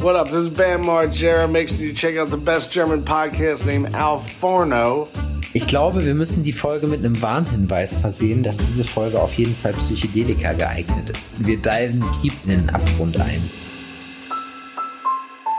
What 0.00 0.14
up? 0.14 0.28
This 0.28 0.46
is 0.46 0.50
Bam 0.50 0.84
Margera. 0.84 1.50
Make 1.50 1.68
sure 1.68 1.78
you 1.78 1.92
check 1.92 2.16
out 2.16 2.30
the 2.30 2.36
best 2.36 2.70
German 2.70 3.02
podcast 3.02 3.66
named 3.66 3.96
Al 3.96 4.20
Forno. 4.20 5.08
Ich 5.54 5.66
glaube, 5.66 6.04
wir 6.04 6.14
müssen 6.14 6.44
die 6.44 6.52
Folge 6.52 6.86
mit 6.86 7.00
einem 7.00 7.20
Warnhinweis 7.20 7.96
versehen, 7.96 8.44
dass 8.44 8.58
diese 8.58 8.84
Folge 8.84 9.20
auf 9.20 9.34
jeden 9.34 9.56
Fall 9.56 9.72
Psychedelika 9.72 10.52
geeignet 10.52 11.10
ist. 11.10 11.44
Wir 11.44 11.56
diven 11.56 12.04
tief 12.22 12.38
in 12.44 12.50
den 12.50 12.70
Abgrund 12.70 13.18
ein. 13.18 13.42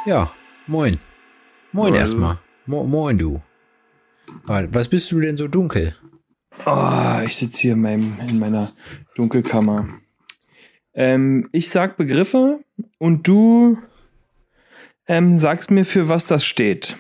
Ja, 0.06 0.32
moin. 0.68 1.00
Moin 1.74 1.92
Moin. 1.92 1.96
erstmal. 1.96 2.40
Mo 2.66 2.86
moin 2.86 3.18
du. 3.18 3.42
Was 4.46 4.88
bist 4.88 5.12
du 5.12 5.20
denn 5.20 5.36
so 5.36 5.50
dunkel? 5.50 5.98
Oh, 6.66 7.20
ich 7.26 7.36
sitze 7.36 7.64
hier 7.64 7.74
in, 7.74 7.82
meinem, 7.82 8.18
in 8.26 8.40
meiner 8.40 8.72
Dunkelkammer. 9.16 9.90
Ähm, 10.94 11.50
ich 11.52 11.70
sag 11.70 11.98
Begriffe 11.98 12.62
und 13.00 13.28
du 13.28 13.78
ähm, 15.10 15.38
sagst 15.40 15.72
mir, 15.72 15.86
für 15.86 16.08
was 16.08 16.28
das 16.28 16.46
steht. 16.46 16.96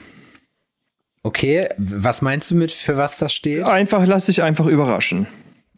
Okay, 1.21 1.70
was 1.77 2.21
meinst 2.21 2.49
du 2.49 2.55
mit, 2.55 2.71
für 2.71 2.97
was 2.97 3.17
das 3.17 3.31
steht? 3.31 3.63
Einfach, 3.63 4.05
lass 4.05 4.25
dich 4.25 4.41
einfach 4.41 4.66
überraschen. 4.66 5.27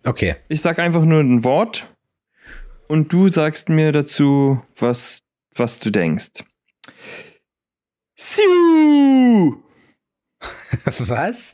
Okay, 0.04 0.36
Ich 0.48 0.62
sag 0.62 0.80
einfach 0.80 1.04
nur 1.04 1.20
ein 1.20 1.44
Wort 1.44 1.94
und 2.88 3.12
du 3.14 3.28
sagst 3.28 3.70
mir 3.70 3.92
dazu, 3.92 4.62
was, 4.80 5.20
was 5.56 5.80
du 5.80 5.92
denkst. 5.92 6.44
Siu! 8.16 9.62
was? 10.86 11.52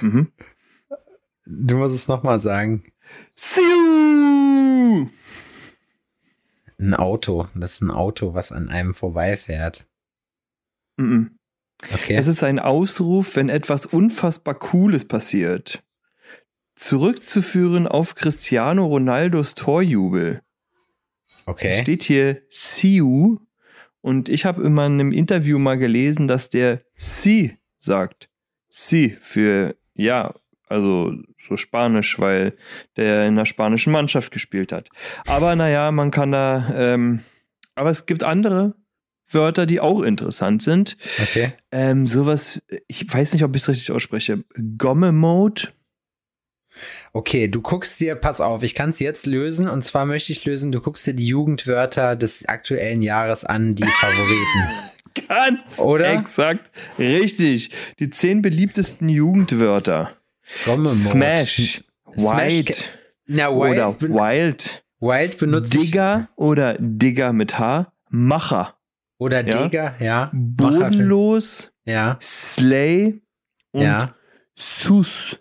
Mhm. 0.00 0.32
Du 1.44 1.76
musst 1.76 1.94
es 1.94 2.08
nochmal 2.08 2.40
sagen. 2.40 2.84
Siu! 3.30 5.10
Ein 6.80 6.94
Auto. 6.94 7.48
Das 7.54 7.74
ist 7.74 7.82
ein 7.82 7.90
Auto, 7.90 8.32
was 8.32 8.52
an 8.52 8.70
einem 8.70 8.94
vorbeifährt. 8.94 9.86
Mhm. 10.96 11.38
Okay. 11.92 12.14
Es 12.14 12.26
ist 12.26 12.42
ein 12.42 12.58
Ausruf, 12.58 13.36
wenn 13.36 13.48
etwas 13.48 13.86
unfassbar 13.86 14.54
Cooles 14.54 15.06
passiert. 15.06 15.82
Zurückzuführen 16.76 17.86
auf 17.86 18.14
Cristiano 18.14 18.86
Ronaldos 18.86 19.54
Torjubel. 19.54 20.40
Es 21.40 21.46
okay. 21.46 21.74
steht 21.74 22.02
hier 22.02 22.42
Siu 22.48 23.38
und 24.00 24.30
ich 24.30 24.46
habe 24.46 24.62
immer 24.62 24.86
in 24.86 24.94
einem 24.94 25.12
Interview 25.12 25.58
mal 25.58 25.76
gelesen, 25.76 26.28
dass 26.28 26.48
der 26.48 26.82
Si 26.94 27.58
sagt. 27.78 28.30
Si 28.68 29.10
für 29.10 29.76
ja, 29.94 30.34
also 30.66 31.12
so 31.46 31.56
Spanisch, 31.56 32.18
weil 32.18 32.56
der 32.96 33.26
in 33.26 33.36
der 33.36 33.46
spanischen 33.46 33.92
Mannschaft 33.92 34.32
gespielt 34.32 34.72
hat. 34.72 34.88
Aber 35.26 35.56
naja, 35.56 35.90
man 35.90 36.10
kann 36.10 36.32
da, 36.32 36.72
ähm, 36.74 37.20
aber 37.74 37.90
es 37.90 38.06
gibt 38.06 38.24
andere 38.24 38.74
Wörter, 39.28 39.66
die 39.66 39.80
auch 39.80 40.02
interessant 40.02 40.62
sind. 40.62 40.96
Okay. 41.20 41.52
Ähm, 41.70 42.06
sowas, 42.06 42.62
ich 42.88 43.12
weiß 43.12 43.32
nicht, 43.32 43.44
ob 43.44 43.54
ich 43.54 43.62
es 43.62 43.68
richtig 43.68 43.92
ausspreche. 43.92 44.44
Gomme-Mode. 44.78 45.68
Okay, 47.12 47.48
du 47.48 47.60
guckst 47.62 47.98
dir, 47.98 48.14
pass 48.14 48.40
auf, 48.40 48.62
ich 48.62 48.74
kann 48.74 48.90
es 48.90 49.00
jetzt 49.00 49.26
lösen 49.26 49.68
und 49.68 49.82
zwar 49.82 50.06
möchte 50.06 50.30
ich 50.32 50.44
lösen, 50.44 50.70
du 50.70 50.80
guckst 50.80 51.04
dir 51.04 51.14
die 51.14 51.26
Jugendwörter 51.26 52.14
des 52.14 52.46
aktuellen 52.46 53.02
Jahres 53.02 53.44
an, 53.44 53.74
die 53.74 53.84
Favoriten. 54.00 54.90
Ganz 55.26 55.78
Oder? 55.78 56.12
exakt. 56.12 56.70
Richtig. 56.98 57.70
Die 57.98 58.10
zehn 58.10 58.42
beliebtesten 58.42 59.08
Jugendwörter. 59.08 60.16
Smash, 60.86 61.84
Wild 62.16 62.84
Na, 63.26 63.50
oder 63.50 63.88
Wild, 63.90 63.98
ben- 63.98 64.14
Wild. 64.14 64.84
Wild 65.00 65.38
benutzt 65.38 65.72
Digger 65.74 66.28
oder 66.36 66.76
Digger 66.78 67.32
mit 67.32 67.58
H. 67.58 67.92
Macher. 68.10 68.76
Oder 69.18 69.46
Ja. 69.46 69.62
Digger, 69.62 69.94
ja. 70.00 70.30
Macher- 70.32 70.80
Bodenlos, 70.90 71.72
Ja, 71.84 72.18
Slay 72.20 73.22
und 73.72 73.82
ja. 73.82 74.14
Sus. 74.56 75.38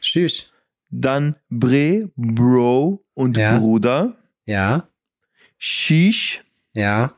Tschüss. 0.00 0.50
Dann 0.90 1.36
Bre, 1.48 2.10
Bro 2.16 3.04
und 3.14 3.36
Ja. 3.36 3.58
Bruder. 3.58 4.16
Ja, 4.46 4.88
Shish. 5.58 6.44
ja. 6.72 7.14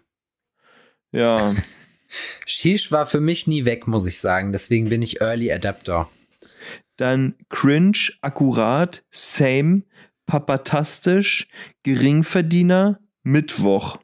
Ja. 1.13 1.55
Shish 2.47 2.91
war 2.93 3.07
für 3.07 3.21
mich 3.21 3.47
nie 3.47 3.65
weg, 3.65 3.87
muss 3.87 4.07
ich 4.07 4.19
sagen. 4.19 4.53
Deswegen 4.53 4.89
bin 4.89 5.03
ich 5.03 5.21
Early 5.21 5.51
Adapter. 5.53 6.09
Dann 6.97 7.35
Cringe, 7.49 8.11
Akkurat, 8.21 9.05
Same, 9.11 9.83
Papatastisch, 10.27 11.49
Geringverdiener, 11.83 13.01
Mittwoch. 13.23 13.99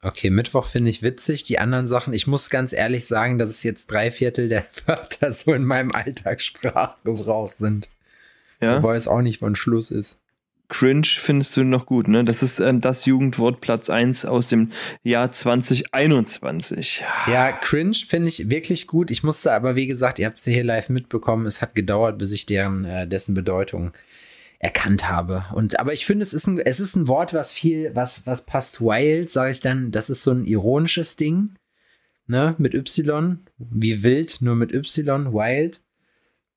Okay, 0.00 0.30
Mittwoch 0.30 0.66
finde 0.66 0.90
ich 0.90 1.02
witzig. 1.02 1.44
Die 1.44 1.58
anderen 1.58 1.86
Sachen, 1.86 2.12
ich 2.12 2.26
muss 2.26 2.50
ganz 2.50 2.72
ehrlich 2.72 3.04
sagen, 3.04 3.38
dass 3.38 3.50
es 3.50 3.62
jetzt 3.62 3.86
drei 3.90 4.10
Viertel 4.10 4.48
der 4.48 4.66
Wörter 4.86 5.32
so 5.32 5.52
in 5.52 5.64
meinem 5.64 5.92
Alltagssprachgebrauch 5.92 7.50
sind. 7.50 7.88
Ja. 8.60 8.76
Wobei 8.76 8.96
es 8.96 9.08
auch 9.08 9.22
nicht 9.22 9.38
von 9.38 9.54
Schluss 9.54 9.90
ist. 9.90 10.21
Cringe 10.72 11.06
findest 11.06 11.54
du 11.58 11.64
noch 11.64 11.84
gut, 11.84 12.08
ne? 12.08 12.24
Das 12.24 12.42
ist 12.42 12.58
ähm, 12.58 12.80
das 12.80 13.04
Jugendwort 13.04 13.60
Platz 13.60 13.90
1 13.90 14.24
aus 14.24 14.46
dem 14.46 14.70
Jahr 15.02 15.30
2021. 15.30 17.04
Ja, 17.26 17.52
cringe 17.52 17.92
finde 17.94 18.28
ich 18.28 18.48
wirklich 18.48 18.86
gut. 18.86 19.10
Ich 19.10 19.22
musste 19.22 19.52
aber, 19.52 19.76
wie 19.76 19.86
gesagt, 19.86 20.18
ihr 20.18 20.24
habt 20.24 20.38
es 20.38 20.44
hier 20.44 20.64
live 20.64 20.88
mitbekommen, 20.88 21.46
es 21.46 21.60
hat 21.60 21.74
gedauert, 21.74 22.16
bis 22.18 22.32
ich 22.32 22.46
deren, 22.46 22.86
äh, 22.86 23.06
dessen 23.06 23.34
Bedeutung 23.34 23.92
erkannt 24.60 25.10
habe. 25.10 25.44
Und 25.54 25.78
aber 25.78 25.92
ich 25.92 26.06
finde, 26.06 26.22
es 26.22 26.32
ist 26.32 26.46
ein, 26.46 26.58
es 26.58 26.80
ist 26.80 26.96
ein 26.96 27.06
Wort, 27.06 27.34
was 27.34 27.52
viel, 27.52 27.90
was, 27.94 28.26
was 28.26 28.46
passt 28.46 28.80
wild, 28.80 29.30
sage 29.30 29.50
ich 29.50 29.60
dann, 29.60 29.90
das 29.90 30.08
ist 30.08 30.22
so 30.22 30.30
ein 30.30 30.44
ironisches 30.44 31.16
Ding. 31.16 31.50
Ne, 32.28 32.54
mit 32.56 32.72
Y, 32.72 33.40
wie 33.58 34.02
wild, 34.02 34.38
nur 34.40 34.54
mit 34.54 34.72
Y, 34.72 35.34
wild. 35.34 35.82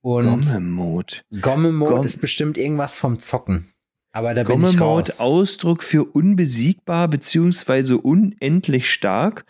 Und 0.01 0.25
Gomme-Mode. 0.45 1.15
Gomme-Mode 1.41 1.91
Gomm- 1.91 2.05
ist 2.05 2.21
bestimmt 2.21 2.57
irgendwas 2.57 2.95
vom 2.95 3.19
Zocken. 3.19 3.71
Aber 4.15 4.33
da 4.33 4.43
bin 4.43 4.63
ich 4.63 4.79
raus. 4.79 5.19
Ausdruck 5.19 5.83
für 5.83 6.05
unbesiegbar 6.05 7.09
beziehungsweise 7.09 7.97
unendlich 7.97 8.89
stark. 8.89 9.45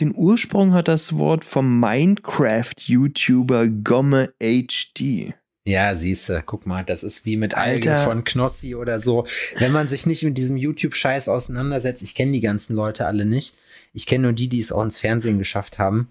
Den 0.00 0.12
Ursprung 0.12 0.72
hat 0.72 0.88
das 0.88 1.16
Wort 1.16 1.44
vom 1.44 1.78
Minecraft-YouTuber 1.78 3.68
Gomme 3.68 4.32
HD. 4.40 5.34
Ja, 5.64 5.94
siehste, 5.94 6.42
guck 6.44 6.66
mal, 6.66 6.84
das 6.84 7.04
ist 7.04 7.26
wie 7.26 7.36
mit. 7.36 7.54
Alge 7.54 7.96
von 7.98 8.24
Knossi 8.24 8.74
oder 8.74 8.98
so. 8.98 9.24
Wenn 9.56 9.70
man 9.70 9.86
sich 9.86 10.04
nicht 10.04 10.24
mit 10.24 10.36
diesem 10.36 10.56
YouTube-Scheiß 10.56 11.28
auseinandersetzt, 11.28 12.02
ich 12.02 12.16
kenne 12.16 12.32
die 12.32 12.40
ganzen 12.40 12.74
Leute 12.74 13.06
alle 13.06 13.24
nicht. 13.24 13.56
Ich 13.92 14.06
kenne 14.06 14.24
nur 14.24 14.32
die, 14.32 14.48
die 14.48 14.58
es 14.58 14.72
auch 14.72 14.82
ins 14.82 14.98
Fernsehen 14.98 15.38
geschafft 15.38 15.78
haben. 15.78 16.08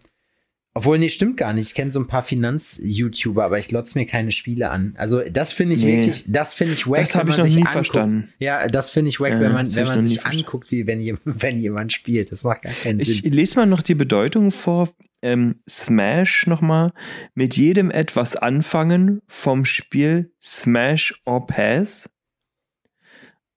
Obwohl, 0.78 1.00
nee, 1.00 1.10
stimmt 1.10 1.38
gar 1.38 1.54
nicht. 1.54 1.68
Ich 1.70 1.74
kenne 1.74 1.90
so 1.92 2.00
ein 2.00 2.08
paar 2.08 2.22
Finanz-YouTuber, 2.24 3.44
aber 3.44 3.58
ich 3.58 3.72
lotz 3.72 3.96
mir 3.96 4.06
keine 4.06 4.32
Spiele 4.32 4.70
an. 4.70 4.94
Also, 4.98 5.22
das 5.24 5.52
finde 5.52 5.76
ich 5.76 5.84
Nee. 5.84 5.98
wirklich, 5.98 6.26
das 6.28 6.54
finde 6.54 6.74
ich 6.74 6.86
wack, 6.88 7.00
Das 7.00 7.16
wenn 7.16 7.22
ich 7.22 7.28
man 7.30 7.38
noch 7.38 7.44
sich 7.46 7.56
nie 7.56 7.62
anguckt. 7.62 7.74
verstanden. 7.74 8.30
Ja, 8.40 8.68
das 8.68 8.90
finde 8.90 9.10
ich 9.10 9.20
wack, 9.20 9.32
Ja, 9.32 9.40
wenn 9.40 9.52
man, 9.54 9.74
wenn 9.74 9.84
ich 9.84 9.90
man 9.90 10.02
sich 10.02 10.26
anguckt, 10.26 10.72
wie 10.72 10.86
wenn, 10.88 11.02
jem- 11.02 11.20
wenn 11.26 11.58
jemand 11.60 11.94
spielt. 11.94 12.32
Das 12.32 12.44
macht 12.44 12.62
gar 12.62 12.74
keinen 12.74 13.00
Ich 13.00 13.22
Sinn. 13.22 13.32
lese 13.34 13.56
mal 13.58 13.66
noch 13.66 13.82
die 13.82 13.96
Bedeutung 13.96 14.52
vor. 14.52 14.90
Ähm, 15.24 15.56
Smash 15.68 16.46
nochmal. 16.46 16.94
Mit 17.34 17.58
jedem 17.58 17.90
etwas 17.90 18.36
anfangen 18.36 19.22
vom 19.28 19.66
Spiel 19.66 20.32
Smash 20.40 21.20
or 21.26 21.48
Pass. 21.48 22.10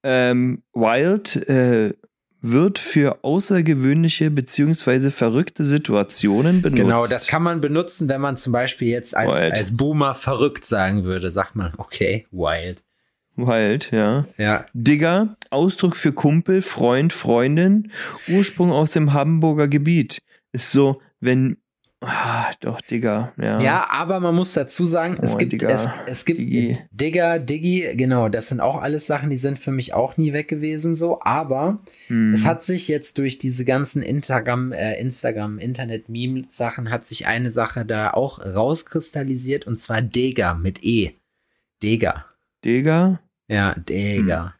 Ähm, 0.03 0.63
Wild 0.73 1.37
äh, 1.49 1.93
wird 2.43 2.79
für 2.79 3.23
außergewöhnliche 3.23 4.31
beziehungsweise 4.31 5.11
verrückte 5.11 5.65
Situationen 5.65 6.63
benutzt. 6.63 6.83
Genau, 6.83 7.07
das 7.07 7.27
kann 7.27 7.43
man 7.43 7.61
benutzen, 7.61 8.09
wenn 8.09 8.21
man 8.21 8.37
zum 8.37 8.53
Beispiel 8.53 8.89
jetzt 8.89 9.17
als, 9.17 9.35
Wild. 9.35 9.53
als 9.55 9.77
Boomer 9.77 10.15
verrückt 10.15 10.65
sagen 10.65 11.05
würde. 11.05 11.31
Sagt 11.31 11.57
man, 11.57 11.73
okay, 11.77 12.27
wild. 12.31 12.83
Wild, 13.37 13.91
ja. 13.91 14.27
Ja, 14.37 14.67
Digger, 14.73 15.37
Ausdruck 15.51 15.97
für 15.97 16.13
Kumpel, 16.13 16.63
Freund, 16.63 17.13
Freundin, 17.13 17.93
Ursprung 18.29 18.73
aus 18.73 18.91
dem 18.91 19.13
Hamburger 19.13 19.69
Gebiet. 19.69 20.23
Ist 20.53 20.73
so, 20.73 21.01
wenn. 21.21 21.59
Ah, 22.03 22.51
doch, 22.61 22.81
Digger, 22.81 23.35
ja. 23.37 23.61
Ja, 23.61 23.89
aber 23.91 24.21
man 24.21 24.35
muss 24.35 24.55
dazu 24.55 24.87
sagen, 24.87 25.19
es 25.21 25.35
Oh, 25.35 25.37
gibt, 25.37 25.53
Digga. 25.53 25.69
es, 25.69 25.87
es 26.07 26.25
gibt 26.25 26.41
Diggi. 26.41 26.79
Digger, 26.91 27.39
Diggi, 27.39 27.95
genau, 27.95 28.31
das 28.31 28.49
sind 28.49 28.61
auch 28.61 28.81
alles 28.81 29.07
Sachen, 29.07 29.29
die 29.29 29.37
sind 29.37 29.59
für 29.59 29.71
mich 29.71 29.93
auch 29.93 30.17
nie 30.17 30.33
weg 30.33 30.49
gewesen 30.49 30.97
so, 30.97 31.21
aber 31.21 31.81
Hm. 32.07 32.33
es 32.33 32.47
hat 32.47 32.63
sich 32.63 32.89
jetzt 32.89 33.19
durch 33.19 33.37
diese 33.37 33.67
ganzen 33.67 34.03
Instagram, 34.03 34.73
äh, 34.73 34.99
Instagram, 34.99 35.59
Internet-Meme-Sachen 35.59 36.91
hat 36.91 37.05
sich 37.05 37.27
eine 37.27 37.51
Sache 37.51 37.85
da 37.85 38.13
auch 38.13 38.39
rauskristallisiert 38.39 39.67
und 39.67 39.79
zwar 39.79 40.01
Dega 40.01 40.55
mit 40.55 40.83
E. 40.83 41.17
Dega. 41.83 42.25
Digger. 42.65 43.21
Ja, 43.47 43.75
Dega. 43.75 44.55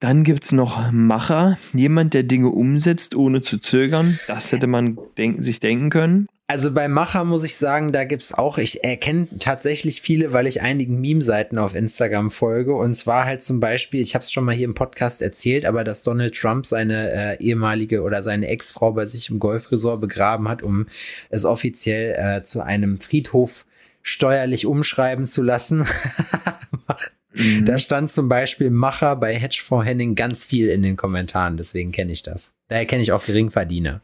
Dann 0.00 0.24
gibt 0.24 0.44
es 0.44 0.52
noch 0.52 0.90
Macher, 0.92 1.58
jemand, 1.72 2.14
der 2.14 2.24
Dinge 2.24 2.48
umsetzt, 2.48 3.14
ohne 3.14 3.42
zu 3.42 3.58
zögern. 3.58 4.18
Das 4.26 4.52
hätte 4.52 4.66
man 4.66 4.98
denk 5.16 5.42
sich 5.42 5.60
denken 5.60 5.90
können. 5.90 6.26
Also 6.46 6.74
bei 6.74 6.88
Macher 6.88 7.24
muss 7.24 7.42
ich 7.42 7.56
sagen, 7.56 7.90
da 7.90 8.04
gibt's 8.04 8.34
auch, 8.34 8.58
ich 8.58 8.84
erkenne 8.84 9.28
tatsächlich 9.38 10.02
viele, 10.02 10.34
weil 10.34 10.46
ich 10.46 10.60
einigen 10.60 11.00
Meme-Seiten 11.00 11.56
auf 11.56 11.74
Instagram 11.74 12.30
folge. 12.30 12.74
Und 12.74 12.94
zwar 12.94 13.24
halt 13.24 13.42
zum 13.42 13.60
Beispiel, 13.60 14.02
ich 14.02 14.14
habe 14.14 14.24
es 14.24 14.30
schon 14.30 14.44
mal 14.44 14.54
hier 14.54 14.66
im 14.66 14.74
Podcast 14.74 15.22
erzählt, 15.22 15.64
aber 15.64 15.84
dass 15.84 16.02
Donald 16.02 16.36
Trump 16.36 16.66
seine 16.66 17.10
äh, 17.10 17.42
ehemalige 17.42 18.02
oder 18.02 18.22
seine 18.22 18.48
Ex-Frau 18.48 18.92
bei 18.92 19.06
sich 19.06 19.30
im 19.30 19.38
Golfresort 19.38 20.02
begraben 20.02 20.46
hat, 20.46 20.62
um 20.62 20.86
es 21.30 21.46
offiziell 21.46 22.14
äh, 22.18 22.42
zu 22.42 22.60
einem 22.60 23.00
Friedhof 23.00 23.64
steuerlich 24.02 24.66
umschreiben 24.66 25.26
zu 25.26 25.42
lassen. 25.42 25.86
mhm. 27.34 27.64
Da 27.64 27.78
stand 27.78 28.10
zum 28.10 28.28
Beispiel 28.28 28.70
Macher 28.70 29.16
bei 29.16 29.34
Hedgefonds 29.34 29.86
Henning 29.86 30.14
ganz 30.14 30.44
viel 30.44 30.68
in 30.68 30.82
den 30.82 30.96
Kommentaren, 30.96 31.56
deswegen 31.56 31.92
kenne 31.92 32.12
ich 32.12 32.22
das. 32.22 32.52
Daher 32.68 32.86
kenne 32.86 33.02
ich 33.02 33.12
auch 33.12 33.24
Geringverdiener. 33.24 34.02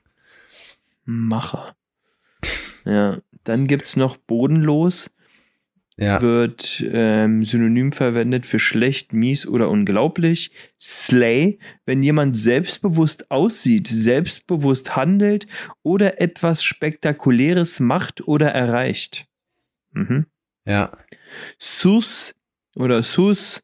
Macher. 1.04 1.74
Ja, 2.84 3.18
dann 3.44 3.66
gibt 3.66 3.86
es 3.86 3.96
noch 3.96 4.16
bodenlos. 4.16 5.10
Ja. 5.96 6.22
Wird 6.22 6.82
ähm, 6.90 7.44
synonym 7.44 7.92
verwendet 7.92 8.46
für 8.46 8.58
schlecht, 8.58 9.12
mies 9.12 9.46
oder 9.46 9.68
unglaublich. 9.68 10.50
Slay, 10.80 11.58
wenn 11.84 12.02
jemand 12.02 12.38
selbstbewusst 12.38 13.30
aussieht, 13.30 13.86
selbstbewusst 13.86 14.96
handelt 14.96 15.46
oder 15.82 16.18
etwas 16.18 16.64
Spektakuläres 16.64 17.80
macht 17.80 18.26
oder 18.26 18.48
erreicht. 18.48 19.26
Mhm. 19.92 20.24
Ja. 20.64 20.96
Sus 21.58 22.34
oder 22.76 23.02
Sus, 23.02 23.62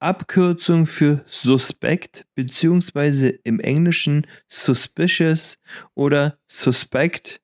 Abkürzung 0.00 0.86
für 0.86 1.24
suspekt, 1.28 2.26
beziehungsweise 2.34 3.28
im 3.28 3.58
Englischen 3.58 4.26
suspicious 4.46 5.58
oder 5.94 6.38
suspect 6.46 7.40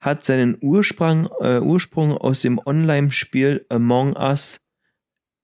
hat 0.00 0.24
seinen 0.24 0.58
Ursprung, 0.60 1.28
äh, 1.40 1.60
Ursprung 1.60 2.16
aus 2.16 2.42
dem 2.42 2.60
Online-Spiel 2.64 3.64
Among 3.68 4.16
Us. 4.16 4.60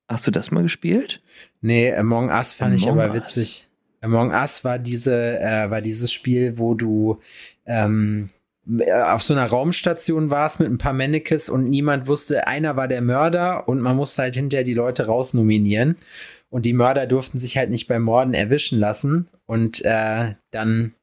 Hast 0.09 0.27
du 0.27 0.33
das 0.33 0.51
mal 0.51 0.65
gespielt? 0.65 1.23
Nee, 1.61 1.95
Among 1.95 2.29
Us 2.31 2.55
fand 2.55 2.75
Among 2.75 2.79
ich 2.79 2.89
aber 2.89 3.15
witzig. 3.15 3.69
Among 4.01 4.31
Us 4.31 4.65
war 4.65 4.81
diese, 4.81 5.39
äh, 5.39 5.71
war 5.71 5.81
dieses 5.81 6.13
Spiel, 6.13 6.59
wo 6.59 6.75
du 6.75 7.21
ähm, 7.67 8.27
auf 8.93 9.23
so 9.23 9.35
einer 9.35 9.47
Raumstation 9.47 10.31
warst 10.31 10.61
mit 10.61 10.69
ein 10.69 10.79
paar 10.79 10.93
Mannequins 10.93 11.49
und 11.49 11.69
niemand 11.69 12.07
wusste, 12.07 12.47
einer 12.47 12.77
war 12.77 12.89
der 12.89 13.01
Mörder 13.01 13.69
und 13.69 13.81
man 13.81 13.97
musste 13.97 14.23
halt 14.23 14.35
hinterher 14.35 14.65
die 14.65 14.75
Leute 14.75 15.07
rausnominieren. 15.07 15.97
Und 16.51 16.65
die 16.65 16.73
Mörder 16.73 17.07
durften 17.07 17.39
sich 17.39 17.57
halt 17.57 17.71
nicht 17.71 17.89
beim 17.89 18.03
Morden 18.03 18.33
erwischen 18.33 18.79
lassen. 18.79 19.29
Und 19.47 19.85
äh, 19.85 20.35
dann 20.51 20.95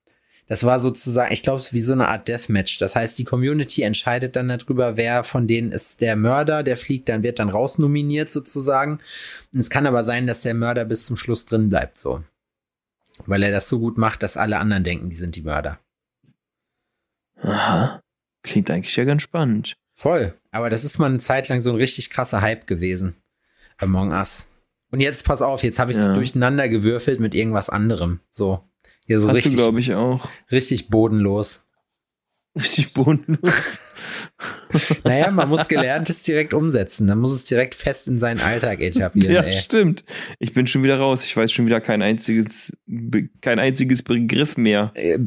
das 0.48 0.64
war 0.64 0.80
sozusagen, 0.80 1.34
ich 1.34 1.42
glaube, 1.42 1.64
wie 1.72 1.82
so 1.82 1.94
eine 1.94 2.08
Art 2.08 2.28
Deathmatch. 2.28 2.78
Das 2.78 2.96
heißt, 2.96 3.18
die 3.18 3.24
Community 3.24 3.82
entscheidet 3.82 4.36
dann 4.36 4.48
darüber, 4.48 4.96
wer 4.96 5.24
von 5.24 5.48
denen 5.48 5.72
ist 5.72 6.02
der 6.02 6.16
Mörder, 6.16 6.62
der 6.62 6.78
fliegt, 6.78 7.10
dann 7.10 7.24
wird 7.24 7.40
dann 7.40 7.50
rausnominiert 7.50 8.32
sozusagen. 8.32 9.00
Und 9.54 9.60
es 9.60 9.72
kann 9.72 9.88
aber 9.88 10.04
sein, 10.04 10.28
dass 10.28 10.44
der 10.44 10.54
Mörder 10.54 10.86
bis 10.86 11.08
zum 11.08 11.18
Schluss 11.18 11.46
drin 11.46 11.70
bleibt, 11.70 11.98
so. 11.98 12.24
Weil 13.26 13.44
er 13.44 13.52
das 13.52 13.70
so 13.70 13.80
gut 13.80 13.98
macht, 13.98 14.22
dass 14.22 14.38
alle 14.38 14.60
anderen 14.60 14.84
denken, 14.84 15.10
die 15.10 15.16
sind 15.16 15.36
die 15.36 15.42
Mörder. 15.42 15.80
Aha. 17.42 18.02
Klingt 18.44 18.70
eigentlich 18.70 18.96
ja 18.96 19.04
ganz 19.04 19.22
spannend. 19.22 19.76
Voll. 19.94 20.38
Aber 20.52 20.70
das 20.70 20.84
ist 20.84 21.00
mal 21.00 21.08
eine 21.08 21.20
Zeit 21.20 21.50
lang 21.50 21.62
so 21.62 21.72
ein 21.72 21.78
richtig 21.78 22.10
krasser 22.10 22.42
Hype 22.42 22.68
gewesen. 22.68 23.16
Among 23.78 24.12
Us. 24.12 24.48
Und 24.92 25.00
jetzt 25.00 25.26
pass 25.26 25.42
auf, 25.42 25.64
jetzt 25.64 25.80
habe 25.80 25.92
ich 25.92 25.98
es 25.98 26.04
ja. 26.04 26.14
durcheinander 26.14 26.70
gewürfelt 26.70 27.20
mit 27.20 27.36
irgendwas 27.36 27.70
anderem. 27.70 28.20
So. 28.30 28.64
Ja, 29.08 29.20
so 29.20 29.28
Hast 29.28 29.38
richtig, 29.38 29.56
glaube 29.56 29.80
ich, 29.80 29.94
auch. 29.94 30.28
Richtig 30.52 30.90
bodenlos. 30.90 31.64
Richtig 32.56 32.94
bodenlos. 32.94 33.80
naja, 35.04 35.32
man 35.32 35.50
muss 35.50 35.68
Gelerntes 35.68 36.24
direkt 36.24 36.54
umsetzen. 36.54 37.08
Dann 37.08 37.20
muss 37.20 37.32
es 37.32 37.46
direkt 37.46 37.76
fest 37.76 38.08
in 38.08 38.20
seinen 38.20 38.40
Alltag 38.40 38.82
etablieren. 38.82 39.34
ja, 39.34 39.42
ey. 39.42 39.54
stimmt. 39.54 40.04
Ich 40.40 40.54
bin 40.54 40.68
schon 40.68 40.84
wieder 40.84 40.98
raus. 40.98 41.24
Ich 41.24 41.36
weiß 41.36 41.52
schon 41.52 41.66
wieder 41.66 41.82
kein 41.82 42.02
einziges, 42.02 42.76
kein 43.42 43.60
einziges 43.60 44.04
Begriff 44.04 44.58
mehr. 44.58 44.92
Äh, 44.96 45.18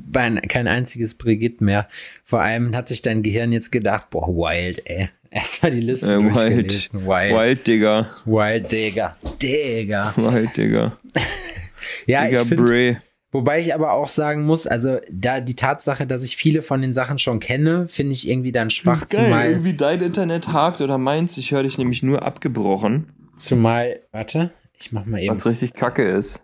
kein 0.49 0.67
einziges 0.67 1.15
Brigitte 1.15 1.65
mehr. 1.65 1.89
Vor 2.25 2.41
allem 2.41 2.77
hat 2.77 2.89
sich 2.89 3.03
dein 3.03 3.23
Gehirn 3.23 3.53
jetzt 3.53 3.73
gedacht, 3.73 4.11
boah, 4.11 4.29
wild, 4.29 4.83
ey. 4.85 5.09
Erstmal 5.31 5.73
die 5.73 5.81
Liste 5.81 6.15
äh, 6.15 6.19
wild. 6.19 6.95
wild. 6.95 7.07
Wild, 7.07 7.67
Digger. 7.67 8.11
Wild, 8.25 8.73
Digger. 8.73 9.17
Digger. 9.43 10.15
Wild, 10.17 10.57
Digger. 10.57 10.97
ja, 12.07 12.25
Digger 12.25 12.43
ich 12.43 12.49
finde 12.49 13.03
Wobei 13.31 13.61
ich 13.61 13.75
aber 13.75 13.93
auch 13.93 14.09
sagen 14.09 14.45
muss, 14.45 14.67
also 14.67 14.99
da 15.11 15.41
die 15.41 15.55
Tatsache, 15.55 16.07
dass 16.07 16.25
ich 16.25 16.37
viele 16.37 16.63
von 16.63 16.81
den 16.81 16.95
Sachen 16.95 17.19
schon 17.19 17.41
kenne, 17.41 17.87
finde 17.89 18.13
ich 18.13 18.27
irgendwie 18.27 18.53
dann 18.53 18.71
schwach. 18.71 19.07
Geil, 19.07 19.27
zumal 19.27 19.51
irgendwie 19.51 19.75
dein 19.75 20.01
Internet 20.01 20.49
hakt 20.49 20.81
oder 20.81 20.97
meins. 20.97 21.37
Ich 21.37 21.51
höre 21.51 21.63
dich 21.63 21.77
nämlich 21.77 22.03
nur 22.03 22.23
abgebrochen. 22.23 23.13
Zumal, 23.37 24.01
warte, 24.13 24.51
ich 24.79 24.93
mach 24.93 25.05
mal 25.05 25.21
eben. 25.21 25.31
Was 25.31 25.47
richtig 25.47 25.75
kacke 25.75 26.09
ist. 26.09 26.43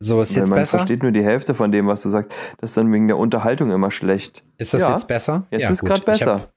So 0.00 0.20
ist 0.20 0.34
Weil 0.34 0.42
jetzt 0.42 0.48
man 0.50 0.58
besser. 0.58 0.76
Man 0.76 0.80
versteht 0.80 1.02
nur 1.02 1.12
die 1.12 1.22
Hälfte 1.22 1.54
von 1.54 1.70
dem, 1.70 1.86
was 1.86 2.02
du 2.02 2.08
sagst. 2.08 2.32
Das 2.58 2.70
ist 2.70 2.76
dann 2.76 2.92
wegen 2.92 3.06
der 3.06 3.18
Unterhaltung 3.18 3.70
immer 3.70 3.90
schlecht. 3.90 4.42
Ist 4.56 4.74
das 4.74 4.80
ja. 4.80 4.92
jetzt 4.92 5.06
besser? 5.06 5.46
Jetzt 5.50 5.62
ja, 5.62 5.70
ist 5.70 5.84
gerade 5.84 6.02
besser. 6.02 6.52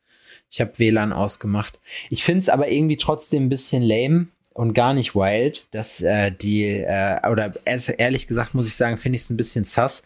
Ich 0.50 0.62
habe 0.62 0.72
hab 0.72 0.80
WLAN 0.80 1.14
ausgemacht. 1.14 1.80
Ich 2.10 2.24
finde 2.24 2.42
es 2.42 2.50
aber 2.50 2.72
irgendwie 2.72 2.98
trotzdem 2.98 3.46
ein 3.46 3.50
bisschen 3.50 3.84
lame, 3.84 4.28
und 4.54 4.74
gar 4.74 4.94
nicht 4.94 5.16
wild, 5.16 5.68
dass 5.72 6.02
äh, 6.02 6.32
die, 6.32 6.66
äh, 6.66 7.20
oder 7.30 7.54
ehrlich 7.66 8.28
gesagt 8.28 8.54
muss 8.54 8.68
ich 8.68 8.76
sagen, 8.76 8.98
finde 8.98 9.16
ich 9.16 9.24
es 9.24 9.30
ein 9.30 9.38
bisschen 9.38 9.66
sass, 9.66 10.04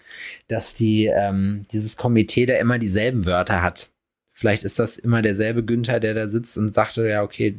dass 0.47 0.73
die, 0.73 1.05
ähm, 1.05 1.65
dieses 1.71 1.97
Komitee 1.97 2.45
da 2.45 2.55
immer 2.55 2.79
dieselben 2.79 3.25
Wörter 3.25 3.61
hat. 3.61 3.89
Vielleicht 4.33 4.63
ist 4.63 4.79
das 4.79 4.97
immer 4.97 5.21
derselbe 5.21 5.65
Günther, 5.65 5.99
der 5.99 6.13
da 6.13 6.27
sitzt 6.27 6.57
und 6.57 6.73
sagte, 6.73 7.07
ja, 7.07 7.23
okay, 7.23 7.57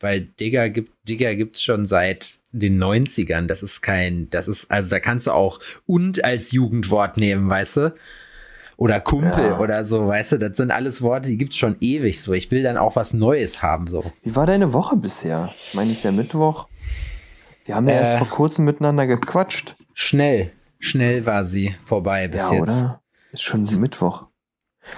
weil 0.00 0.20
Digger 0.20 0.68
gibt, 0.68 0.92
Digger 1.08 1.34
gibt's 1.34 1.62
schon 1.62 1.86
seit 1.86 2.38
den 2.52 2.82
90ern. 2.82 3.46
Das 3.46 3.62
ist 3.62 3.80
kein, 3.80 4.28
das 4.30 4.46
ist, 4.46 4.70
also 4.70 4.90
da 4.90 5.00
kannst 5.00 5.26
du 5.26 5.32
auch 5.32 5.60
und 5.86 6.24
als 6.24 6.52
Jugendwort 6.52 7.16
nehmen, 7.16 7.48
weißt 7.48 7.76
du? 7.78 7.94
Oder 8.78 9.00
Kumpel 9.00 9.44
ja. 9.44 9.58
oder 9.58 9.84
so, 9.84 10.06
weißt 10.06 10.32
du, 10.32 10.38
das 10.38 10.56
sind 10.56 10.70
alles 10.70 11.02
Worte, 11.02 11.28
die 11.28 11.36
gibt's 11.36 11.56
schon 11.56 11.76
ewig 11.80 12.22
so. 12.22 12.32
Ich 12.32 12.50
will 12.50 12.62
dann 12.62 12.78
auch 12.78 12.94
was 12.94 13.12
Neues 13.12 13.60
haben 13.60 13.88
so. 13.88 14.04
Wie 14.22 14.34
war 14.36 14.46
deine 14.46 14.72
Woche 14.72 14.96
bisher? 14.96 15.52
Ich 15.66 15.74
meine, 15.74 15.90
es 15.90 15.98
ist 15.98 16.04
ja 16.04 16.12
Mittwoch. 16.12 16.68
Wir 17.64 17.74
haben 17.74 17.88
ja 17.88 17.96
äh, 17.96 17.98
erst 17.98 18.14
vor 18.14 18.28
kurzem 18.28 18.64
miteinander 18.64 19.06
gequatscht. 19.08 19.74
Schnell, 19.94 20.52
schnell 20.78 21.26
war 21.26 21.44
sie 21.44 21.74
vorbei 21.84 22.28
bis 22.28 22.42
ja, 22.42 22.52
jetzt. 22.52 22.62
Oder? 22.62 23.02
Ist 23.32 23.42
schon 23.42 23.66
Mittwoch. 23.80 24.26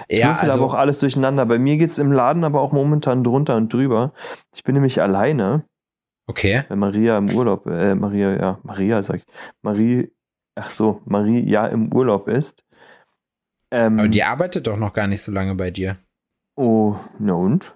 Ich 0.07 0.19
ja, 0.19 0.27
würfel 0.27 0.51
also, 0.51 0.63
aber 0.63 0.71
auch 0.71 0.77
alles 0.77 0.99
durcheinander. 0.99 1.47
Bei 1.47 1.57
mir 1.57 1.77
geht's 1.77 1.97
im 1.97 2.11
Laden 2.11 2.43
aber 2.43 2.61
auch 2.61 2.71
momentan 2.71 3.23
drunter 3.23 3.55
und 3.57 3.73
drüber. 3.73 4.13
Ich 4.55 4.63
bin 4.63 4.75
nämlich 4.75 5.01
alleine. 5.01 5.65
Okay. 6.27 6.65
Wenn 6.69 6.79
Maria 6.79 7.17
im 7.17 7.31
Urlaub, 7.31 7.65
äh, 7.65 7.95
Maria, 7.95 8.39
ja, 8.39 8.59
Maria 8.61 9.01
sag 9.01 9.17
ich. 9.17 9.25
Marie, 9.63 10.11
ach 10.53 10.71
so, 10.71 11.01
Marie 11.05 11.41
ja 11.49 11.65
im 11.65 11.91
Urlaub 11.91 12.27
ist. 12.27 12.63
Ähm, 13.71 13.99
Aber 13.99 14.07
die 14.09 14.23
arbeitet 14.23 14.67
doch 14.67 14.77
noch 14.77 14.93
gar 14.93 15.07
nicht 15.07 15.21
so 15.21 15.31
lange 15.31 15.55
bei 15.55 15.71
dir. 15.71 15.97
Oh, 16.55 16.97
na 17.19 17.33
und? 17.33 17.73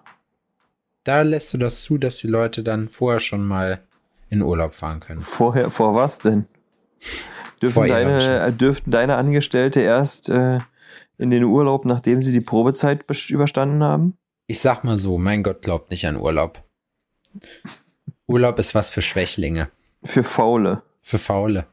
Da 1.06 1.22
lässt 1.22 1.54
du 1.54 1.58
das 1.58 1.82
zu, 1.84 1.98
dass 1.98 2.18
die 2.18 2.28
Leute 2.28 2.64
dann 2.64 2.90
vorher 2.90 3.20
schon 3.20 3.48
mal 3.48 3.82
in 4.30 4.42
Urlaub 4.42 4.74
fahren 4.76 5.00
können. 5.00 5.22
Vorher, 5.22 5.72
vor 5.72 5.96
was 5.96 6.20
denn? 6.20 6.46
Dürfen, 7.62 7.88
deine, 7.88 8.48
äh, 8.48 8.52
dürften 8.52 8.92
deine 8.92 9.16
Angestellte 9.16 9.80
erst 9.80 10.28
äh, 10.28 10.60
in 11.18 11.30
den 11.30 11.46
Urlaub, 11.46 11.86
nachdem 11.86 12.20
sie 12.20 12.34
die 12.34 12.42
Probezeit 12.42 13.06
überstanden 13.30 13.82
haben? 13.82 14.18
Ich 14.48 14.60
sag 14.60 14.84
mal 14.84 14.98
so, 14.98 15.18
mein 15.18 15.42
Gott 15.42 15.62
glaubt 15.62 15.90
nicht 15.90 16.06
an 16.06 16.18
Urlaub. 16.18 16.62
Urlaub 18.28 18.60
ist 18.60 18.76
was 18.76 18.90
für 18.90 19.02
Schwächlinge. 19.02 19.70
Für 20.04 20.24
Faule. 20.24 20.84
Für 21.02 21.18
Faule. 21.18 21.66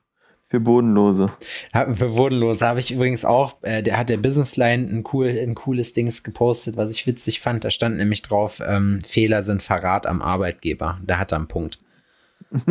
Für 0.52 0.60
Bodenlose. 0.60 1.32
Für 1.72 2.10
Bodenlose 2.10 2.66
habe 2.66 2.78
ich 2.78 2.90
übrigens 2.90 3.24
auch, 3.24 3.56
äh, 3.62 3.82
der 3.82 3.96
hat 3.96 4.10
der 4.10 4.18
Businessline 4.18 4.86
ein, 4.86 5.02
cool, 5.10 5.28
ein 5.28 5.54
cooles 5.54 5.94
Dings 5.94 6.22
gepostet, 6.22 6.76
was 6.76 6.90
ich 6.90 7.06
witzig 7.06 7.40
fand. 7.40 7.64
Da 7.64 7.70
stand 7.70 7.96
nämlich 7.96 8.20
drauf, 8.20 8.60
ähm, 8.62 9.00
Fehler 9.00 9.42
sind 9.44 9.62
Verrat 9.62 10.06
am 10.06 10.20
Arbeitgeber. 10.20 11.00
Da 11.06 11.16
hat 11.18 11.32
er 11.32 11.36
einen 11.36 11.48
Punkt. 11.48 11.78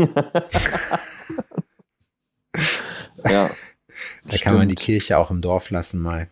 ja. 3.25 3.49
Da 3.49 3.49
stimmt. 4.27 4.41
kann 4.43 4.57
man 4.57 4.69
die 4.69 4.75
Kirche 4.75 5.17
auch 5.17 5.31
im 5.31 5.41
Dorf 5.41 5.71
lassen 5.71 6.01
mal. 6.01 6.29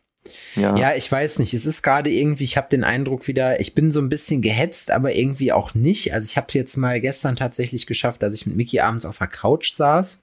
Ja. 0.56 0.78
ja, 0.78 0.94
ich 0.94 1.12
weiß 1.12 1.40
nicht. 1.40 1.56
Es 1.56 1.66
ist 1.66 1.82
gerade 1.82 2.12
irgendwie, 2.12 2.44
ich 2.44 2.58
habe 2.58 2.70
den 2.70 2.84
Eindruck 2.84 3.28
wieder, 3.28 3.60
ich 3.60 3.74
bin 3.74 3.92
so 3.92 4.02
ein 4.02 4.10
bisschen 4.10 4.44
gehetzt, 4.44 4.92
aber 4.92 5.16
irgendwie 5.16 5.52
auch 5.52 5.74
nicht. 5.74 6.14
Also 6.14 6.26
ich 6.26 6.38
habe 6.38 6.50
jetzt 6.52 6.78
mal 6.78 7.02
gestern 7.02 7.36
tatsächlich 7.36 7.88
geschafft, 7.88 8.22
dass 8.22 8.36
ich 8.36 8.46
mit 8.46 8.56
Mickey 8.56 8.82
abends 8.82 9.08
auf 9.08 9.18
der 9.18 9.26
Couch 9.26 9.72
saß 9.72 10.22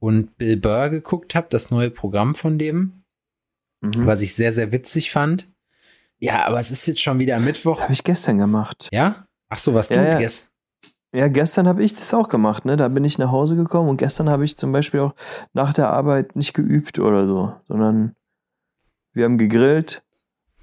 und 0.00 0.36
Bill 0.36 0.56
Burr 0.56 0.90
geguckt 0.90 1.34
habe, 1.34 1.46
das 1.50 1.70
neue 1.70 1.90
Programm 1.90 2.34
von 2.34 2.58
dem, 2.58 3.04
mhm. 3.80 4.06
was 4.06 4.22
ich 4.22 4.34
sehr, 4.34 4.52
sehr 4.52 4.72
witzig 4.72 5.12
fand. 5.12 5.46
Ja, 6.18 6.46
aber 6.46 6.58
es 6.58 6.70
ist 6.70 6.86
jetzt 6.86 7.00
schon 7.00 7.18
wieder 7.18 7.38
Mittwoch. 7.38 7.76
Das 7.76 7.84
habe 7.84 7.92
ich 7.92 8.04
gestern 8.04 8.38
gemacht. 8.38 8.88
Ja? 8.92 9.26
Ach 9.48 9.58
so, 9.58 9.72
was 9.74 9.88
ja, 9.88 9.96
du 9.96 10.08
ja. 10.08 10.18
gestern? 10.18 10.48
Ja, 11.12 11.28
gestern 11.28 11.66
habe 11.66 11.82
ich 11.82 11.94
das 11.94 12.14
auch 12.14 12.28
gemacht, 12.28 12.64
ne? 12.64 12.76
Da 12.76 12.86
bin 12.86 13.04
ich 13.04 13.18
nach 13.18 13.32
Hause 13.32 13.56
gekommen 13.56 13.88
und 13.88 13.96
gestern 13.96 14.30
habe 14.30 14.44
ich 14.44 14.56
zum 14.56 14.70
Beispiel 14.70 15.00
auch 15.00 15.14
nach 15.54 15.72
der 15.72 15.90
Arbeit 15.90 16.36
nicht 16.36 16.54
geübt 16.54 17.00
oder 17.00 17.26
so, 17.26 17.52
sondern 17.66 18.14
wir 19.12 19.24
haben 19.24 19.36
gegrillt 19.36 20.04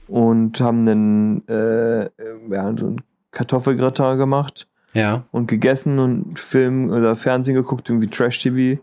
und 0.08 0.62
haben 0.62 0.88
einen, 0.88 1.48
äh, 1.50 2.04
ja, 2.04 2.78
so 2.78 2.88
einen 2.88 3.02
Kartoffelgratin 3.32 4.18
gemacht 4.18 4.70
Ja. 4.94 5.26
und 5.32 5.48
gegessen 5.48 6.00
und 6.00 6.40
Film 6.40 6.92
oder 6.92 7.18
Fernsehen 7.18 7.56
geguckt, 7.56 7.90
irgendwie 7.90 8.08
Trash-TV. 8.08 8.80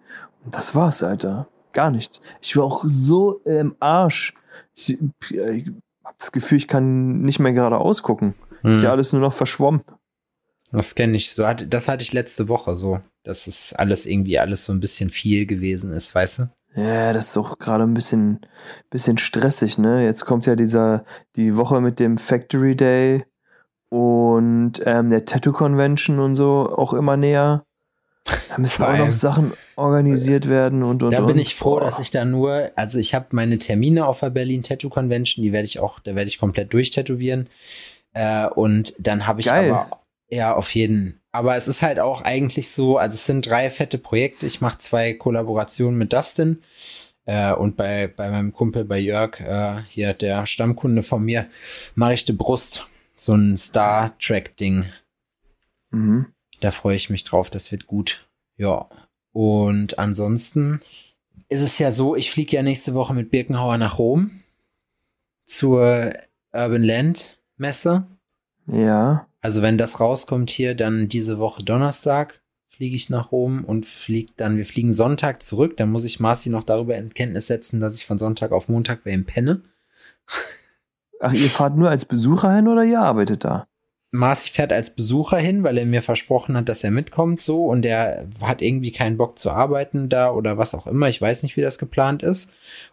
Das 0.51 0.75
war's, 0.75 1.03
Alter. 1.03 1.49
Gar 1.73 1.91
nichts. 1.91 2.21
Ich 2.41 2.57
war 2.57 2.65
auch 2.65 2.83
so 2.87 3.41
im 3.45 3.75
Arsch. 3.81 4.35
Ich, 4.75 4.99
ich 5.31 5.71
hab 6.05 6.19
das 6.19 6.33
Gefühl, 6.33 6.59
ich 6.59 6.69
kann 6.69 7.23
nicht 7.23 7.39
mehr 7.39 7.53
gerade 7.53 7.79
ausgucken. 7.79 8.35
Ist 8.63 8.83
ja 8.83 8.89
Hm. 8.91 8.93
alles 8.93 9.13
nur 9.13 9.21
noch 9.23 9.33
verschwommen. 9.33 9.83
Das 10.71 10.95
kenne 10.95 11.17
ich. 11.17 11.35
So 11.35 11.47
hatte, 11.47 11.67
das 11.67 11.89
hatte 11.89 12.03
ich 12.03 12.13
letzte 12.13 12.49
Woche 12.49 12.77
so. 12.77 13.01
Dass 13.25 13.47
es 13.47 13.73
alles 13.73 14.05
irgendwie 14.07 14.39
alles 14.39 14.65
so 14.67 14.73
ein 14.73 14.81
bisschen 14.81 15.09
viel 15.11 15.47
gewesen 15.47 15.93
ist, 15.93 16.15
weißt 16.15 16.41
du? 16.41 16.49
Ja, 16.77 17.13
das 17.13 17.29
ist 17.29 17.37
auch 17.37 17.59
gerade 17.59 17.85
ein 17.85 17.95
bisschen, 17.95 18.41
bisschen 18.91 19.17
stressig, 19.17 19.79
ne? 19.79 20.05
Jetzt 20.05 20.27
kommt 20.27 20.45
ja 20.47 20.57
dieser, 20.57 21.05
die 21.37 21.57
Woche 21.57 21.81
mit 21.81 22.01
dem 22.01 22.19
Factory 22.19 22.75
Day 22.77 23.25
und 23.89 24.73
ähm, 24.85 25.11
der 25.11 25.25
Tattoo 25.25 25.53
Convention 25.53 26.19
und 26.19 26.35
so 26.35 26.75
auch 26.77 26.93
immer 26.93 27.17
näher. 27.17 27.65
Da 28.25 28.59
müssen 28.59 28.79
Vor 28.79 28.89
auch 28.89 28.97
noch 28.97 29.11
Sachen 29.11 29.53
organisiert 29.77 30.49
werden 30.49 30.83
und 30.83 31.03
und 31.03 31.11
Da 31.11 31.21
und. 31.21 31.27
bin 31.27 31.39
ich 31.39 31.55
froh, 31.55 31.79
dass 31.79 31.99
ich 31.99 32.11
da 32.11 32.25
nur, 32.25 32.71
also 32.75 32.99
ich 32.99 33.15
habe 33.15 33.27
meine 33.33 33.59
Termine 33.59 34.07
auf 34.07 34.21
der 34.21 34.31
Berlin 34.31 34.63
Tattoo 34.63 34.89
Convention, 34.89 35.43
die 35.43 35.53
werde 35.53 35.67
ich 35.67 35.79
auch, 35.79 36.01
da 36.01 36.15
werde 36.15 36.29
ich 36.29 36.39
komplett 36.39 36.73
durchtätowieren. 36.73 37.49
Äh, 38.15 38.47
und 38.47 38.95
dann 38.99 39.27
habe 39.27 39.41
ich 39.41 39.47
Geil. 39.47 39.71
aber, 39.71 40.01
ja, 40.31 40.55
auf 40.55 40.75
jeden. 40.75 41.21
Aber 41.33 41.57
es 41.57 41.69
ist 41.69 41.83
halt 41.83 41.99
auch 41.99 42.23
eigentlich 42.23 42.71
so, 42.71 42.97
also 42.97 43.15
es 43.15 43.27
sind 43.27 43.49
drei 43.49 43.69
fette 43.71 43.99
Projekte. 43.99 44.47
Ich 44.47 44.61
mache 44.61 44.79
zwei 44.79 45.13
Kollaborationen 45.13 45.99
mit 45.99 46.13
Dustin. 46.13 46.63
Äh, 47.27 47.53
und 47.53 47.77
bei, 47.77 48.07
bei 48.07 48.31
meinem 48.31 48.53
Kumpel, 48.53 48.85
bei 48.85 48.99
Jörg, 48.99 49.41
äh, 49.41 49.83
hier 49.89 50.15
der 50.15 50.47
Stammkunde 50.47 51.03
von 51.03 51.25
mir, 51.25 51.47
mache 51.95 52.15
ich 52.15 52.25
die 52.25 52.33
Brust. 52.33 52.87
So 53.17 53.35
ein 53.35 53.57
Star 53.57 54.17
Trek-Ding. 54.19 54.87
Mhm. 55.91 56.27
Da 56.61 56.71
freue 56.71 56.97
ich 56.97 57.11
mich 57.11 57.25
drauf, 57.25 57.51
das 57.51 57.71
wird 57.73 57.87
gut. 57.87 58.27
Ja. 58.57 58.89
Und 59.33 59.99
ansonsten 59.99 60.81
ist 61.49 61.63
es 61.63 61.79
ja 61.79 61.93
so, 61.93 62.17
ich 62.17 62.31
fliege 62.31 62.57
ja 62.57 62.63
nächste 62.63 62.95
Woche 62.95 63.15
mit 63.15 63.31
Birkenhauer 63.31 63.79
nach 63.79 63.99
Rom 63.99 64.31
zur 65.47 66.13
Urban 66.53 66.83
Land 66.83 67.39
Messe. 67.57 68.07
Ja. 68.67 69.27
Also 69.41 69.61
wenn 69.61 69.77
das 69.77 70.01
rauskommt 70.01 70.51
hier, 70.51 70.75
dann 70.75 71.09
diese 71.09 71.39
Woche 71.39 71.63
Donnerstag 71.63 72.41
fliege 72.69 72.97
ich 72.97 73.11
nach 73.11 73.31
Rom 73.31 73.65
und 73.65 73.87
fliege 73.87 74.33
dann, 74.37 74.57
wir 74.57 74.67
fliegen 74.67 74.93
Sonntag 74.93 75.43
zurück. 75.43 75.77
Dann 75.77 75.91
muss 75.91 76.05
ich 76.05 76.19
Marci 76.19 76.51
noch 76.51 76.65
darüber 76.65 76.97
in 76.97 77.15
Kenntnis 77.15 77.47
setzen, 77.47 77.81
dass 77.81 77.97
ich 77.97 78.07
von 78.07 78.19
Sonntag 78.19 78.53
auf 78.53 78.69
Montag 78.69 79.05
bei 79.05 79.11
ihm 79.11 79.27
penne. 79.27 79.63
Ach, 81.21 81.33
ihr 81.33 81.51
fahrt 81.51 81.77
nur 81.77 81.91
als 81.91 82.05
Besucher 82.05 82.55
hin 82.55 82.69
oder 82.69 82.85
ihr 82.85 83.01
arbeitet 83.01 83.45
da? 83.45 83.69
Marci 84.15 84.51
fährt 84.51 84.73
als 84.73 84.91
Besucher 84.91 85.39
hin, 85.39 85.65
weil 85.65 85.77
er 85.77 85.87
mir 85.87 86.01
versprochen 86.03 86.57
hat, 86.57 86.69
dass 86.69 86.85
er 86.85 86.91
mitkommt 86.93 87.41
so 87.41 87.67
und 87.67 87.85
er 87.85 88.29
hat 88.41 88.63
irgendwie 88.63 88.93
keinen 88.93 89.17
Bock 89.17 89.39
zu 89.39 89.51
arbeiten 89.51 90.09
da 90.09 90.31
oder 90.31 90.57
was 90.57 90.75
auch 90.75 90.87
immer. 90.87 91.09
Ich 91.09 91.21
weiß 91.21 91.43
nicht, 91.43 91.57
wie 91.57 91.63
das 91.63 91.79
geplant 91.79 92.23
ist. 92.23 92.51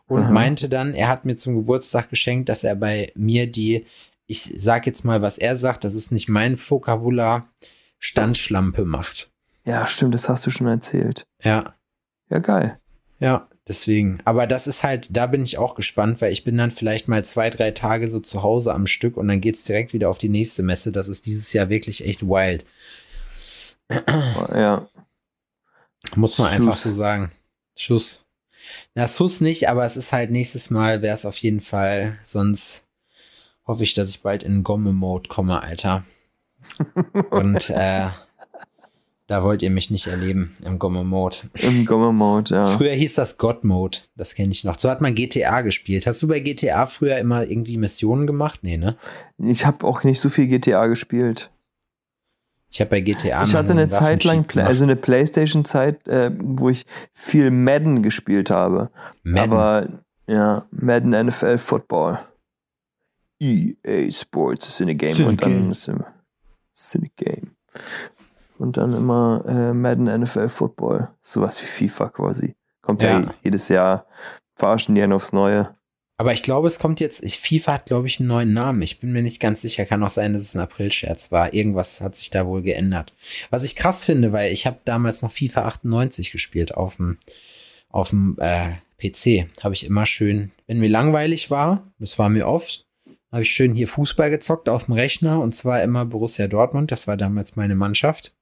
Und 0.07 0.23
Aha. 0.23 0.31
meinte 0.31 0.67
dann, 0.67 0.93
er 0.95 1.07
hat 1.07 1.23
mir 1.25 1.35
zum 1.35 1.55
Geburtstag 1.55 2.09
geschenkt, 2.09 2.49
dass 2.49 2.63
er 2.63 2.75
bei 2.75 3.11
mir 3.15 3.45
die, 3.45 3.85
ich 4.25 4.41
sag 4.43 4.87
jetzt 4.87 5.05
mal, 5.05 5.21
was 5.21 5.37
er 5.37 5.57
sagt, 5.57 5.83
das 5.83 5.93
ist 5.93 6.11
nicht 6.11 6.27
mein 6.27 6.57
Vokabular, 6.57 7.47
Standschlampe 7.99 8.83
macht. 8.83 9.29
Ja, 9.63 9.85
stimmt, 9.85 10.15
das 10.15 10.27
hast 10.27 10.45
du 10.47 10.49
schon 10.51 10.67
erzählt. 10.67 11.23
Ja, 11.43 11.75
Ja, 12.29 12.39
geil. 12.39 12.79
ja, 13.19 13.47
deswegen. 13.71 14.19
Aber 14.25 14.45
das 14.47 14.67
ist 14.67 14.83
halt, 14.83 15.07
da 15.09 15.25
bin 15.27 15.43
ich 15.43 15.57
auch 15.57 15.75
gespannt, 15.75 16.21
weil 16.21 16.33
ich 16.33 16.43
bin 16.43 16.57
dann 16.57 16.71
vielleicht 16.71 17.07
mal 17.07 17.23
zwei, 17.23 17.49
drei 17.49 17.71
Tage 17.71 18.09
so 18.09 18.19
zu 18.19 18.43
Hause 18.43 18.73
am 18.73 18.85
Stück 18.85 19.17
und 19.17 19.27
dann 19.27 19.41
geht's 19.41 19.63
direkt 19.63 19.93
wieder 19.93 20.09
auf 20.09 20.17
die 20.17 20.29
nächste 20.29 20.61
Messe. 20.61 20.91
Das 20.91 21.07
ist 21.07 21.25
dieses 21.25 21.53
Jahr 21.53 21.69
wirklich 21.69 22.05
echt 22.05 22.23
wild. 22.23 22.65
Ja. 23.89 24.87
Muss 26.15 26.37
man 26.37 26.47
Schuss. 26.47 26.55
einfach 26.55 26.75
so 26.75 26.93
sagen. 26.93 27.31
Schuss. 27.75 28.25
Na, 28.95 29.07
Schuss 29.07 29.41
nicht, 29.41 29.69
aber 29.69 29.85
es 29.85 29.97
ist 29.97 30.11
halt 30.11 30.31
nächstes 30.31 30.69
Mal 30.69 31.01
wäre 31.01 31.13
es 31.13 31.25
auf 31.25 31.37
jeden 31.37 31.61
Fall. 31.61 32.19
Sonst 32.23 32.85
hoffe 33.65 33.83
ich, 33.83 33.93
dass 33.93 34.09
ich 34.09 34.21
bald 34.21 34.43
in 34.43 34.63
Gomme-Mode 34.63 35.29
komme, 35.29 35.61
Alter. 35.61 36.05
Und 37.31 37.69
äh, 37.69 38.09
da 39.31 39.43
wollt 39.43 39.61
ihr 39.61 39.69
mich 39.69 39.89
nicht 39.89 40.07
erleben 40.07 40.53
im 40.65 40.77
Gomme-Mode. 40.77 41.37
Im 41.53 41.85
Gommer-Mode, 41.85 42.53
ja. 42.53 42.65
Früher 42.65 42.91
hieß 42.91 43.13
das 43.13 43.37
God-Mode. 43.37 43.99
Das 44.17 44.35
kenne 44.35 44.51
ich 44.51 44.65
noch. 44.65 44.77
So 44.77 44.89
hat 44.89 44.99
man 44.99 45.15
GTA 45.15 45.61
gespielt. 45.61 46.05
Hast 46.05 46.21
du 46.21 46.27
bei 46.27 46.41
GTA 46.41 46.85
früher 46.85 47.17
immer 47.17 47.47
irgendwie 47.47 47.77
Missionen 47.77 48.27
gemacht? 48.27 48.59
Nee, 48.61 48.75
ne? 48.75 48.97
Ich 49.37 49.65
habe 49.65 49.87
auch 49.87 50.03
nicht 50.03 50.19
so 50.19 50.27
viel 50.27 50.47
GTA 50.47 50.87
gespielt. 50.87 51.49
Ich 52.71 52.81
habe 52.81 52.89
bei 52.89 52.99
GTA 52.99 53.43
ich 53.43 53.55
hatte 53.55 53.71
eine 53.71 53.87
Zeit 53.87 54.25
lang, 54.25 54.39
Waffenschieb 54.39 54.47
Pla- 54.47 54.61
gemacht. 54.63 54.67
also 54.69 54.83
eine 54.83 54.95
Playstation-Zeit, 54.97 56.07
äh, 56.09 56.31
wo 56.37 56.67
ich 56.67 56.85
viel 57.13 57.51
Madden 57.51 58.03
gespielt 58.03 58.49
habe. 58.49 58.89
Madden. 59.23 59.53
Aber 59.53 59.87
ja, 60.27 60.65
Madden 60.71 61.11
NFL 61.27 61.57
Football. 61.57 62.19
EA 63.39 64.11
Sports 64.11 64.67
ist 64.67 64.81
in 64.81 64.89
a 64.89 64.93
Game 64.93 65.25
und 65.25 65.41
dann 65.41 65.71
ist 65.71 65.87
in 65.87 66.01
a 66.01 67.07
Game. 67.15 67.51
Und 68.61 68.77
dann 68.77 68.93
immer 68.93 69.43
äh, 69.47 69.73
Madden 69.73 70.05
NFL 70.21 70.49
Football. 70.49 71.09
Sowas 71.21 71.61
wie 71.61 71.65
FIFA 71.65 72.09
quasi. 72.09 72.55
Kommt 72.81 73.01
ja, 73.03 73.19
Ja. 73.19 73.33
jedes 73.43 73.69
Jahr, 73.69 74.05
verarschen 74.55 74.95
die 74.95 75.01
einen 75.01 75.13
aufs 75.13 75.33
Neue. 75.33 75.75
Aber 76.17 76.33
ich 76.33 76.43
glaube, 76.43 76.67
es 76.67 76.77
kommt 76.77 76.99
jetzt, 76.99 77.23
ich, 77.23 77.39
FIFA 77.39 77.73
hat, 77.73 77.85
glaube 77.87 78.05
ich, 78.05 78.19
einen 78.19 78.29
neuen 78.29 78.53
Namen. 78.53 78.83
Ich 78.83 78.99
bin 78.99 79.11
mir 79.11 79.23
nicht 79.23 79.39
ganz 79.39 79.61
sicher. 79.61 79.85
Kann 79.85 80.03
auch 80.03 80.09
sein, 80.11 80.33
dass 80.33 80.43
es 80.43 80.53
ein 80.55 80.61
April-Scherz 80.61 81.31
war. 81.31 81.53
Irgendwas 81.55 81.99
hat 82.01 82.15
sich 82.15 82.29
da 82.29 82.45
wohl 82.45 82.61
geändert. 82.61 83.15
Was 83.49 83.63
ich 83.63 83.75
krass 83.75 84.05
finde, 84.05 84.31
weil 84.31 84.51
ich 84.51 84.67
habe 84.67 84.77
damals 84.85 85.23
noch 85.23 85.31
FIFA 85.31 85.63
98 85.63 86.31
gespielt 86.31 86.75
auf 86.75 86.97
dem 86.97 87.17
auf 87.89 88.11
dem 88.11 88.37
äh, 88.39 88.73
PC. 88.99 89.47
Habe 89.63 89.73
ich 89.73 89.85
immer 89.85 90.05
schön, 90.05 90.51
wenn 90.67 90.79
mir 90.79 90.89
langweilig 90.89 91.49
war, 91.49 91.91
das 91.97 92.19
war 92.19 92.29
mir 92.29 92.47
oft, 92.47 92.85
habe 93.31 93.41
ich 93.41 93.51
schön 93.51 93.73
hier 93.73 93.87
Fußball 93.87 94.29
gezockt 94.29 94.69
auf 94.69 94.85
dem 94.85 94.93
Rechner 94.93 95.41
und 95.41 95.55
zwar 95.55 95.81
immer 95.81 96.05
Borussia 96.05 96.47
Dortmund. 96.47 96.91
Das 96.91 97.07
war 97.07 97.17
damals 97.17 97.55
meine 97.55 97.75
Mannschaft 97.75 98.33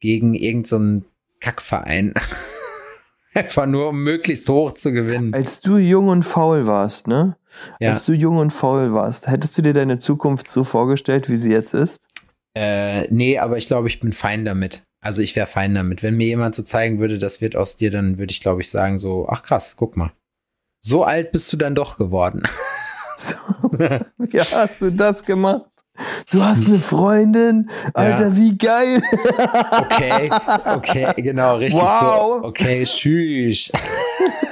gegen 0.00 0.34
irgendeinen 0.34 1.02
so 1.02 1.06
Kackverein. 1.40 2.14
Einfach 3.34 3.66
nur, 3.66 3.88
um 3.88 4.04
möglichst 4.04 4.48
hoch 4.48 4.72
zu 4.72 4.92
gewinnen. 4.92 5.34
Als 5.34 5.60
du 5.60 5.76
jung 5.76 6.08
und 6.08 6.22
faul 6.22 6.66
warst, 6.66 7.08
ne? 7.08 7.36
Ja. 7.80 7.90
Als 7.90 8.04
du 8.04 8.12
jung 8.12 8.36
und 8.36 8.52
faul 8.52 8.92
warst, 8.92 9.26
hättest 9.26 9.58
du 9.58 9.62
dir 9.62 9.72
deine 9.72 9.98
Zukunft 9.98 10.48
so 10.48 10.62
vorgestellt, 10.62 11.28
wie 11.28 11.36
sie 11.36 11.50
jetzt 11.50 11.74
ist? 11.74 12.00
Äh, 12.54 13.08
nee, 13.12 13.38
aber 13.38 13.56
ich 13.56 13.66
glaube, 13.66 13.88
ich 13.88 13.98
bin 13.98 14.12
fein 14.12 14.44
damit. 14.44 14.84
Also 15.00 15.20
ich 15.20 15.34
wäre 15.36 15.46
fein 15.46 15.74
damit. 15.74 16.02
Wenn 16.02 16.16
mir 16.16 16.26
jemand 16.26 16.54
so 16.54 16.62
zeigen 16.62 16.98
würde, 17.00 17.18
das 17.18 17.40
wird 17.40 17.56
aus 17.56 17.76
dir, 17.76 17.90
dann 17.90 18.18
würde 18.18 18.30
ich, 18.30 18.40
glaube 18.40 18.62
ich, 18.62 18.70
sagen 18.70 18.98
so, 18.98 19.26
ach 19.28 19.42
krass, 19.42 19.74
guck 19.76 19.96
mal. 19.96 20.12
So 20.80 21.04
alt 21.04 21.32
bist 21.32 21.52
du 21.52 21.56
dann 21.56 21.74
doch 21.74 21.98
geworden. 21.98 22.42
So, 23.16 23.36
ja, 24.32 24.44
hast 24.50 24.82
du 24.82 24.90
das 24.90 25.24
gemacht? 25.24 25.70
Du 26.30 26.42
hast 26.42 26.66
eine 26.66 26.80
Freundin? 26.80 27.70
Alter, 27.92 28.36
wie 28.36 28.56
geil! 28.58 29.02
Okay, 29.78 30.30
okay, 30.74 31.12
genau, 31.22 31.56
richtig 31.56 31.80
Wow. 31.80 32.40
so. 32.42 32.48
Okay, 32.48 32.84
tschüss. 32.84 33.70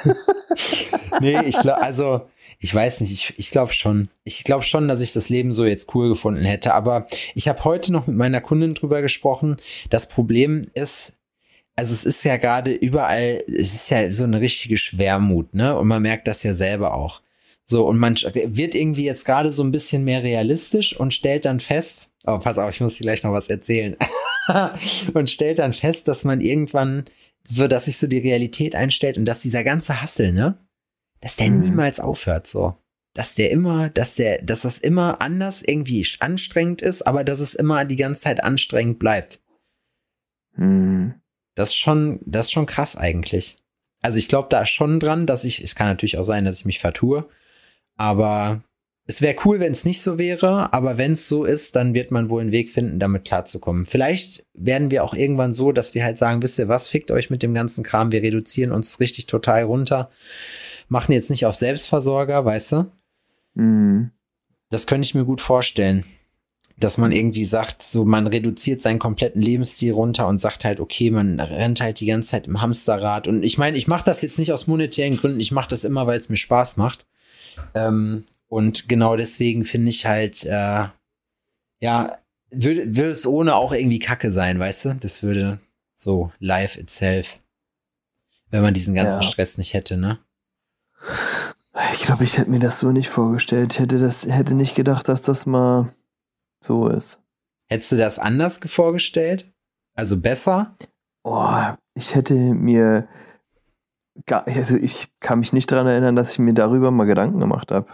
nee, 1.20 1.40
ich 1.44 1.58
glaube, 1.58 1.82
also, 1.82 2.22
ich 2.60 2.72
weiß 2.72 3.00
nicht, 3.00 3.12
ich, 3.12 3.34
ich 3.38 3.50
glaube 3.50 3.72
schon. 3.72 4.08
Ich 4.22 4.44
glaube 4.44 4.62
schon, 4.64 4.86
dass 4.86 5.00
ich 5.00 5.12
das 5.12 5.28
Leben 5.28 5.52
so 5.52 5.64
jetzt 5.64 5.92
cool 5.94 6.08
gefunden 6.10 6.44
hätte. 6.44 6.74
Aber 6.74 7.06
ich 7.34 7.48
habe 7.48 7.64
heute 7.64 7.90
noch 7.92 8.06
mit 8.06 8.16
meiner 8.16 8.40
Kundin 8.40 8.74
drüber 8.74 9.02
gesprochen. 9.02 9.56
Das 9.90 10.08
Problem 10.08 10.66
ist, 10.74 11.14
also 11.74 11.92
es 11.94 12.04
ist 12.04 12.22
ja 12.24 12.36
gerade 12.36 12.70
überall, 12.72 13.42
es 13.48 13.74
ist 13.74 13.90
ja 13.90 14.10
so 14.10 14.24
eine 14.24 14.40
richtige 14.40 14.76
Schwermut, 14.76 15.54
ne? 15.54 15.74
Und 15.76 15.88
man 15.88 16.02
merkt 16.02 16.28
das 16.28 16.42
ja 16.42 16.54
selber 16.54 16.94
auch. 16.94 17.21
So, 17.64 17.86
und 17.86 17.98
man 17.98 18.16
wird 18.16 18.74
irgendwie 18.74 19.04
jetzt 19.04 19.24
gerade 19.24 19.52
so 19.52 19.62
ein 19.62 19.72
bisschen 19.72 20.04
mehr 20.04 20.22
realistisch 20.22 20.98
und 20.98 21.14
stellt 21.14 21.44
dann 21.44 21.60
fest, 21.60 22.10
oh, 22.24 22.38
pass 22.38 22.58
auf, 22.58 22.70
ich 22.70 22.80
muss 22.80 22.94
dir 22.96 23.04
gleich 23.04 23.22
noch 23.22 23.32
was 23.32 23.48
erzählen. 23.48 23.96
und 25.14 25.30
stellt 25.30 25.58
dann 25.58 25.72
fest, 25.72 26.08
dass 26.08 26.24
man 26.24 26.40
irgendwann, 26.40 27.04
so 27.46 27.68
dass 27.68 27.84
sich 27.86 27.98
so 27.98 28.06
die 28.06 28.18
Realität 28.18 28.74
einstellt 28.74 29.16
und 29.16 29.24
dass 29.24 29.40
dieser 29.40 29.64
ganze 29.64 30.02
Hassel, 30.02 30.32
ne? 30.32 30.58
Dass 31.20 31.36
der 31.36 31.50
Mhm. 31.50 31.60
niemals 31.60 32.00
aufhört, 32.00 32.46
so. 32.46 32.76
Dass 33.14 33.34
der 33.34 33.50
immer, 33.50 33.90
dass 33.90 34.16
der, 34.16 34.42
dass 34.42 34.62
das 34.62 34.78
immer 34.78 35.20
anders 35.20 35.62
irgendwie 35.62 36.06
anstrengend 36.18 36.82
ist, 36.82 37.02
aber 37.02 37.24
dass 37.24 37.40
es 37.40 37.54
immer 37.54 37.84
die 37.84 37.96
ganze 37.96 38.22
Zeit 38.22 38.42
anstrengend 38.42 38.98
bleibt. 38.98 39.40
Hm. 40.54 41.14
Das 41.54 41.70
ist 41.70 41.76
schon, 41.76 42.20
das 42.24 42.46
ist 42.46 42.52
schon 42.52 42.66
krass 42.66 42.96
eigentlich. 42.96 43.58
Also 44.00 44.18
ich 44.18 44.28
glaube 44.28 44.48
da 44.50 44.66
schon 44.66 44.98
dran, 44.98 45.26
dass 45.26 45.44
ich, 45.44 45.62
es 45.62 45.74
kann 45.74 45.86
natürlich 45.86 46.18
auch 46.18 46.24
sein, 46.24 46.44
dass 46.44 46.60
ich 46.60 46.64
mich 46.64 46.78
vertue, 46.80 47.28
aber 47.96 48.62
es 49.06 49.20
wäre 49.20 49.36
cool, 49.44 49.58
wenn 49.58 49.72
es 49.72 49.84
nicht 49.84 50.00
so 50.00 50.16
wäre, 50.16 50.72
aber 50.72 50.96
wenn 50.96 51.14
es 51.14 51.26
so 51.26 51.44
ist, 51.44 51.74
dann 51.74 51.92
wird 51.92 52.12
man 52.12 52.30
wohl 52.30 52.40
einen 52.40 52.52
Weg 52.52 52.70
finden, 52.70 53.00
damit 53.00 53.24
klarzukommen. 53.24 53.84
Vielleicht 53.84 54.44
werden 54.54 54.90
wir 54.90 55.02
auch 55.02 55.14
irgendwann 55.14 55.52
so, 55.52 55.72
dass 55.72 55.94
wir 55.94 56.04
halt 56.04 56.18
sagen, 56.18 56.42
wisst 56.42 56.58
ihr 56.58 56.68
was, 56.68 56.88
fickt 56.88 57.10
euch 57.10 57.28
mit 57.28 57.42
dem 57.42 57.52
ganzen 57.52 57.82
Kram, 57.82 58.12
wir 58.12 58.22
reduzieren 58.22 58.70
uns 58.70 59.00
richtig 59.00 59.26
total 59.26 59.64
runter, 59.64 60.10
machen 60.88 61.12
jetzt 61.12 61.30
nicht 61.30 61.46
auf 61.46 61.56
Selbstversorger, 61.56 62.44
weißt 62.44 62.72
du? 62.72 62.92
Hm. 63.56 64.10
Das 64.70 64.86
könnte 64.86 65.04
ich 65.04 65.14
mir 65.14 65.24
gut 65.24 65.40
vorstellen. 65.40 66.04
Dass 66.78 66.96
man 66.96 67.12
irgendwie 67.12 67.44
sagt, 67.44 67.82
so 67.82 68.04
man 68.04 68.26
reduziert 68.26 68.80
seinen 68.80 68.98
kompletten 68.98 69.42
Lebensstil 69.42 69.92
runter 69.92 70.26
und 70.26 70.40
sagt 70.40 70.64
halt, 70.64 70.80
okay, 70.80 71.10
man 71.10 71.38
rennt 71.38 71.80
halt 71.80 72.00
die 72.00 72.06
ganze 72.06 72.30
Zeit 72.30 72.46
im 72.46 72.62
Hamsterrad. 72.62 73.28
Und 73.28 73.42
ich 73.42 73.58
meine, 73.58 73.76
ich 73.76 73.88
mache 73.88 74.04
das 74.04 74.22
jetzt 74.22 74.38
nicht 74.38 74.52
aus 74.52 74.66
monetären 74.66 75.16
Gründen, 75.16 75.38
ich 75.38 75.52
mache 75.52 75.68
das 75.68 75.84
immer, 75.84 76.06
weil 76.06 76.18
es 76.18 76.28
mir 76.28 76.36
Spaß 76.36 76.78
macht. 76.78 77.04
Ähm, 77.74 78.24
und 78.48 78.88
genau 78.88 79.16
deswegen 79.16 79.64
finde 79.64 79.88
ich 79.88 80.06
halt, 80.06 80.44
äh, 80.44 80.88
ja, 81.80 82.18
würde, 82.50 82.94
würde 82.96 83.10
es 83.10 83.26
ohne 83.26 83.54
auch 83.54 83.72
irgendwie 83.72 83.98
Kacke 83.98 84.30
sein, 84.30 84.58
weißt 84.58 84.84
du? 84.84 84.94
Das 84.94 85.22
würde 85.22 85.58
so 85.94 86.32
live 86.38 86.76
itself, 86.76 87.40
wenn 88.50 88.62
man 88.62 88.74
diesen 88.74 88.94
ganzen 88.94 89.22
Ja. 89.22 89.28
Stress 89.28 89.56
nicht 89.58 89.72
hätte, 89.72 89.96
ne? 89.96 90.18
Ich 91.94 92.02
glaube, 92.02 92.24
ich 92.24 92.36
hätte 92.36 92.50
mir 92.50 92.58
das 92.60 92.80
so 92.80 92.92
nicht 92.92 93.08
vorgestellt. 93.08 93.78
Hätte 93.78 93.98
das, 93.98 94.26
hätte 94.26 94.54
nicht 94.54 94.74
gedacht, 94.74 95.08
dass 95.08 95.22
das 95.22 95.46
mal 95.46 95.92
so 96.60 96.88
ist. 96.88 97.22
Hättest 97.68 97.92
du 97.92 97.96
das 97.96 98.18
anders 98.18 98.60
vorgestellt? 98.66 99.50
Also 99.94 100.20
besser? 100.20 100.76
Oh, 101.24 101.56
ich 101.94 102.14
hätte 102.14 102.34
mir 102.34 103.08
gar, 104.26 104.46
also 104.46 104.76
ich 104.76 105.08
kann 105.20 105.38
mich 105.38 105.52
nicht 105.52 105.70
daran 105.70 105.86
erinnern, 105.86 106.16
dass 106.16 106.32
ich 106.32 106.38
mir 106.38 106.54
darüber 106.54 106.90
mal 106.90 107.04
Gedanken 107.04 107.40
gemacht 107.40 107.72
habe. 107.72 107.86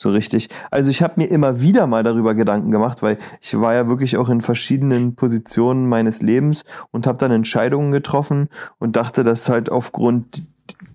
So 0.00 0.10
richtig. 0.10 0.48
Also 0.70 0.90
ich 0.90 1.02
habe 1.02 1.14
mir 1.16 1.26
immer 1.26 1.60
wieder 1.60 1.88
mal 1.88 2.04
darüber 2.04 2.34
Gedanken 2.36 2.70
gemacht, 2.70 3.02
weil 3.02 3.18
ich 3.40 3.58
war 3.60 3.74
ja 3.74 3.88
wirklich 3.88 4.16
auch 4.16 4.28
in 4.28 4.40
verschiedenen 4.40 5.16
Positionen 5.16 5.88
meines 5.88 6.22
Lebens 6.22 6.64
und 6.92 7.08
habe 7.08 7.18
dann 7.18 7.32
Entscheidungen 7.32 7.90
getroffen 7.90 8.48
und 8.78 8.94
dachte, 8.94 9.24
dass 9.24 9.48
halt 9.48 9.72
aufgrund 9.72 10.46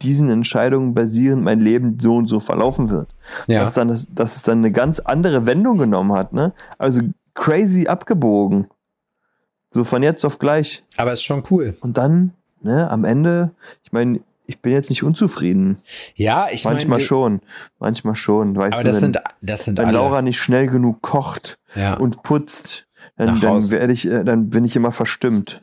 diesen 0.01 0.29
Entscheidungen 0.29 0.93
basierend 0.93 1.43
mein 1.43 1.59
Leben 1.59 1.97
so 1.99 2.15
und 2.15 2.27
so 2.27 2.39
verlaufen 2.39 2.89
wird. 2.89 3.13
Ja. 3.47 3.59
Dass, 3.59 3.73
dann 3.73 3.89
das, 3.89 4.07
dass 4.09 4.37
es 4.37 4.43
dann 4.43 4.59
eine 4.59 4.71
ganz 4.71 5.01
andere 5.01 5.45
Wendung 5.45 5.77
genommen 5.77 6.13
hat, 6.13 6.31
ne? 6.31 6.53
Also 6.77 7.01
crazy 7.33 7.87
abgebogen. 7.87 8.67
So 9.69 9.83
von 9.83 10.03
jetzt 10.03 10.23
auf 10.23 10.39
gleich. 10.39 10.85
Aber 10.97 11.11
ist 11.11 11.23
schon 11.23 11.43
cool. 11.49 11.75
Und 11.81 11.97
dann, 11.97 12.33
ne, 12.63 12.89
am 12.89 13.05
Ende, 13.05 13.51
ich 13.83 13.91
meine, 13.91 14.21
ich 14.45 14.59
bin 14.61 14.73
jetzt 14.73 14.89
nicht 14.89 15.03
unzufrieden. 15.03 15.81
Ja, 16.15 16.47
ich 16.51 16.65
meine. 16.65 16.75
Manchmal 16.75 16.99
schon. 16.99 17.41
Manchmal 17.79 18.15
schon. 18.15 18.55
Weißt 18.55 18.73
Aber 18.73 18.83
du, 18.83 18.87
das 18.87 18.95
wenn, 18.97 19.13
sind, 19.13 19.19
das 19.41 19.63
sind 19.63 19.77
wenn 19.77 19.85
alle. 19.87 19.97
Laura 19.97 20.21
nicht 20.21 20.37
schnell 20.37 20.67
genug 20.67 21.01
kocht 21.01 21.57
ja. 21.75 21.95
und 21.95 22.23
putzt, 22.23 22.87
dann, 23.15 23.39
dann 23.39 23.69
werde 23.71 23.93
ich, 23.93 24.05
äh, 24.07 24.23
dann 24.23 24.49
bin 24.49 24.65
ich 24.65 24.75
immer 24.75 24.91
verstimmt. 24.91 25.61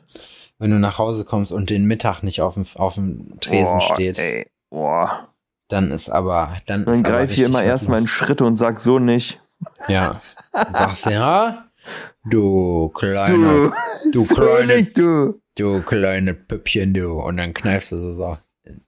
wenn 0.57 0.71
du 0.71 0.79
nach 0.79 0.97
Hause 0.97 1.25
kommst 1.25 1.51
und 1.51 1.69
den 1.69 1.85
Mittag 1.85 2.23
nicht 2.23 2.41
auf 2.41 2.55
dem, 2.55 2.65
auf 2.75 2.95
dem 2.95 3.39
Tresen 3.39 3.79
Boah, 3.79 3.93
steht, 3.93 4.19
Ey, 4.19 4.47
boah. 4.69 5.27
dann 5.67 5.91
ist 5.91 6.09
aber, 6.09 6.57
dann, 6.65 6.85
Dann 6.85 7.03
greife 7.03 7.33
ich 7.33 7.41
immer 7.41 7.63
erstmal 7.63 7.99
in. 7.99 8.07
Schritte 8.07 8.45
und 8.45 8.57
sag 8.57 8.79
so 8.79 8.99
nicht. 8.99 9.41
Ja. 9.87 10.21
Und 10.53 10.75
sagst 10.75 11.05
du, 11.05 11.11
ja, 11.11 11.65
du 12.29 12.89
kleiner, 12.89 13.71
du 14.11 14.25
so 14.25 14.33
kleine, 14.33 14.83
du. 14.83 15.40
Du 15.57 15.81
kleine 15.81 16.33
Püppchen, 16.33 16.93
du. 16.93 17.13
Und 17.19 17.37
dann 17.37 17.53
kneifst 17.53 17.91
du 17.91 17.97
so, 17.97 18.13
so 18.15 18.37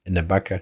in- 0.03 0.15
der 0.15 0.23
Backe. 0.23 0.61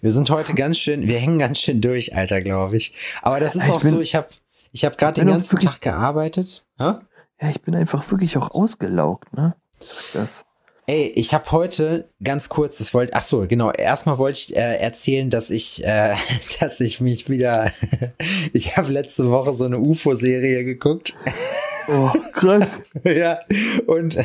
Wir 0.00 0.10
sind 0.12 0.28
heute 0.30 0.54
ganz 0.54 0.78
schön, 0.78 1.06
wir 1.06 1.18
hängen 1.18 1.38
ganz 1.38 1.60
schön 1.60 1.80
durch, 1.80 2.14
Alter, 2.16 2.40
glaube 2.40 2.76
ich. 2.76 2.92
Aber 3.22 3.38
das 3.40 3.54
ist 3.54 3.64
Ich 3.68 3.74
auch 3.74 3.80
bin- 3.80 3.90
so, 3.90 4.00
ich 4.00 4.14
habe 4.14 4.28
ich 4.72 4.84
hab 4.84 4.98
gerade 4.98 5.20
den 5.20 5.28
ganzen 5.28 5.52
wirklich- 5.52 5.70
Tag 5.70 5.80
gearbeitet. 5.80 6.64
Hä? 6.78 6.94
Ja, 7.40 7.50
ich 7.50 7.60
bin 7.62 7.74
einfach 7.74 8.10
wirklich 8.10 8.36
auch 8.36 8.50
ausgelaugt, 8.50 9.32
ne? 9.34 9.54
Sag 9.78 9.98
das. 10.14 10.46
Ey, 10.88 11.08
ich 11.16 11.34
habe 11.34 11.50
heute 11.52 12.08
ganz 12.22 12.48
kurz, 12.48 12.78
das 12.78 12.94
wollte, 12.94 13.14
ach 13.14 13.22
so, 13.22 13.46
genau. 13.46 13.72
Erstmal 13.72 14.18
wollte 14.18 14.38
ich 14.40 14.56
äh, 14.56 14.76
erzählen, 14.78 15.30
dass 15.30 15.50
ich, 15.50 15.84
äh, 15.84 16.14
dass 16.60 16.80
ich 16.80 17.00
mich 17.00 17.28
wieder, 17.28 17.72
ich 18.52 18.76
habe 18.76 18.90
letzte 18.92 19.30
Woche 19.30 19.52
so 19.54 19.64
eine 19.64 19.78
UFO-Serie 19.78 20.64
geguckt. 20.64 21.14
Oh, 21.88 22.10
krass. 22.32 22.80
ja, 23.04 23.40
und 23.86 24.16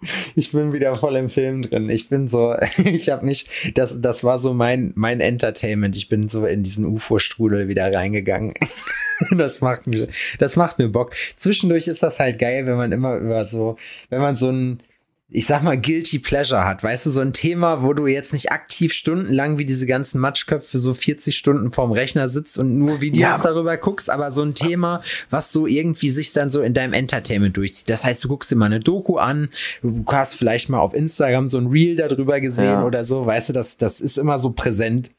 ich 0.34 0.52
bin 0.52 0.72
wieder 0.72 0.96
voll 0.96 1.16
im 1.16 1.28
Film 1.28 1.62
drin. 1.62 1.90
Ich 1.90 2.08
bin 2.08 2.28
so, 2.28 2.54
ich 2.84 3.08
habe 3.08 3.24
mich, 3.24 3.46
das, 3.74 4.00
das 4.00 4.24
war 4.24 4.38
so 4.38 4.54
mein, 4.54 4.92
mein 4.94 5.20
Entertainment. 5.20 5.96
Ich 5.96 6.08
bin 6.08 6.28
so 6.28 6.44
in 6.44 6.62
diesen 6.62 6.84
UFO-Strudel 6.84 7.68
wieder 7.68 7.92
reingegangen. 7.92 8.54
das 9.30 9.60
macht 9.60 9.86
mir, 9.86 10.08
das 10.38 10.56
macht 10.56 10.78
mir 10.78 10.88
Bock. 10.88 11.12
Zwischendurch 11.36 11.88
ist 11.88 12.02
das 12.02 12.18
halt 12.18 12.38
geil, 12.38 12.66
wenn 12.66 12.76
man 12.76 12.92
immer 12.92 13.16
über 13.16 13.44
so, 13.46 13.76
wenn 14.10 14.20
man 14.20 14.36
so 14.36 14.50
ein, 14.50 14.82
ich 15.28 15.46
sag 15.46 15.64
mal, 15.64 15.76
guilty 15.76 16.20
pleasure 16.20 16.64
hat. 16.64 16.84
Weißt 16.84 17.06
du, 17.06 17.10
so 17.10 17.20
ein 17.20 17.32
Thema, 17.32 17.82
wo 17.82 17.92
du 17.92 18.06
jetzt 18.06 18.32
nicht 18.32 18.52
aktiv 18.52 18.92
stundenlang 18.92 19.58
wie 19.58 19.66
diese 19.66 19.84
ganzen 19.84 20.20
Matschköpfe 20.20 20.78
so 20.78 20.94
40 20.94 21.36
Stunden 21.36 21.72
vorm 21.72 21.90
Rechner 21.90 22.28
sitzt 22.28 22.58
und 22.58 22.78
nur 22.78 23.00
Videos 23.00 23.20
Ja. 23.36 23.38
darüber 23.42 23.76
guckst, 23.76 24.08
aber 24.08 24.30
so 24.30 24.42
ein 24.42 24.54
Thema, 24.54 25.02
was 25.28 25.50
so 25.50 25.66
irgendwie 25.66 26.10
sich 26.10 26.32
dann 26.32 26.52
so 26.52 26.60
in 26.60 26.74
deinem 26.74 26.92
Entertainment 26.92 27.56
durchzieht. 27.56 27.90
Das 27.90 28.04
heißt, 28.04 28.22
du 28.22 28.28
guckst 28.28 28.52
dir 28.52 28.56
mal 28.56 28.66
eine 28.66 28.78
Doku 28.78 29.16
an, 29.16 29.48
du 29.82 30.04
hast 30.06 30.34
vielleicht 30.36 30.68
mal 30.68 30.78
auf 30.78 30.94
Instagram 30.94 31.48
so 31.48 31.58
ein 31.58 31.66
Reel 31.66 31.96
darüber 31.96 32.40
gesehen 32.40 32.64
Ja. 32.66 32.84
oder 32.84 33.04
so, 33.04 33.26
weißt 33.26 33.48
du, 33.48 33.52
das, 33.52 33.76
das 33.78 34.00
ist 34.00 34.18
immer 34.18 34.38
so 34.38 34.50
präsent, 34.50 35.10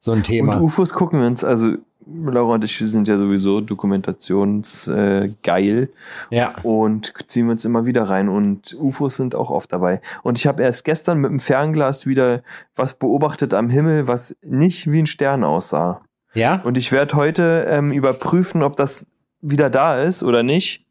so 0.00 0.12
ein 0.12 0.22
Thema. 0.22 0.56
Und 0.56 0.62
UFOs 0.62 0.92
gucken 0.92 1.20
wir 1.20 1.26
uns, 1.26 1.44
also 1.44 1.74
Laura 2.06 2.54
und 2.54 2.64
ich 2.64 2.78
sind 2.78 3.06
ja 3.06 3.18
sowieso 3.18 3.60
dokumentationsgeil 3.60 5.90
äh, 6.30 6.36
ja. 6.36 6.54
und 6.62 7.12
ziehen 7.26 7.46
wir 7.46 7.52
uns 7.52 7.66
immer 7.66 7.84
wieder 7.84 8.08
rein 8.08 8.30
und 8.30 8.74
UFOs 8.78 9.16
sind 9.16 9.34
auch 9.34 9.50
oft 9.50 9.72
dabei. 9.72 10.00
Und 10.22 10.38
ich 10.38 10.46
habe 10.46 10.62
erst 10.62 10.84
gestern 10.84 11.18
mit 11.18 11.30
dem 11.30 11.40
Fernglas 11.40 12.06
wieder 12.06 12.42
was 12.76 12.94
beobachtet 12.94 13.52
am 13.52 13.68
Himmel, 13.68 14.08
was 14.08 14.36
nicht 14.42 14.90
wie 14.90 15.02
ein 15.02 15.06
Stern 15.06 15.44
aussah. 15.44 16.00
Ja? 16.32 16.62
Und 16.62 16.78
ich 16.78 16.92
werde 16.92 17.14
heute 17.14 17.66
ähm, 17.68 17.92
überprüfen, 17.92 18.62
ob 18.62 18.76
das 18.76 19.06
wieder 19.42 19.68
da 19.68 20.00
ist 20.00 20.22
oder 20.22 20.42
nicht. 20.42 20.86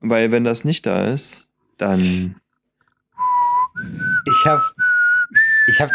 Weil 0.00 0.32
wenn 0.32 0.44
das 0.44 0.64
nicht 0.64 0.86
da 0.86 1.04
ist, 1.04 1.46
dann 1.76 2.36
Ich 4.26 4.46
hab, 4.46 4.60
ich 5.68 5.80
hab, 5.80 5.90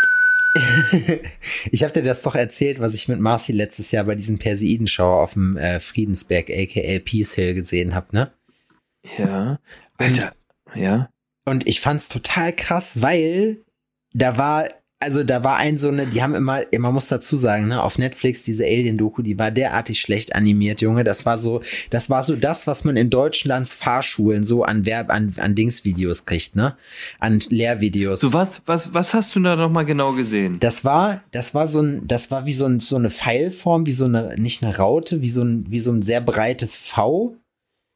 ich 1.72 1.84
hab 1.84 1.94
dir 1.94 2.04
das 2.04 2.22
doch 2.22 2.36
erzählt, 2.36 2.80
was 2.80 2.94
ich 2.94 3.08
mit 3.08 3.20
Marci 3.20 3.52
letztes 3.52 3.92
Jahr 3.92 4.04
bei 4.04 4.16
diesem 4.16 4.38
Perseidenschauer 4.38 5.22
auf 5.24 5.34
dem 5.34 5.58
äh, 5.58 5.80
Friedensberg, 5.80 6.50
aka 6.50 7.00
Peace 7.00 7.34
Hill 7.34 7.54
gesehen 7.54 7.96
hab, 7.96 8.14
ne? 8.14 8.32
ja, 9.18 9.60
Alter, 9.98 10.34
ja. 10.76 11.10
Und 11.46 11.66
ich 11.66 11.80
fand's 11.80 12.10
total 12.10 12.54
krass, 12.54 13.02
weil 13.02 13.64
da 14.14 14.38
war, 14.38 14.70
also 15.00 15.24
da 15.24 15.44
war 15.44 15.58
ein 15.58 15.78
so 15.78 15.90
eine, 15.90 16.08
die 16.08 16.24
haben 16.24 16.34
immer, 16.34 16.64
man 16.76 16.94
muss 16.94 17.08
dazu 17.08 17.38
sagen, 17.38 17.68
ne, 17.68 17.84
auf 17.84 18.00
Netflix 18.00 18.42
diese 18.42 18.64
Alien-Doku, 18.64 19.22
die 19.22 19.38
war 19.38 19.52
derartig 19.52 20.00
schlecht 20.00 20.36
animiert, 20.36 20.82
Junge. 20.82 21.04
Das 21.04 21.24
war 21.26 21.38
so, 21.38 21.62
das 21.92 22.10
war 22.10 22.24
so 22.24 22.36
das, 22.36 22.66
was 22.66 22.84
man 22.84 22.98
in 22.98 23.12
Deutschlands 23.12 23.74
Fahrschulen 23.74 24.44
so 24.44 24.64
an 24.64 24.88
Werb, 24.88 25.12
an, 25.12 25.36
an 25.38 25.54
Dingsvideos 25.54 26.26
kriegt, 26.26 26.56
ne? 26.56 26.76
An 27.20 27.40
Lehrvideos. 27.50 28.22
So 28.22 28.34
was, 28.34 28.64
was, 28.66 28.96
was 28.96 29.14
hast 29.14 29.36
du 29.36 29.40
da 29.40 29.56
nochmal 29.56 29.86
genau 29.86 30.14
gesehen? 30.14 30.58
Das 30.60 30.84
war, 30.84 31.24
das 31.32 31.54
war 31.54 31.68
so 31.68 31.82
ein, 31.82 32.08
das 32.08 32.32
war 32.32 32.48
wie 32.48 32.54
so, 32.54 32.66
ein, 32.66 32.80
so 32.80 32.96
eine 32.96 33.12
Pfeilform, 33.12 33.86
wie 33.86 33.92
so 33.92 34.06
eine, 34.06 34.36
nicht 34.38 34.64
eine 34.64 34.78
Raute, 34.78 35.22
wie 35.22 35.30
so 35.30 35.44
ein, 35.44 35.66
wie 35.70 35.80
so 35.80 35.92
ein 35.92 36.02
sehr 36.02 36.22
breites 36.22 36.76
V. 36.76 37.36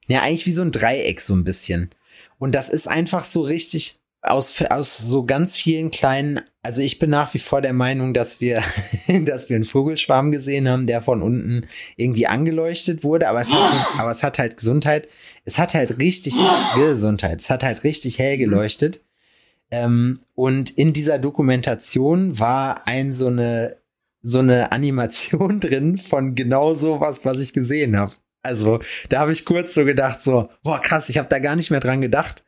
Ja, 0.06 0.22
eigentlich 0.22 0.46
wie 0.46 0.52
so 0.52 0.62
ein 0.62 0.72
Dreieck 0.72 1.20
so 1.20 1.34
ein 1.34 1.44
bisschen. 1.44 1.90
Und 2.38 2.54
das 2.54 2.70
ist 2.70 2.88
einfach 2.88 3.24
so 3.24 3.42
richtig 3.42 4.01
aus, 4.22 4.62
aus 4.70 4.98
so 4.98 5.26
ganz 5.26 5.58
vielen 5.58 5.90
kleinen, 5.92 6.42
also 6.62 6.82
ich 6.82 7.00
bin 7.00 7.10
nach 7.10 7.34
wie 7.34 7.40
vor 7.40 7.62
der 7.62 7.74
Meinung, 7.74 8.14
dass 8.14 8.40
wir, 8.40 8.62
dass 9.26 9.50
wir 9.50 9.56
einen 9.56 9.66
Vogelschwarm 9.66 10.32
gesehen 10.32 10.70
haben, 10.70 10.88
der 10.88 11.02
von 11.02 11.22
unten 11.22 11.68
irgendwie 11.96 12.28
angeleuchtet 12.28 13.04
wurde, 13.04 13.28
aber 13.28 13.42
es 13.42 13.52
hat, 13.52 13.72
aber 13.98 14.12
es 14.12 14.24
hat 14.24 14.40
halt 14.40 14.58
Gesundheit, 14.58 15.08
es 15.46 15.58
hat 15.58 15.74
halt 15.74 16.00
richtig 16.00 16.36
Gesundheit, 16.76 17.42
es 17.42 17.50
hat 17.50 17.64
halt 17.64 17.84
richtig 17.84 18.20
hell 18.20 18.38
geleuchtet. 18.38 19.02
Ähm, 19.72 20.20
und 20.36 20.70
in 20.70 20.94
dieser 20.94 21.18
Dokumentation 21.18 22.38
war 22.38 22.88
ein 22.88 23.14
so 23.14 23.28
eine 23.28 23.78
so 24.24 24.40
eine 24.40 24.72
Animation 24.72 25.60
drin 25.60 25.98
von 25.98 26.36
genau 26.36 26.76
sowas, 26.76 27.22
was 27.24 27.42
ich 27.42 27.54
gesehen 27.54 27.98
habe. 27.98 28.14
Also 28.44 28.80
da 29.10 29.20
habe 29.20 29.32
ich 29.32 29.46
kurz 29.46 29.74
so 29.74 29.86
gedacht, 29.86 30.22
so, 30.22 30.50
boah 30.64 30.80
krass, 30.80 31.10
ich 31.10 31.18
habe 31.18 31.30
da 31.30 31.40
gar 31.40 31.56
nicht 31.56 31.72
mehr 31.72 31.80
dran 31.80 32.02
gedacht. 32.02 32.44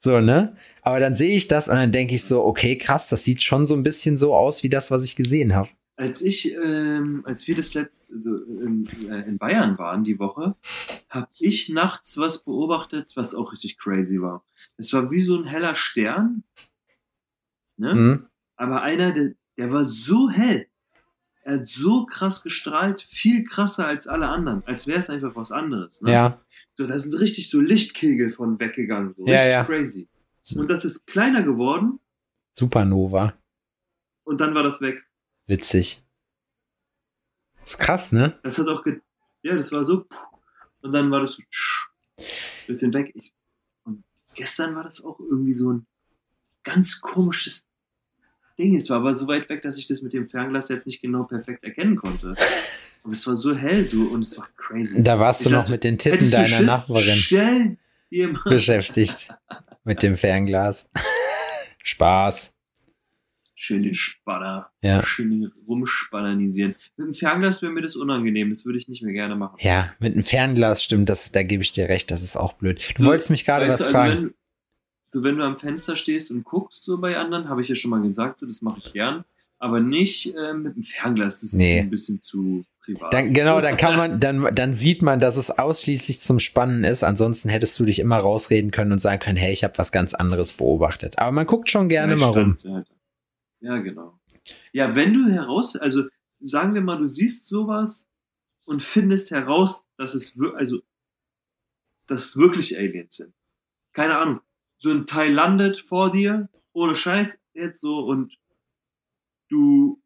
So, 0.00 0.20
ne? 0.20 0.56
Aber 0.88 1.00
dann 1.00 1.14
sehe 1.14 1.36
ich 1.36 1.48
das 1.48 1.68
und 1.68 1.74
dann 1.74 1.92
denke 1.92 2.14
ich 2.14 2.24
so, 2.24 2.42
okay, 2.42 2.78
krass, 2.78 3.10
das 3.10 3.22
sieht 3.22 3.42
schon 3.42 3.66
so 3.66 3.74
ein 3.74 3.82
bisschen 3.82 4.16
so 4.16 4.34
aus 4.34 4.62
wie 4.62 4.70
das, 4.70 4.90
was 4.90 5.04
ich 5.04 5.16
gesehen 5.16 5.54
habe. 5.54 5.68
Als 5.96 6.22
ich, 6.22 6.54
ähm, 6.54 7.24
als 7.26 7.46
wir 7.46 7.54
das 7.54 7.74
letzte, 7.74 8.10
also 8.14 8.36
in, 8.36 8.88
äh, 9.10 9.28
in 9.28 9.36
Bayern 9.36 9.76
waren 9.76 10.02
die 10.02 10.18
Woche, 10.18 10.56
habe 11.10 11.28
ich 11.38 11.68
nachts 11.68 12.16
was 12.16 12.42
beobachtet, 12.42 13.12
was 13.16 13.34
auch 13.34 13.52
richtig 13.52 13.76
crazy 13.76 14.22
war. 14.22 14.46
Es 14.78 14.90
war 14.94 15.10
wie 15.10 15.20
so 15.20 15.36
ein 15.36 15.44
heller 15.44 15.74
Stern, 15.74 16.44
ne? 17.76 17.94
Mhm. 17.94 18.26
aber 18.56 18.80
einer, 18.80 19.12
der, 19.12 19.32
der 19.58 19.70
war 19.70 19.84
so 19.84 20.30
hell. 20.30 20.68
Er 21.42 21.58
hat 21.58 21.68
so 21.68 22.06
krass 22.06 22.42
gestrahlt, 22.42 23.02
viel 23.02 23.44
krasser 23.44 23.86
als 23.86 24.06
alle 24.06 24.28
anderen, 24.28 24.62
als 24.64 24.86
wäre 24.86 25.00
es 25.00 25.10
einfach 25.10 25.36
was 25.36 25.52
anderes. 25.52 26.00
Ne? 26.00 26.12
Ja, 26.12 26.40
So, 26.78 26.86
da 26.86 26.98
sind 26.98 27.12
richtig 27.20 27.50
so 27.50 27.60
Lichtkegel 27.60 28.30
von 28.30 28.58
weggegangen, 28.58 29.12
so 29.12 29.26
Ja, 29.26 29.34
richtig 29.34 29.50
ja. 29.50 29.64
crazy. 29.64 30.08
Und 30.56 30.68
das 30.68 30.84
ist 30.84 31.06
kleiner 31.06 31.42
geworden 31.42 32.00
Supernova. 32.52 33.34
und 34.24 34.40
dann 34.40 34.54
war 34.54 34.62
das 34.62 34.80
weg. 34.80 35.04
Witzig. 35.46 36.02
ist 37.64 37.78
krass, 37.78 38.12
ne? 38.12 38.38
Das 38.42 38.58
hat 38.58 38.68
auch, 38.68 38.84
ja, 39.42 39.54
das 39.54 39.72
war 39.72 39.84
so, 39.84 40.06
und 40.82 40.92
dann 40.92 41.10
war 41.10 41.20
das 41.20 41.32
so, 41.32 41.42
bisschen 42.66 42.92
weg. 42.92 43.12
Ich, 43.14 43.32
und 43.84 44.04
gestern 44.34 44.74
war 44.74 44.84
das 44.84 45.04
auch 45.04 45.18
irgendwie 45.20 45.54
so 45.54 45.72
ein 45.72 45.86
ganz 46.62 47.00
komisches 47.00 47.68
Ding. 48.58 48.76
Es 48.76 48.90
war 48.90 48.98
aber 48.98 49.16
so 49.16 49.26
weit 49.26 49.48
weg, 49.48 49.62
dass 49.62 49.78
ich 49.78 49.86
das 49.86 50.02
mit 50.02 50.12
dem 50.12 50.28
Fernglas 50.28 50.68
jetzt 50.68 50.86
nicht 50.86 51.00
genau 51.00 51.24
perfekt 51.24 51.64
erkennen 51.64 51.96
konnte. 51.96 52.34
Aber 53.04 53.12
es 53.12 53.24
war 53.28 53.36
so 53.36 53.54
hell 53.54 53.86
so 53.86 54.02
und 54.02 54.22
es 54.22 54.36
war 54.36 54.48
crazy. 54.56 55.02
Da 55.02 55.20
warst 55.20 55.42
du 55.42 55.46
Ich 55.46 55.52
noch 55.52 55.60
dachte, 55.60 55.70
mit 55.70 55.84
den 55.84 55.98
Titten 55.98 56.24
du 56.24 56.30
deiner? 56.30 56.62
Nachbarin 56.62 57.78
beschäftigt. 58.44 59.28
Mit 59.88 60.02
dem 60.02 60.18
Fernglas. 60.18 60.86
Spaß. 61.82 62.52
Schön 63.54 63.82
den 63.82 63.94
Spanner. 63.94 64.70
Ja. 64.82 65.02
Schön 65.02 65.30
den 65.30 65.52
rumspannernisieren. 65.66 66.74
Mit 66.98 67.06
dem 67.06 67.14
Fernglas 67.14 67.62
wäre 67.62 67.72
mir 67.72 67.80
das 67.80 67.96
unangenehm. 67.96 68.50
Das 68.50 68.66
würde 68.66 68.78
ich 68.78 68.86
nicht 68.88 69.02
mehr 69.02 69.14
gerne 69.14 69.34
machen. 69.34 69.56
Ja, 69.60 69.94
mit 69.98 70.12
einem 70.12 70.22
Fernglas 70.24 70.84
stimmt, 70.84 71.08
das, 71.08 71.32
da 71.32 71.42
gebe 71.42 71.62
ich 71.62 71.72
dir 71.72 71.88
recht, 71.88 72.10
das 72.10 72.22
ist 72.22 72.36
auch 72.36 72.52
blöd. 72.52 72.82
Du 72.96 73.02
So, 73.02 73.08
wolltest 73.08 73.30
mich 73.30 73.46
gerade 73.46 73.66
was 73.66 73.80
also 73.80 73.92
fragen. 73.92 74.12
Wenn, 74.24 74.34
so, 75.06 75.22
wenn 75.22 75.38
du 75.38 75.42
am 75.44 75.56
Fenster 75.56 75.96
stehst 75.96 76.30
und 76.30 76.44
guckst 76.44 76.84
so 76.84 76.98
bei 76.98 77.16
anderen, 77.16 77.48
habe 77.48 77.62
ich 77.62 77.68
ja 77.68 77.74
schon 77.74 77.90
mal 77.90 78.02
gesagt, 78.02 78.40
so, 78.40 78.46
das 78.46 78.60
mache 78.60 78.80
ich 78.84 78.92
gern. 78.92 79.24
Aber 79.58 79.80
nicht 79.80 80.34
äh, 80.36 80.52
mit 80.52 80.76
dem 80.76 80.82
Fernglas. 80.82 81.40
Das 81.40 81.54
Nee. 81.54 81.78
ist 81.78 81.84
ein 81.84 81.90
bisschen 81.90 82.20
zu 82.20 82.62
privat. 82.94 83.12
Dann, 83.12 83.32
genau, 83.34 83.60
dann 83.60 83.76
kann 83.76 83.96
man, 83.96 84.20
dann, 84.20 84.54
dann 84.54 84.74
sieht 84.74 85.02
man, 85.02 85.18
dass 85.18 85.36
es 85.36 85.50
ausschließlich 85.50 86.20
zum 86.20 86.38
Spannen 86.38 86.84
ist. 86.84 87.04
Ansonsten 87.04 87.48
hättest 87.48 87.78
du 87.78 87.84
dich 87.84 87.98
immer 87.98 88.18
rausreden 88.18 88.70
können 88.70 88.92
und 88.92 88.98
sagen 88.98 89.20
können, 89.20 89.36
hey, 89.36 89.52
ich 89.52 89.64
habe 89.64 89.76
was 89.76 89.92
ganz 89.92 90.14
anderes 90.14 90.54
beobachtet. 90.54 91.18
Aber 91.18 91.32
man 91.32 91.46
guckt 91.46 91.70
schon 91.70 91.88
gerne 91.88 92.14
Ja, 92.14 92.18
mal 92.18 92.28
rum. 92.30 92.56
halt. 92.64 92.88
Ja, 93.60 93.78
genau. 93.78 94.18
Ja, 94.72 94.94
wenn 94.94 95.12
du 95.12 95.28
heraus, 95.30 95.76
also 95.76 96.04
sagen 96.40 96.74
wir 96.74 96.80
mal, 96.80 96.98
du 96.98 97.08
siehst 97.08 97.48
sowas 97.48 98.10
und 98.64 98.82
findest 98.82 99.30
heraus, 99.30 99.88
dass 99.96 100.14
es 100.14 100.38
also 100.56 100.80
dass 102.06 102.24
es 102.24 102.36
wirklich 102.38 102.78
Aliens 102.78 103.16
sind. 103.16 103.34
Keine 103.92 104.16
Ahnung. 104.16 104.40
So 104.78 104.90
ein 104.90 105.04
Teil 105.06 105.32
landet 105.32 105.76
vor 105.76 106.10
dir, 106.10 106.48
ohne 106.72 106.96
Scheiß, 106.96 107.38
jetzt 107.52 107.80
so 107.80 107.98
und 107.98 108.38
du 109.50 110.00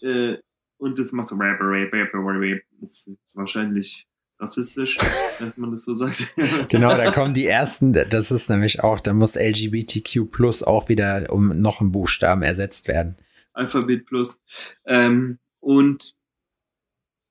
äh, 0.00 0.38
und 0.84 0.98
das 0.98 1.12
macht 1.12 1.28
so 1.28 1.36
rap, 1.36 1.58
rap, 1.60 1.92
rap, 1.92 2.12
rap, 2.12 2.40
rap. 2.40 2.62
Das 2.80 3.06
ist 3.06 3.18
wahrscheinlich 3.32 4.06
rassistisch, 4.38 4.98
dass 5.38 5.56
man 5.56 5.70
das 5.70 5.84
so 5.84 5.94
sagt. 5.94 6.34
Genau, 6.68 6.90
da 6.90 7.10
kommen 7.10 7.32
die 7.32 7.46
ersten, 7.46 7.94
das 7.94 8.30
ist 8.30 8.50
nämlich 8.50 8.84
auch, 8.84 9.00
da 9.00 9.14
muss 9.14 9.36
LGBTQ 9.36 10.30
plus 10.30 10.62
auch 10.62 10.90
wieder 10.90 11.26
um 11.30 11.48
noch 11.48 11.80
einen 11.80 11.90
Buchstaben 11.90 12.42
ersetzt 12.42 12.86
werden. 12.86 13.16
Alphabet 13.54 14.04
Plus. 14.04 14.42
Ähm, 14.84 15.38
und 15.60 16.14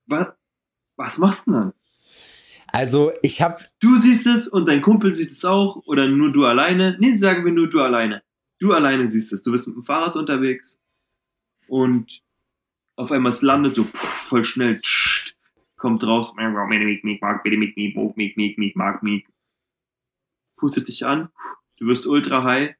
was, 0.08 0.30
was 0.96 1.18
machst 1.20 1.46
du 1.46 1.52
denn 1.52 1.60
dann? 1.60 1.74
Also 2.68 3.12
ich 3.22 3.40
habe, 3.40 3.64
Du 3.80 3.98
siehst 3.98 4.26
es 4.26 4.48
und 4.48 4.68
dein 4.68 4.82
Kumpel 4.82 5.14
sieht 5.14 5.32
es 5.32 5.46
auch 5.46 5.84
oder 5.86 6.08
nur 6.08 6.32
du 6.32 6.46
alleine? 6.46 6.98
Nee, 7.00 7.18
sagen 7.18 7.46
wir 7.46 7.52
nur 7.52 7.70
du 7.70 7.82
alleine. 7.82 8.24
Du 8.58 8.74
alleine 8.74 9.10
siehst 9.10 9.32
es. 9.32 9.44
Du 9.44 9.52
bist 9.52 9.68
mit 9.68 9.76
dem 9.76 9.84
Fahrrad 9.84 10.16
unterwegs 10.16 10.82
und 11.68 12.24
auf 12.96 13.12
einmal 13.12 13.32
es 13.32 13.42
landet 13.42 13.76
so 13.76 13.84
pff, 13.84 14.28
voll 14.30 14.46
schnell, 14.46 14.80
tscht, 14.82 15.36
kommt 15.78 16.04
raus, 16.04 16.34
pustet 20.58 20.88
dich 20.88 21.06
an, 21.06 21.30
du 21.78 21.88
wirst 21.88 22.06
ultra 22.08 22.44
high 22.44 22.76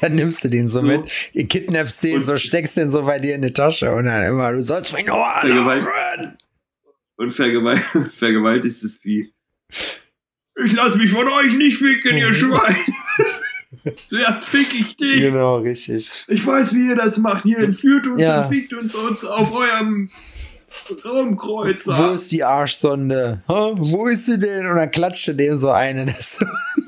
dann 0.00 0.16
nimmst 0.16 0.42
du 0.42 0.48
den 0.48 0.66
so, 0.66 0.80
So. 0.80 0.86
mit, 0.86 1.30
ihr 1.32 1.46
kidnappst 1.46 2.02
den 2.02 2.16
Und- 2.16 2.24
so, 2.24 2.36
steckst 2.36 2.76
den 2.76 2.90
so 2.90 3.02
bei 3.04 3.18
dir 3.20 3.36
in 3.36 3.42
die 3.42 3.52
Tasche 3.52 3.92
und 3.94 4.06
dann 4.06 4.24
immer, 4.26 4.50
du 4.52 4.60
sollst 4.60 4.92
mich 4.92 5.06
nur 5.06 5.24
anrufen. 5.24 6.38
und 7.16 7.32
vergewalt 7.32 7.80
vergewaltigst 8.14 8.82
es 8.82 9.04
wie. 9.04 9.32
Ich 10.64 10.72
lass 10.72 10.96
mich 10.96 11.10
von 11.10 11.28
euch 11.28 11.54
nicht 11.54 11.76
ficken, 11.78 12.16
ihr 12.16 12.34
Schwein! 12.34 12.76
Zuerst 14.06 14.46
fick 14.46 14.74
ich 14.78 14.96
dich! 14.96 15.20
Genau, 15.20 15.56
richtig. 15.58 16.10
Ich 16.28 16.46
weiß, 16.46 16.74
wie 16.74 16.88
ihr 16.88 16.96
das 16.96 17.18
macht. 17.18 17.44
Ihr 17.44 17.58
entführt 17.58 18.06
uns 18.06 18.20
Ja. 18.20 18.42
und 18.42 18.48
fickt 18.54 18.72
uns, 18.74 18.94
uns 18.94 19.24
auf 19.24 19.52
eurem 19.54 20.08
Raumkreuzer. 21.04 21.96
Wo 21.96 22.14
ist 22.14 22.30
die 22.32 22.44
Arschsonde? 22.44 23.42
Hä? 23.48 23.72
Wo 23.76 24.06
ist 24.08 24.26
sie 24.26 24.38
denn? 24.38 24.66
Und 24.66 24.76
dann 24.76 24.90
klatschte 24.90 25.34
dem 25.34 25.56
so 25.56 25.70
eine. 25.70 26.06
Das 26.06 26.38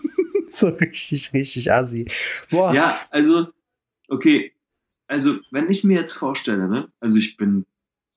so 0.52 0.68
richtig, 0.68 1.33
richtig 1.33 1.72
assi. 1.72 2.07
Boah. 2.50 2.72
Ja, 2.74 3.00
also, 3.11 3.48
okay. 4.09 4.52
Also, 5.07 5.38
wenn 5.50 5.68
ich 5.70 5.85
mir 5.85 6.00
jetzt 6.00 6.12
vorstelle, 6.12 6.68
ne, 6.68 6.88
also 7.00 7.18
ich 7.18 7.37
bin, 7.37 7.66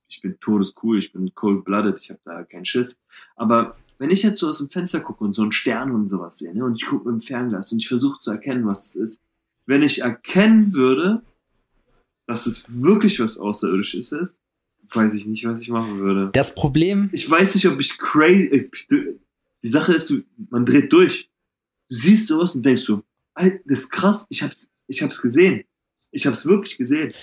ich 0.08 0.22
bin 0.22 0.40
todescool, 0.40 0.98
ich 1.00 1.12
bin 1.12 1.34
cold-blooded, 1.36 2.00
ich 2.02 2.10
habe 2.10 2.20
da 2.24 2.44
keinen 2.44 2.66
Schiss. 2.66 3.00
Aber 3.36 3.76
wenn 4.00 4.10
ich 4.10 4.24
jetzt 4.24 4.40
so 4.40 4.50
aus 4.50 4.60
dem 4.60 4.70
Fenster 4.70 5.00
gucke 5.00 5.24
und 5.24 5.34
so 5.34 5.42
einen 5.42 5.52
Stern 5.52 5.92
und 5.92 6.10
sowas 6.10 6.38
sehe, 6.38 6.54
ne, 6.56 6.64
und 6.64 6.76
ich 6.76 6.86
gucke 6.86 7.10
mit 7.10 7.22
dem 7.22 7.26
Fernglas 7.26 7.72
und 7.72 7.80
ich 7.80 7.88
versuche 7.88 8.20
zu 8.20 8.32
erkennen, 8.32 8.66
was 8.66 8.88
es 8.88 8.96
ist, 8.96 9.22
wenn 9.66 9.84
ich 9.84 10.02
erkennen 10.02 10.74
würde, 10.74 11.22
dass 12.26 12.46
es 12.46 12.82
wirklich 12.82 13.20
was 13.20 13.38
Außerirdisches 13.38 14.12
ist, 14.12 14.42
weiß 14.94 15.14
ich 15.14 15.26
nicht, 15.26 15.46
was 15.46 15.62
ich 15.62 15.70
machen 15.70 16.00
würde. 16.00 16.30
Das 16.32 16.54
Problem, 16.54 17.10
ich 17.12 17.30
weiß 17.30 17.56
nicht, 17.56 17.68
ob 17.68 17.80
ich 17.80 17.98
crazy. 17.98 18.70
Die 19.64 19.68
Sache 19.68 19.94
ist, 19.94 20.10
du, 20.10 20.24
man 20.50 20.66
dreht 20.66 20.94
durch. 20.94 21.30
Du 21.90 21.96
siehst 21.96 22.28
sowas 22.28 22.56
und 22.56 22.66
denkst 22.66 22.84
so, 22.84 23.04
Alter, 23.34 23.60
das 23.66 23.80
ist 23.80 23.92
krass, 23.92 24.28
ich 24.30 24.44
hab's, 24.44 24.72
ich 24.88 25.02
hab's 25.02 25.22
gesehen. 25.22 25.64
Ich 26.12 26.26
hab's 26.26 26.46
wirklich 26.46 26.78
gesehen. 26.78 27.14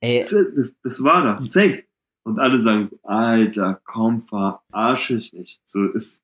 ey, 0.00 0.20
Das, 0.20 0.30
das, 0.54 0.80
das 0.82 1.02
war 1.02 1.24
da, 1.24 1.42
safe. 1.42 1.84
Und 2.22 2.38
alle 2.38 2.60
sagen, 2.60 2.90
Alter, 3.02 3.80
komm, 3.84 4.22
verarsche 4.22 5.16
ich 5.16 5.32
nicht. 5.32 5.60
So 5.64 5.86
ist 5.86 6.22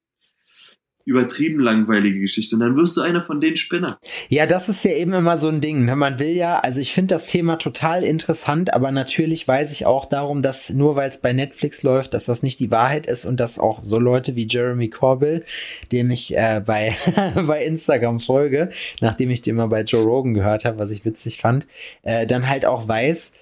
übertrieben 1.06 1.60
langweilige 1.60 2.18
Geschichte. 2.18 2.56
Und 2.56 2.60
dann 2.60 2.76
wirst 2.76 2.96
du 2.96 3.00
einer 3.00 3.22
von 3.22 3.40
den 3.40 3.56
Spinner. 3.56 3.98
ja, 4.28 4.44
das 4.44 4.68
ist 4.68 4.84
ja 4.84 4.90
eben 4.90 5.12
immer 5.12 5.38
so 5.38 5.48
ein 5.48 5.60
Ding. 5.60 5.84
Ne? 5.84 5.94
Man 5.94 6.18
will 6.18 6.36
ja, 6.36 6.58
also 6.58 6.80
ich 6.80 6.92
finde 6.92 7.14
das 7.14 7.26
Thema 7.26 7.56
total 7.56 8.02
interessant, 8.02 8.74
aber 8.74 8.90
natürlich 8.90 9.46
weiß 9.46 9.70
ich 9.72 9.86
auch 9.86 10.04
darum, 10.04 10.42
dass 10.42 10.68
nur 10.70 10.96
weil 10.96 11.08
es 11.08 11.20
bei 11.20 11.32
Netflix 11.32 11.84
läuft, 11.84 12.12
dass 12.12 12.24
das 12.24 12.42
nicht 12.42 12.58
die 12.58 12.72
Wahrheit 12.72 13.06
ist 13.06 13.24
und 13.24 13.38
dass 13.38 13.60
auch 13.60 13.84
so 13.84 14.00
Leute 14.00 14.34
wie 14.34 14.48
Jeremy 14.50 14.90
Corbell, 14.90 15.44
dem 15.92 16.10
ich 16.10 16.36
äh, 16.36 16.60
bei, 16.66 16.96
bei 17.46 17.64
Instagram 17.64 18.18
folge, 18.18 18.70
nachdem 19.00 19.30
ich 19.30 19.42
den 19.42 19.54
mal 19.54 19.68
bei 19.68 19.82
Joe 19.82 20.04
Rogan 20.04 20.34
gehört 20.34 20.64
habe, 20.64 20.80
was 20.80 20.90
ich 20.90 21.04
witzig 21.04 21.38
fand, 21.38 21.68
äh, 22.02 22.26
dann 22.26 22.48
halt 22.48 22.66
auch 22.66 22.88
weiß, 22.88 23.32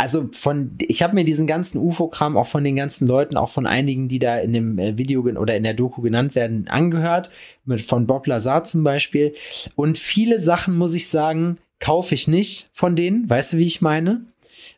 also 0.00 0.28
von, 0.32 0.76
ich 0.80 1.02
habe 1.02 1.14
mir 1.14 1.24
diesen 1.24 1.46
ganzen 1.46 1.78
UFO-Kram 1.78 2.38
auch 2.38 2.46
von 2.46 2.64
den 2.64 2.76
ganzen 2.76 3.06
Leuten, 3.06 3.36
auch 3.36 3.50
von 3.50 3.66
einigen, 3.66 4.08
die 4.08 4.18
da 4.18 4.38
in 4.38 4.54
dem 4.54 4.78
äh, 4.78 4.96
Video 4.96 5.20
oder 5.20 5.56
in 5.56 5.62
der 5.62 5.74
Doku 5.74 6.00
genannt 6.00 6.34
werden, 6.34 6.66
angehört. 6.68 7.30
Mit, 7.66 7.82
von 7.82 8.06
Bob 8.06 8.26
Lazar 8.26 8.64
zum 8.64 8.82
Beispiel. 8.82 9.34
Und 9.76 9.98
viele 9.98 10.40
Sachen, 10.40 10.76
muss 10.76 10.94
ich 10.94 11.08
sagen, 11.08 11.58
kaufe 11.80 12.14
ich 12.14 12.28
nicht 12.28 12.70
von 12.72 12.96
denen. 12.96 13.28
Weißt 13.28 13.52
du, 13.52 13.58
wie 13.58 13.66
ich 13.66 13.82
meine? 13.82 14.24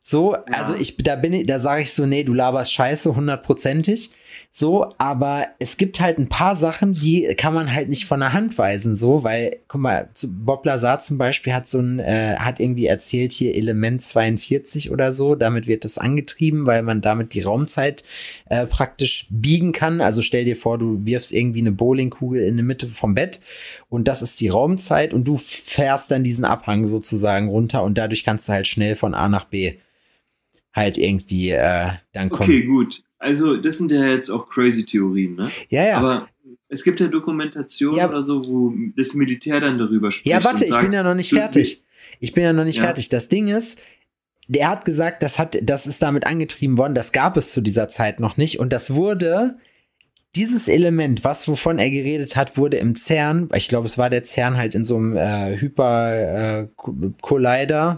So, 0.03 0.35
Ja. 0.35 0.43
also 0.51 0.75
ich, 0.75 0.97
da 0.97 1.15
bin 1.15 1.33
ich, 1.33 1.47
da 1.47 1.61
sage 1.61 1.83
ich 1.83 1.93
so, 1.93 2.05
nee, 2.05 2.25
du 2.25 2.35
laberst 2.35 2.73
scheiße, 2.73 3.15
hundertprozentig. 3.15 4.11
So, 4.51 4.93
aber 4.99 5.47
es 5.59 5.77
gibt 5.77 6.01
halt 6.01 6.19
ein 6.19 6.29
paar 6.29 6.57
Sachen, 6.57 6.95
die 6.95 7.35
kann 7.37 7.55
man 7.55 7.73
halt 7.73 7.89
nicht 7.89 8.05
von 8.05 8.21
der 8.21 8.33
Hand 8.33 8.59
weisen, 8.59 8.97
so, 8.97 9.25
weil, 9.25 9.59
guck 9.67 9.81
mal, 9.81 10.09
Bob 10.27 10.67
Lazar 10.67 11.01
zum 11.01 11.19
Beispiel 11.19 11.55
hat 11.55 11.67
so 11.67 11.79
ein, 11.79 11.99
äh, 11.99 12.37
hat 12.39 12.61
irgendwie 12.61 12.87
erzählt 12.87 13.33
hier 13.33 13.55
Element 13.55 14.03
42 14.03 14.91
oder 14.91 15.13
so, 15.13 15.35
damit 15.35 15.67
wird 15.67 15.85
das 15.85 15.99
angetrieben, 15.99 16.67
weil 16.67 16.83
man 16.83 17.01
damit 17.01 17.35
die 17.35 17.43
Raumzeit 17.43 18.05
äh, 18.47 18.67
praktisch 18.67 19.27
biegen 19.31 19.73
kann. 19.73 20.01
Also 20.01 20.23
stell 20.23 20.45
dir 20.45 20.57
vor, 20.57 20.79
du 20.79 21.05
wirfst 21.05 21.33
irgendwie 21.33 21.61
eine 21.61 21.73
Bowlingkugel 21.73 22.43
in 22.43 22.57
die 22.57 22.63
Mitte 22.63 22.87
vom 22.87 23.15
Bett 23.15 23.41
und 23.89 24.07
das 24.09 24.23
ist 24.23 24.41
die 24.41 24.49
Raumzeit 24.49 25.15
und 25.15 25.25
du 25.25 25.37
fährst 25.37 26.11
dann 26.11 26.25
diesen 26.25 26.45
Abhang 26.45 26.87
sozusagen 26.87 27.49
runter 27.49 27.83
und 27.83 27.97
dadurch 27.97 28.25
kannst 28.25 28.49
du 28.49 28.53
halt 28.53 28.67
schnell 28.67 28.97
von 28.97 29.15
A 29.15 29.29
nach 29.29 29.45
B 29.47 29.77
halt 30.73 30.99
irgendwie 30.99 31.51
äh, 31.51 31.91
dann 32.13 32.31
kommen. 32.31 32.51
Okay, 32.51 32.63
gut. 32.63 33.03
Also, 33.23 33.57
das 33.57 33.79
sind 33.79 33.93
ja 33.93 34.05
jetzt 34.07 34.31
auch 34.31 34.49
crazy 34.49 34.85
Theorien, 34.85 35.37
ne? 35.37 35.49
Ja, 35.69 35.85
ja. 35.87 35.97
Aber 35.99 36.29
es 36.69 36.83
gibt 36.83 36.99
ja 37.01 37.07
Dokumentationen 37.07 37.99
Ja. 37.99 38.09
oder 38.09 38.23
so, 38.25 38.45
wo 38.45 38.75
das 38.97 39.15
Militär 39.15 39.61
dann 39.61 39.79
darüber 39.79 40.11
spricht. 40.11 40.27
Ja, 40.27 40.43
warte, 40.43 40.57
und 40.57 40.63
ich 40.65 40.69
sagt, 40.71 40.83
bin 40.83 40.93
ja 40.93 41.03
noch 41.03 41.15
nicht 41.15 41.31
fertig. 41.31 41.85
Ich 42.21 42.33
bin 42.33 42.43
ja 42.45 42.53
noch 42.53 42.65
nicht 42.65 42.77
Ja. 42.79 42.83
fertig. 42.85 43.09
Das 43.11 43.29
Ding 43.29 43.49
ist, 43.49 43.81
der 44.49 44.69
hat 44.69 44.85
gesagt, 44.85 45.23
das 45.23 45.39
hat, 45.39 45.57
das 45.63 45.87
ist 45.87 46.03
damit 46.03 46.27
angetrieben 46.27 46.77
worden, 46.79 46.95
das 46.95 47.13
gab 47.13 47.37
es 47.37 47.53
zu 47.53 47.61
dieser 47.61 47.89
Zeit 47.89 48.19
noch 48.21 48.37
nicht 48.37 48.59
und 48.59 48.73
das 48.73 48.93
wurde, 48.93 49.57
dieses 50.35 50.67
Element, 50.67 51.25
was 51.25 51.47
wovon 51.47 51.79
er 51.79 51.91
geredet 51.91 52.37
hat, 52.37 52.57
wurde 52.57 52.79
im 52.79 52.95
CERN, 52.95 53.51
ich 53.55 53.69
glaube, 53.69 53.87
es 53.87 53.99
war 53.99 54.09
der 54.09 54.25
CERN 54.25 54.57
halt 54.57 54.75
in 54.75 54.85
so 54.85 54.97
einem 54.97 55.15
äh, 55.15 55.59
Hyper 55.59 56.63
äh, 56.63 56.69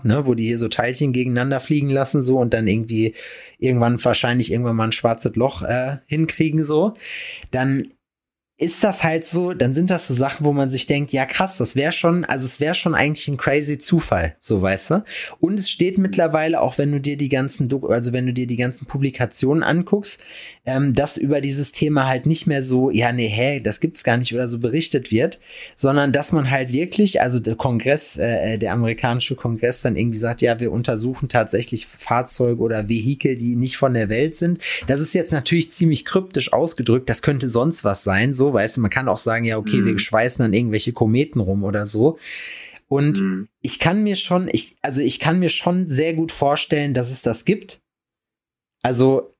ne, 0.04 0.26
wo 0.26 0.34
die 0.34 0.46
hier 0.46 0.58
so 0.58 0.66
Teilchen 0.68 1.12
gegeneinander 1.12 1.60
fliegen 1.60 1.90
lassen 1.90 2.22
so 2.22 2.38
und 2.38 2.52
dann 2.52 2.66
irgendwie 2.66 3.14
irgendwann 3.58 4.04
wahrscheinlich 4.04 4.50
irgendwann 4.50 4.74
mal 4.74 4.88
ein 4.88 4.92
schwarzes 4.92 5.36
Loch 5.36 5.62
äh, 5.62 5.98
hinkriegen 6.06 6.64
so, 6.64 6.94
dann 7.52 7.93
ist 8.56 8.84
das 8.84 9.02
halt 9.02 9.26
so, 9.26 9.52
dann 9.52 9.74
sind 9.74 9.90
das 9.90 10.06
so 10.06 10.14
Sachen, 10.14 10.46
wo 10.46 10.52
man 10.52 10.70
sich 10.70 10.86
denkt, 10.86 11.12
ja 11.12 11.26
krass, 11.26 11.56
das 11.56 11.74
wäre 11.74 11.90
schon, 11.90 12.24
also 12.24 12.46
es 12.46 12.60
wäre 12.60 12.76
schon 12.76 12.94
eigentlich 12.94 13.26
ein 13.26 13.36
crazy 13.36 13.80
Zufall, 13.80 14.36
so 14.38 14.62
weißt 14.62 14.90
du. 14.90 15.04
Und 15.40 15.58
es 15.58 15.68
steht 15.68 15.98
mittlerweile, 15.98 16.60
auch 16.60 16.78
wenn 16.78 16.92
du 16.92 17.00
dir 17.00 17.16
die 17.16 17.28
ganzen, 17.28 17.68
also 17.88 18.12
wenn 18.12 18.26
du 18.26 18.32
dir 18.32 18.46
die 18.46 18.56
ganzen 18.56 18.86
Publikationen 18.86 19.64
anguckst, 19.64 20.20
ähm, 20.66 20.94
dass 20.94 21.16
über 21.16 21.40
dieses 21.40 21.72
Thema 21.72 22.06
halt 22.06 22.26
nicht 22.26 22.46
mehr 22.46 22.62
so, 22.62 22.90
ja 22.90 23.10
nee, 23.10 23.28
hä, 23.28 23.58
das 23.58 23.80
gibt's 23.80 24.04
gar 24.04 24.18
nicht 24.18 24.32
oder 24.32 24.46
so 24.46 24.60
berichtet 24.60 25.10
wird, 25.10 25.40
sondern 25.74 26.12
dass 26.12 26.30
man 26.30 26.48
halt 26.48 26.72
wirklich, 26.72 27.20
also 27.20 27.40
der 27.40 27.56
Kongress, 27.56 28.16
äh, 28.16 28.56
der 28.56 28.72
amerikanische 28.72 29.34
Kongress 29.34 29.82
dann 29.82 29.96
irgendwie 29.96 30.18
sagt, 30.18 30.42
ja, 30.42 30.60
wir 30.60 30.70
untersuchen 30.70 31.28
tatsächlich 31.28 31.86
Fahrzeuge 31.86 32.62
oder 32.62 32.88
Vehikel, 32.88 33.36
die 33.36 33.56
nicht 33.56 33.78
von 33.78 33.94
der 33.94 34.08
Welt 34.08 34.36
sind. 34.36 34.60
Das 34.86 35.00
ist 35.00 35.12
jetzt 35.12 35.32
natürlich 35.32 35.72
ziemlich 35.72 36.04
kryptisch 36.04 36.52
ausgedrückt, 36.52 37.10
das 37.10 37.20
könnte 37.20 37.48
sonst 37.48 37.82
was 37.82 38.04
sein, 38.04 38.32
so 38.32 38.43
so, 38.44 38.52
weißt 38.52 38.76
du, 38.76 38.80
man 38.82 38.90
kann 38.90 39.08
auch 39.08 39.16
sagen, 39.16 39.44
ja, 39.44 39.56
okay, 39.56 39.78
mhm. 39.78 39.86
wir 39.86 39.98
schweißen 39.98 40.42
dann 40.42 40.52
irgendwelche 40.52 40.92
Kometen 40.92 41.40
rum 41.40 41.64
oder 41.64 41.86
so. 41.86 42.18
Und 42.88 43.20
mhm. 43.20 43.48
ich 43.62 43.78
kann 43.78 44.02
mir 44.02 44.16
schon, 44.16 44.48
ich, 44.52 44.76
also 44.82 45.00
ich 45.00 45.18
kann 45.18 45.38
mir 45.38 45.48
schon 45.48 45.88
sehr 45.88 46.12
gut 46.12 46.30
vorstellen, 46.30 46.92
dass 46.92 47.10
es 47.10 47.22
das 47.22 47.46
gibt. 47.46 47.80
Also, 48.82 49.32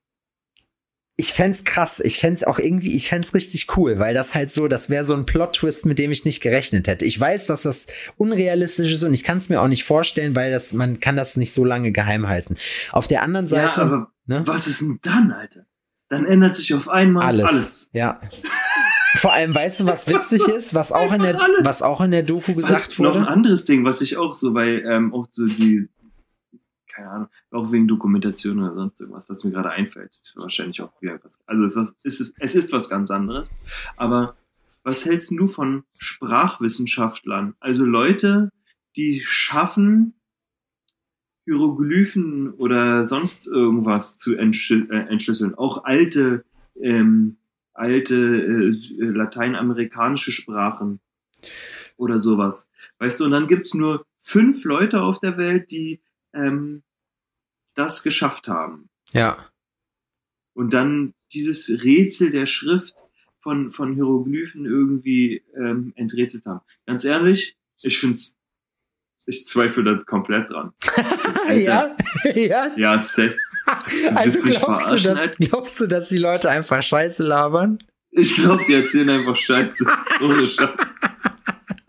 ich 1.17 1.33
fände 1.33 1.59
krass. 1.63 2.01
Ich 2.03 2.17
fände 2.17 2.47
auch 2.47 2.57
irgendwie, 2.57 2.95
ich 2.95 3.09
fände 3.09 3.31
richtig 3.35 3.77
cool, 3.77 3.99
weil 3.99 4.15
das 4.15 4.33
halt 4.33 4.51
so, 4.51 4.67
das 4.67 4.89
wäre 4.89 5.05
so 5.05 5.13
ein 5.13 5.27
Plot-Twist, 5.27 5.85
mit 5.85 5.99
dem 5.99 6.11
ich 6.11 6.25
nicht 6.25 6.41
gerechnet 6.41 6.87
hätte. 6.87 7.05
Ich 7.05 7.19
weiß, 7.19 7.45
dass 7.45 7.61
das 7.61 7.85
unrealistisch 8.17 8.91
ist 8.91 9.03
und 9.03 9.13
ich 9.13 9.23
kann 9.23 9.37
es 9.37 9.49
mir 9.49 9.61
auch 9.61 9.67
nicht 9.67 9.83
vorstellen, 9.83 10.35
weil 10.35 10.51
das, 10.51 10.73
man 10.73 10.99
kann 10.99 11.15
das 11.15 11.37
nicht 11.37 11.53
so 11.53 11.63
lange 11.63 11.91
geheim 11.91 12.27
halten. 12.27 12.57
Auf 12.91 13.07
der 13.07 13.21
anderen 13.21 13.47
Seite. 13.47 13.81
Ja, 13.81 13.85
aber 13.85 14.11
ne? 14.25 14.41
was 14.45 14.65
ist 14.65 14.81
denn 14.81 14.99
dann, 15.03 15.31
Alter? 15.31 15.67
Dann 16.09 16.25
ändert 16.25 16.55
sich 16.55 16.73
auf 16.73 16.89
einmal 16.89 17.27
alles. 17.27 17.45
alles. 17.45 17.89
Ja. 17.93 18.19
Vor 19.15 19.33
allem, 19.33 19.53
weißt 19.53 19.81
du, 19.81 19.85
was 19.85 20.07
witzig 20.09 20.47
ist, 20.47 20.73
was 20.73 20.91
auch 20.91 21.11
in 21.13 21.21
der, 21.21 21.35
was 21.63 21.81
auch 21.81 22.01
in 22.01 22.11
der 22.11 22.23
Doku 22.23 22.53
gesagt 22.53 22.99
wurde? 22.99 23.09
Noch 23.09 23.15
ein 23.15 23.25
anderes 23.25 23.65
Ding, 23.65 23.85
was 23.85 24.01
ich 24.01 24.17
auch 24.17 24.33
so, 24.33 24.53
weil 24.53 24.83
ähm, 24.85 25.13
auch 25.13 25.27
so 25.31 25.45
die, 25.45 25.87
keine 26.87 27.09
Ahnung, 27.09 27.27
auch 27.51 27.71
wegen 27.71 27.87
Dokumentation 27.87 28.59
oder 28.59 28.75
sonst 28.75 28.99
irgendwas, 28.99 29.29
was 29.29 29.43
mir 29.43 29.51
gerade 29.51 29.71
einfällt, 29.71 30.19
ist 30.21 30.35
wahrscheinlich 30.37 30.81
auch 30.81 30.91
wieder 31.01 31.19
was, 31.23 31.39
also 31.45 31.65
es 31.65 31.95
ist, 32.03 32.35
es 32.39 32.55
ist 32.55 32.71
was 32.71 32.89
ganz 32.89 33.11
anderes. 33.11 33.51
Aber 33.95 34.35
was 34.83 35.05
hältst 35.05 35.31
du 35.31 35.47
von 35.47 35.83
Sprachwissenschaftlern? 35.97 37.55
Also 37.59 37.85
Leute, 37.85 38.51
die 38.95 39.21
schaffen, 39.25 40.13
Hieroglyphen 41.45 42.51
oder 42.53 43.05
sonst 43.05 43.47
irgendwas 43.47 44.17
zu 44.17 44.35
entschlüsseln, 44.35 44.91
äh, 44.91 45.09
entschlüsseln. 45.11 45.55
Auch 45.55 45.83
alte 45.85 46.43
ähm, 46.81 47.37
alte 47.75 48.15
äh, 48.15 48.69
äh, 48.69 49.11
lateinamerikanische 49.11 50.31
Sprachen 50.31 50.99
oder 51.97 52.19
sowas. 52.19 52.71
Weißt 52.99 53.19
du, 53.19 53.25
und 53.25 53.31
dann 53.31 53.47
gibt's 53.47 53.73
nur 53.73 54.05
fünf 54.19 54.63
Leute 54.63 55.01
auf 55.01 55.19
der 55.19 55.37
Welt, 55.37 55.69
die 55.71 56.01
ähm, 56.33 56.83
das 57.75 58.01
geschafft 58.03 58.47
haben. 58.47 58.89
Ja. 59.13 59.49
Und 60.53 60.73
dann 60.73 61.13
dieses 61.33 61.69
Rätsel 61.83 62.31
der 62.31 62.45
Schrift 62.45 62.95
von, 63.39 63.71
von 63.71 63.93
Hieroglyphen 63.93 64.65
irgendwie 64.65 65.43
ähm, 65.55 65.93
enträtselt 65.95 66.45
haben. 66.45 66.61
Ganz 66.85 67.03
ehrlich, 67.05 67.57
ich 67.81 67.99
find's, 67.99 68.37
ich 69.25 69.45
zweifle 69.45 69.83
da 69.83 69.95
komplett 70.03 70.49
dran. 70.49 70.73
ja, 71.49 71.95
ja. 72.35 72.71
Ja, 72.75 72.99
safe. 72.99 73.37
Also 74.15 74.47
glaubst 74.47 74.91
du, 74.91 74.95
dass, 74.97 75.37
glaubst 75.37 75.79
du, 75.79 75.87
dass 75.87 76.09
die 76.09 76.17
Leute 76.17 76.49
einfach 76.49 76.81
Scheiße 76.81 77.23
labern? 77.23 77.79
Ich 78.11 78.35
glaube, 78.35 78.63
die 78.67 78.73
erzählen 78.73 79.09
einfach 79.09 79.35
Scheiße. 79.35 79.85
Ohne 80.21 80.47
Scheiß. 80.47 80.69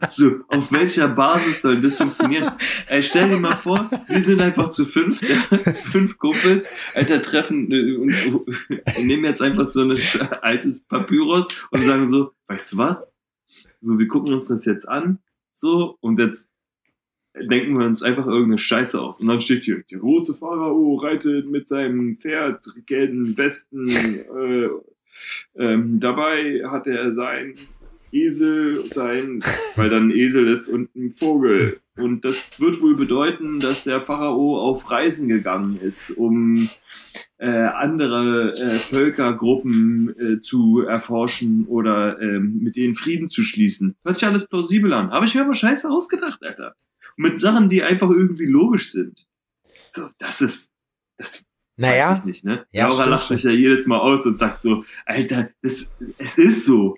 So, 0.08 0.40
auf 0.48 0.70
welcher 0.72 1.08
Basis 1.08 1.62
soll 1.62 1.80
das 1.80 1.96
funktionieren? 1.96 2.52
Ey, 2.88 3.02
stell 3.02 3.30
dir 3.30 3.38
mal 3.38 3.56
vor, 3.56 3.88
wir 4.08 4.22
sind 4.22 4.42
einfach 4.42 4.70
zu 4.70 4.84
fünf, 4.84 5.20
fünf 5.90 6.18
Kumpels, 6.18 6.68
Alter, 6.94 7.22
treffen 7.22 7.70
äh, 7.72 7.96
und, 7.96 8.46
und 8.96 9.06
nehmen 9.06 9.24
jetzt 9.24 9.40
einfach 9.40 9.64
so 9.64 9.82
ein 9.82 9.98
altes 10.42 10.84
Papyrus 10.84 11.48
und 11.70 11.82
sagen 11.84 12.08
so, 12.08 12.32
weißt 12.48 12.72
du 12.72 12.76
was? 12.78 13.10
So, 13.80 13.98
wir 13.98 14.06
gucken 14.06 14.34
uns 14.34 14.48
das 14.48 14.66
jetzt 14.66 14.86
an, 14.86 15.18
so, 15.52 15.96
und 16.00 16.18
jetzt 16.18 16.50
denken 17.40 17.78
wir 17.78 17.86
uns 17.86 18.02
einfach 18.02 18.26
irgendeine 18.26 18.58
Scheiße 18.58 19.00
aus. 19.00 19.20
Und 19.20 19.28
dann 19.28 19.40
steht 19.40 19.64
hier, 19.64 19.82
der 19.90 19.98
große 19.98 20.34
Pharao 20.34 20.96
reitet 20.96 21.50
mit 21.50 21.68
seinem 21.68 22.16
Pferd, 22.16 22.64
gelben 22.86 23.36
Westen, 23.36 23.88
äh, 23.88 24.68
ähm, 25.54 26.00
dabei 26.00 26.62
hat 26.66 26.86
er 26.86 27.12
sein 27.12 27.54
Esel, 28.12 28.84
sein, 28.92 29.42
weil 29.76 29.90
dann 29.90 30.08
ein 30.08 30.16
Esel 30.16 30.48
ist 30.48 30.68
und 30.68 30.94
ein 30.94 31.12
Vogel. 31.12 31.80
Und 31.96 32.24
das 32.24 32.60
wird 32.60 32.80
wohl 32.82 32.94
bedeuten, 32.94 33.58
dass 33.58 33.84
der 33.84 34.00
Pharao 34.00 34.58
auf 34.58 34.90
Reisen 34.90 35.28
gegangen 35.28 35.78
ist, 35.80 36.10
um 36.10 36.68
äh, 37.38 37.48
andere 37.48 38.50
äh, 38.50 38.78
Völkergruppen 38.78 40.14
äh, 40.18 40.40
zu 40.40 40.82
erforschen 40.82 41.66
oder 41.66 42.20
ähm, 42.20 42.58
mit 42.60 42.76
denen 42.76 42.94
Frieden 42.94 43.30
zu 43.30 43.42
schließen. 43.42 43.96
Hört 44.04 44.18
sich 44.18 44.28
alles 44.28 44.46
plausibel 44.46 44.92
an. 44.92 45.10
Aber 45.10 45.24
ich 45.24 45.34
mir 45.34 45.42
aber 45.42 45.54
scheiße 45.54 45.88
ausgedacht, 45.88 46.42
Alter 46.42 46.74
mit 47.16 47.40
Sachen, 47.40 47.68
die 47.68 47.82
einfach 47.82 48.10
irgendwie 48.10 48.46
logisch 48.46 48.92
sind. 48.92 49.26
So, 49.90 50.08
das 50.18 50.40
ist, 50.40 50.72
das 51.16 51.44
naja. 51.76 52.10
weiß 52.10 52.20
ich 52.20 52.24
nicht, 52.24 52.44
ne? 52.44 52.66
Ja, 52.72 52.88
Laura 52.88 53.06
lacht 53.06 53.30
mich 53.30 53.42
ja 53.42 53.50
jedes 53.50 53.86
Mal 53.86 53.98
aus 53.98 54.24
und 54.26 54.38
sagt 54.38 54.62
so, 54.62 54.84
Alter, 55.04 55.50
das, 55.62 55.94
es 56.18 56.38
ist 56.38 56.66
so. 56.66 56.96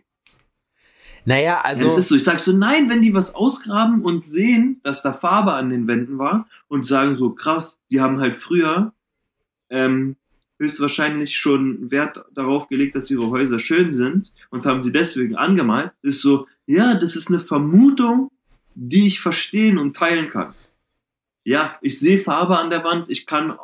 Naja, 1.25 1.61
also. 1.63 1.87
Es 1.87 1.97
ist 1.97 2.09
so. 2.09 2.15
Ich 2.15 2.25
sag 2.25 2.41
so, 2.41 2.53
nein, 2.53 2.89
wenn 2.89 3.03
die 3.03 3.15
was 3.15 3.35
ausgraben 3.35 4.03
und 4.03 4.25
sehen, 4.25 4.81
dass 4.83 5.03
da 5.03 5.13
Farbe 5.13 5.53
an 5.53 5.71
den 5.71 5.87
Wänden 5.87 6.19
war 6.19 6.49
und 6.69 6.87
sagen 6.87 7.17
so, 7.17 7.31
krass, 7.31 7.83
die 7.91 8.01
haben 8.01 8.21
halt 8.21 8.37
früher 8.37 8.93
ähm, 9.69 10.17
höchstwahrscheinlich 10.59 11.37
schon 11.37 11.91
Wert 11.91 12.25
darauf 12.35 12.69
gelegt, 12.69 12.97
dass 12.97 13.11
ihre 13.11 13.31
Häuser 13.31 13.59
schön 13.59 13.93
sind 13.93 14.35
und 14.51 14.67
haben 14.67 14.83
sie 14.83 14.93
deswegen 14.93 15.37
angemalt, 15.37 15.93
ist 16.03 16.23
so, 16.23 16.47
ja, 16.67 16.95
das 16.95 17.17
ist 17.17 17.29
eine 17.29 17.41
Vermutung, 17.41 18.31
die 18.81 19.07
ich 19.07 19.21
verstehen 19.21 19.77
und 19.77 19.97
teilen 19.97 20.31
kann. 20.31 20.55
Ja, 21.43 21.77
ich 21.83 21.99
sehe 21.99 22.19
Farbe 22.19 22.59
an 22.59 22.71
der 22.71 22.85
Wand, 22.85 23.11
ich 23.11 23.27
kann, 23.27 23.59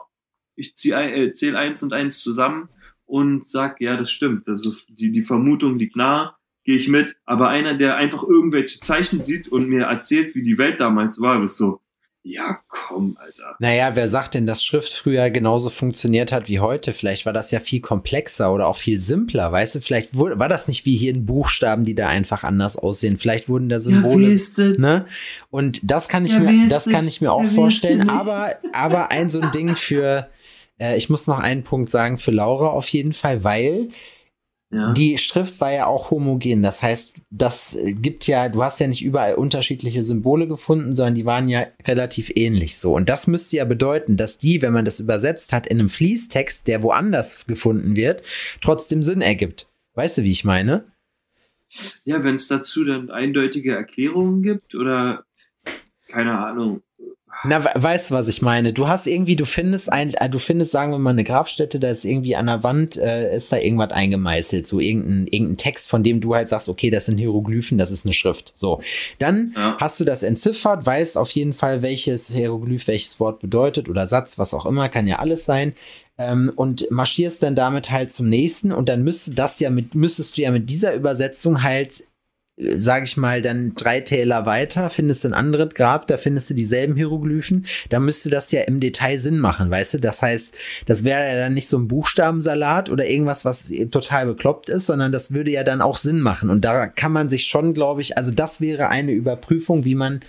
ich 0.56 0.74
äh, 0.86 1.32
zähle 1.32 1.58
eins 1.58 1.82
und 1.84 1.92
eins 1.92 2.20
zusammen 2.20 2.68
und 3.06 3.48
sag, 3.48 3.80
ja, 3.80 3.96
das 3.96 4.10
stimmt. 4.10 4.48
Also 4.48 4.74
die, 4.88 5.12
die 5.12 5.22
Vermutung 5.22 5.78
liegt 5.78 5.94
nah, 5.94 6.36
gehe 6.64 6.76
ich 6.76 6.88
mit. 6.88 7.16
Aber 7.26 7.48
einer, 7.48 7.74
der 7.74 7.96
einfach 7.96 8.24
irgendwelche 8.24 8.80
Zeichen 8.80 9.22
sieht 9.22 9.46
und 9.46 9.68
mir 9.68 9.84
erzählt, 9.84 10.34
wie 10.34 10.42
die 10.42 10.58
Welt 10.58 10.80
damals 10.80 11.20
war, 11.20 11.42
ist 11.44 11.58
so, 11.58 11.80
ja, 12.26 12.58
komm, 12.68 13.18
Alter. 13.20 13.54
Naja, 13.58 13.94
wer 13.96 14.08
sagt 14.08 14.32
denn, 14.32 14.46
dass 14.46 14.64
Schrift 14.64 14.94
früher 14.94 15.28
genauso 15.28 15.68
funktioniert 15.68 16.32
hat 16.32 16.48
wie 16.48 16.58
heute? 16.58 16.94
Vielleicht 16.94 17.26
war 17.26 17.34
das 17.34 17.50
ja 17.50 17.60
viel 17.60 17.82
komplexer 17.82 18.50
oder 18.50 18.66
auch 18.66 18.78
viel 18.78 18.98
simpler, 18.98 19.52
weißt 19.52 19.74
du? 19.74 19.80
Vielleicht 19.82 20.16
wurde, 20.16 20.38
war 20.38 20.48
das 20.48 20.66
nicht 20.66 20.86
wie 20.86 20.96
hier 20.96 21.10
in 21.10 21.26
Buchstaben, 21.26 21.84
die 21.84 21.94
da 21.94 22.08
einfach 22.08 22.42
anders 22.42 22.78
aussehen. 22.78 23.18
Vielleicht 23.18 23.50
wurden 23.50 23.68
da 23.68 23.78
Symbole, 23.78 24.34
ja, 24.34 24.64
ne? 24.78 25.06
Und 25.50 25.90
das 25.90 26.08
kann 26.08 26.24
ich 26.24 26.32
ja, 26.32 26.38
mir, 26.38 26.66
das 26.70 26.86
kann 26.86 27.06
ich 27.06 27.20
mir 27.20 27.30
auch 27.30 27.44
ja, 27.44 27.50
vorstellen. 27.50 28.08
Aber, 28.08 28.56
aber 28.72 29.10
ein 29.10 29.28
so 29.28 29.42
ein 29.42 29.50
Ding 29.50 29.76
für, 29.76 30.30
äh, 30.80 30.96
ich 30.96 31.10
muss 31.10 31.26
noch 31.26 31.38
einen 31.38 31.62
Punkt 31.62 31.90
sagen 31.90 32.16
für 32.16 32.30
Laura 32.30 32.68
auf 32.68 32.88
jeden 32.88 33.12
Fall, 33.12 33.44
weil 33.44 33.88
ja. 34.74 34.92
Die 34.92 35.18
Schrift 35.18 35.60
war 35.60 35.70
ja 35.70 35.86
auch 35.86 36.10
homogen. 36.10 36.62
Das 36.62 36.82
heißt, 36.82 37.14
das 37.30 37.78
gibt 37.84 38.26
ja, 38.26 38.48
du 38.48 38.62
hast 38.64 38.80
ja 38.80 38.88
nicht 38.88 39.04
überall 39.04 39.34
unterschiedliche 39.34 40.02
Symbole 40.02 40.48
gefunden, 40.48 40.92
sondern 40.92 41.14
die 41.14 41.24
waren 41.24 41.48
ja 41.48 41.66
relativ 41.86 42.32
ähnlich 42.34 42.76
so. 42.78 42.94
Und 42.94 43.08
das 43.08 43.28
müsste 43.28 43.56
ja 43.56 43.64
bedeuten, 43.64 44.16
dass 44.16 44.38
die, 44.38 44.62
wenn 44.62 44.72
man 44.72 44.84
das 44.84 44.98
übersetzt 44.98 45.52
hat, 45.52 45.68
in 45.68 45.78
einem 45.78 45.88
Fließtext, 45.88 46.66
der 46.66 46.82
woanders 46.82 47.46
gefunden 47.46 47.94
wird, 47.94 48.22
trotzdem 48.60 49.04
Sinn 49.04 49.20
ergibt. 49.20 49.68
Weißt 49.94 50.18
du, 50.18 50.22
wie 50.24 50.32
ich 50.32 50.44
meine? 50.44 50.84
Ja, 52.04 52.24
wenn 52.24 52.34
es 52.36 52.48
dazu 52.48 52.84
dann 52.84 53.10
eindeutige 53.10 53.74
Erklärungen 53.74 54.42
gibt 54.42 54.74
oder 54.74 55.24
keine 56.08 56.38
Ahnung, 56.38 56.82
na, 57.44 57.64
weißt 57.74 58.10
du, 58.10 58.14
was 58.14 58.28
ich 58.28 58.42
meine? 58.42 58.72
Du 58.72 58.88
hast 58.88 59.06
irgendwie, 59.06 59.36
du 59.36 59.44
findest 59.44 59.92
ein, 59.92 60.14
äh, 60.14 60.28
du 60.28 60.38
findest, 60.38 60.72
sagen 60.72 60.92
wir 60.92 60.98
mal, 60.98 61.10
eine 61.10 61.24
Grabstätte, 61.24 61.78
da 61.78 61.88
ist 61.88 62.04
irgendwie 62.04 62.36
an 62.36 62.46
der 62.46 62.62
Wand, 62.62 62.96
äh, 62.96 63.34
ist 63.34 63.52
da 63.52 63.58
irgendwas 63.58 63.90
eingemeißelt, 63.90 64.66
so 64.66 64.80
irgendein, 64.80 65.26
irgendein 65.26 65.56
Text, 65.56 65.88
von 65.88 66.02
dem 66.02 66.20
du 66.20 66.34
halt 66.34 66.48
sagst, 66.48 66.68
okay, 66.68 66.90
das 66.90 67.06
sind 67.06 67.18
Hieroglyphen, 67.18 67.78
das 67.78 67.90
ist 67.90 68.04
eine 68.04 68.14
Schrift. 68.14 68.52
So. 68.56 68.80
Dann 69.18 69.52
ja. 69.56 69.76
hast 69.78 70.00
du 70.00 70.04
das 70.04 70.22
entziffert, 70.22 70.84
weißt 70.86 71.18
auf 71.18 71.30
jeden 71.30 71.52
Fall, 71.52 71.82
welches 71.82 72.30
Hieroglyph 72.30 72.86
welches 72.86 73.20
Wort 73.20 73.40
bedeutet 73.40 73.88
oder 73.88 74.06
Satz, 74.06 74.38
was 74.38 74.54
auch 74.54 74.66
immer, 74.66 74.88
kann 74.88 75.06
ja 75.06 75.18
alles 75.18 75.44
sein. 75.44 75.74
Ähm, 76.16 76.52
und 76.54 76.88
marschierst 76.90 77.42
dann 77.42 77.56
damit 77.56 77.90
halt 77.90 78.12
zum 78.12 78.28
nächsten 78.28 78.70
und 78.70 78.88
dann 78.88 79.02
müsste 79.02 79.32
das 79.32 79.58
ja 79.58 79.70
mit, 79.70 79.96
müsstest 79.96 80.36
du 80.36 80.42
ja 80.42 80.52
mit 80.52 80.70
dieser 80.70 80.94
Übersetzung 80.94 81.64
halt 81.64 82.04
sage 82.56 83.04
ich 83.04 83.16
mal, 83.16 83.42
dann 83.42 83.74
drei 83.74 84.00
Täler 84.00 84.46
weiter, 84.46 84.88
findest 84.88 85.24
du 85.24 85.28
ein 85.28 85.34
anderes 85.34 85.74
Grab, 85.74 86.06
da 86.06 86.16
findest 86.16 86.50
du 86.50 86.54
dieselben 86.54 86.94
Hieroglyphen, 86.94 87.66
da 87.90 87.98
müsste 87.98 88.30
das 88.30 88.52
ja 88.52 88.62
im 88.62 88.78
Detail 88.78 89.18
Sinn 89.18 89.40
machen, 89.40 89.70
weißt 89.70 89.94
du? 89.94 89.98
Das 89.98 90.22
heißt, 90.22 90.54
das 90.86 91.02
wäre 91.02 91.28
ja 91.28 91.36
dann 91.36 91.54
nicht 91.54 91.68
so 91.68 91.78
ein 91.78 91.88
Buchstabensalat 91.88 92.90
oder 92.90 93.06
irgendwas, 93.06 93.44
was 93.44 93.72
total 93.90 94.26
bekloppt 94.26 94.68
ist, 94.68 94.86
sondern 94.86 95.10
das 95.10 95.32
würde 95.32 95.50
ja 95.50 95.64
dann 95.64 95.82
auch 95.82 95.96
Sinn 95.96 96.20
machen. 96.20 96.48
Und 96.48 96.64
da 96.64 96.86
kann 96.86 97.12
man 97.12 97.28
sich 97.28 97.46
schon, 97.46 97.74
glaube 97.74 98.02
ich, 98.02 98.16
also 98.16 98.30
das 98.30 98.60
wäre 98.60 98.88
eine 98.88 99.12
Überprüfung, 99.12 99.84
wie 99.84 99.96
man 99.96 100.20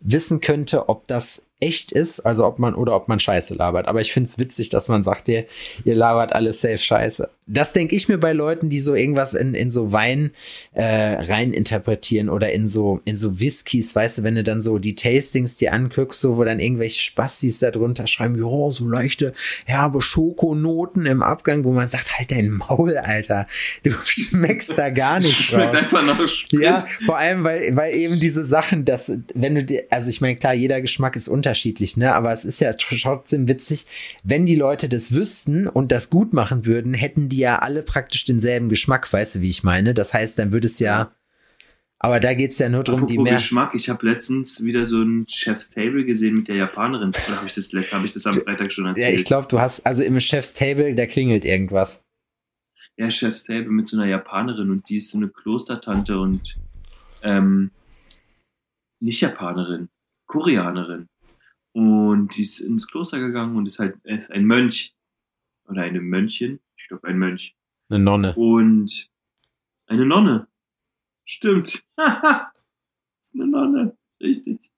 wissen 0.00 0.40
könnte, 0.40 0.88
ob 0.88 1.06
das 1.06 1.42
echt 1.60 1.92
ist, 1.92 2.20
also 2.20 2.46
ob 2.46 2.58
man 2.58 2.74
oder 2.74 2.96
ob 2.96 3.08
man 3.08 3.20
Scheiße 3.20 3.54
labert. 3.54 3.88
Aber 3.88 4.00
ich 4.00 4.12
finde 4.12 4.28
es 4.28 4.38
witzig, 4.38 4.68
dass 4.70 4.88
man 4.88 5.04
sagt, 5.04 5.28
ihr, 5.28 5.46
ihr 5.84 5.94
labert 5.94 6.34
alles 6.34 6.60
safe 6.60 6.78
Scheiße. 6.78 7.30
Das 7.46 7.72
denke 7.72 7.94
ich 7.94 8.08
mir 8.08 8.18
bei 8.18 8.32
Leuten, 8.32 8.70
die 8.70 8.80
so 8.80 8.94
irgendwas 8.94 9.34
in, 9.34 9.54
in 9.54 9.70
so 9.70 9.92
Wein 9.92 10.30
äh, 10.72 10.82
rein 10.84 11.52
interpretieren 11.52 12.30
oder 12.30 12.52
in 12.52 12.68
so 12.68 13.00
in 13.04 13.16
so 13.16 13.38
Whiskys, 13.38 13.94
weißt 13.94 14.18
du, 14.18 14.22
wenn 14.22 14.34
du 14.34 14.42
dann 14.44 14.62
so 14.62 14.78
die 14.78 14.94
Tastings 14.94 15.56
dir 15.56 15.72
anguckst, 15.72 16.20
so 16.20 16.36
wo 16.38 16.44
dann 16.44 16.58
irgendwelche 16.58 17.00
Spastis 17.00 17.58
da 17.58 17.70
drunter 17.70 18.06
schreiben, 18.06 18.36
ja, 18.38 18.70
so 18.70 18.88
leichte 18.88 19.34
herbe 19.66 20.00
Schokonoten 20.00 21.06
im 21.06 21.22
Abgang, 21.22 21.64
wo 21.64 21.72
man 21.72 21.88
sagt, 21.88 22.18
halt 22.18 22.30
dein 22.30 22.50
Maul, 22.50 22.96
Alter, 22.96 23.46
du 23.82 23.90
schmeckst 24.04 24.72
da 24.76 24.90
gar 24.90 25.18
nichts 25.18 25.34
Schmeckt 25.34 25.74
raus. 25.74 25.76
einfach 25.76 26.06
nach 26.06 26.28
Sprit. 26.28 26.62
Ja, 26.62 26.84
vor 27.04 27.18
allem, 27.18 27.44
weil, 27.44 27.76
weil 27.76 27.94
eben 27.94 28.20
diese 28.20 28.44
Sachen, 28.44 28.84
dass, 28.84 29.12
wenn 29.34 29.54
du 29.54 29.64
dir, 29.64 29.84
also 29.90 30.08
ich 30.08 30.20
meine, 30.20 30.36
klar, 30.36 30.54
jeder 30.54 30.80
Geschmack 30.80 31.16
ist 31.16 31.28
unterschiedlich, 31.28 31.96
ne, 31.96 32.14
aber 32.14 32.32
es 32.32 32.44
ist 32.44 32.60
ja 32.60 32.72
trotzdem 32.72 33.48
witzig, 33.48 33.86
wenn 34.22 34.46
die 34.46 34.56
Leute 34.56 34.88
das 34.88 35.12
wüssten 35.12 35.68
und 35.68 35.92
das 35.92 36.10
gut 36.10 36.32
machen 36.32 36.66
würden, 36.66 36.94
hätten 36.94 37.28
die 37.28 37.33
ja 37.38 37.58
alle 37.60 37.82
praktisch 37.82 38.24
denselben 38.24 38.68
Geschmack, 38.68 39.12
weißt 39.12 39.36
du, 39.36 39.40
wie 39.40 39.48
ich 39.50 39.62
meine? 39.62 39.94
Das 39.94 40.12
heißt, 40.14 40.38
dann 40.38 40.52
würde 40.52 40.66
es 40.66 40.78
ja, 40.78 41.12
aber 41.98 42.20
da 42.20 42.34
geht's 42.34 42.58
ja 42.58 42.68
nur 42.68 42.84
drum, 42.84 43.06
die 43.06 43.18
mehr. 43.18 43.34
Geschmack, 43.34 43.74
ich 43.74 43.88
habe 43.88 44.06
letztens 44.06 44.62
wieder 44.64 44.86
so 44.86 45.00
ein 45.02 45.26
Chef's 45.28 45.70
Table 45.70 46.04
gesehen 46.04 46.34
mit 46.34 46.48
der 46.48 46.56
Japanerin. 46.56 47.10
Oder 47.10 47.36
habe 47.38 47.46
ich 47.48 47.54
das 47.54 47.72
letzte, 47.72 47.96
habe 47.96 48.06
ich 48.06 48.12
das 48.12 48.26
am 48.26 48.34
Freitag 48.34 48.72
schon 48.72 48.84
Ja, 48.84 48.90
erzählt? 48.90 49.20
ich 49.20 49.24
glaube, 49.24 49.48
du 49.48 49.60
hast, 49.60 49.86
also 49.86 50.02
im 50.02 50.20
Chef's 50.20 50.52
Table, 50.54 50.94
da 50.94 51.06
klingelt 51.06 51.44
irgendwas. 51.44 52.04
ja, 52.96 53.10
Chef's 53.10 53.44
Table 53.44 53.70
mit 53.70 53.88
so 53.88 53.96
einer 53.96 54.06
Japanerin 54.06 54.70
und 54.70 54.88
die 54.88 54.98
ist 54.98 55.10
so 55.10 55.18
eine 55.18 55.28
Klostertante 55.28 56.18
und 56.18 56.56
ähm, 57.22 57.70
nicht 59.00 59.20
Japanerin, 59.20 59.88
Koreanerin. 60.26 61.08
Und 61.72 62.36
die 62.36 62.42
ist 62.42 62.60
ins 62.60 62.86
Kloster 62.86 63.18
gegangen 63.18 63.56
und 63.56 63.66
ist 63.66 63.78
halt 63.80 63.96
ist 64.04 64.30
ein 64.30 64.44
Mönch. 64.44 64.94
Oder 65.66 65.82
eine 65.82 66.00
Mönchin. 66.00 66.60
Ich 66.84 66.88
glaube, 66.88 67.08
ein 67.08 67.18
Mönch. 67.18 67.56
Eine 67.88 67.98
Nonne. 67.98 68.34
Und 68.34 69.10
eine 69.86 70.04
Nonne. 70.04 70.48
Stimmt. 71.24 71.68
ist 71.96 73.34
eine 73.34 73.46
Nonne. 73.46 73.96
Richtig. 74.20 74.70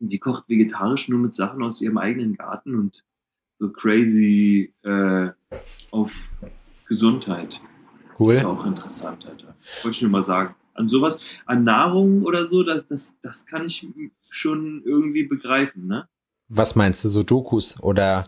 Und 0.00 0.12
die 0.12 0.18
kocht 0.18 0.48
vegetarisch 0.48 1.10
nur 1.10 1.18
mit 1.18 1.34
Sachen 1.34 1.62
aus 1.62 1.82
ihrem 1.82 1.98
eigenen 1.98 2.36
Garten 2.36 2.74
und 2.74 3.04
so 3.54 3.70
crazy 3.70 4.74
äh, 4.80 5.28
auf 5.90 6.30
Gesundheit. 6.86 7.60
Cool. 8.18 8.32
Das 8.32 8.38
ist 8.38 8.46
auch 8.46 8.64
interessant, 8.64 9.26
Alter. 9.26 9.54
Wollte 9.82 9.94
ich 9.94 10.02
nur 10.02 10.10
mal 10.10 10.24
sagen. 10.24 10.54
An 10.72 10.88
sowas, 10.88 11.20
an 11.44 11.64
Nahrung 11.64 12.22
oder 12.22 12.46
so, 12.46 12.62
das, 12.62 12.88
das, 12.88 13.20
das 13.20 13.44
kann 13.44 13.66
ich 13.66 13.86
schon 14.30 14.82
irgendwie 14.86 15.24
begreifen, 15.24 15.86
ne? 15.86 16.08
Was 16.48 16.76
meinst 16.76 17.04
du, 17.04 17.10
so 17.10 17.22
Dokus 17.22 17.78
oder? 17.82 18.26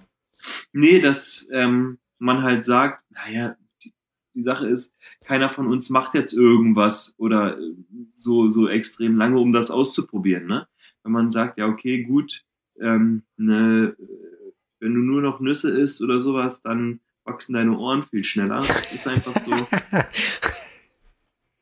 Nee, 0.72 1.00
dass 1.00 1.48
ähm, 1.52 1.98
man 2.18 2.42
halt 2.42 2.64
sagt, 2.64 3.04
naja, 3.10 3.56
die, 4.34 4.42
Sache 4.42 4.68
ist, 4.68 4.94
keiner 5.24 5.50
von 5.50 5.66
uns 5.66 5.90
macht 5.90 6.14
jetzt 6.14 6.32
irgendwas 6.32 7.16
oder 7.18 7.58
äh, 7.58 7.74
so, 8.20 8.48
so 8.48 8.68
extrem 8.68 9.16
lange, 9.16 9.40
um 9.40 9.50
das 9.50 9.72
auszuprobieren, 9.72 10.46
ne? 10.46 10.68
Wenn 11.02 11.12
man 11.12 11.30
sagt, 11.32 11.58
ja, 11.58 11.66
okay, 11.66 12.04
gut, 12.04 12.44
ähm, 12.80 13.24
ne, 13.36 13.96
äh, 13.98 14.04
wenn 14.78 14.94
du 14.94 15.00
nur 15.00 15.22
noch 15.22 15.40
Nüsse 15.40 15.70
isst 15.70 16.02
oder 16.02 16.20
sowas, 16.20 16.62
dann 16.62 17.00
wachsen 17.24 17.54
deine 17.54 17.76
Ohren 17.76 18.04
viel 18.04 18.24
schneller. 18.24 18.62
Ist 18.92 19.08
einfach 19.08 19.34
so. 19.44 19.66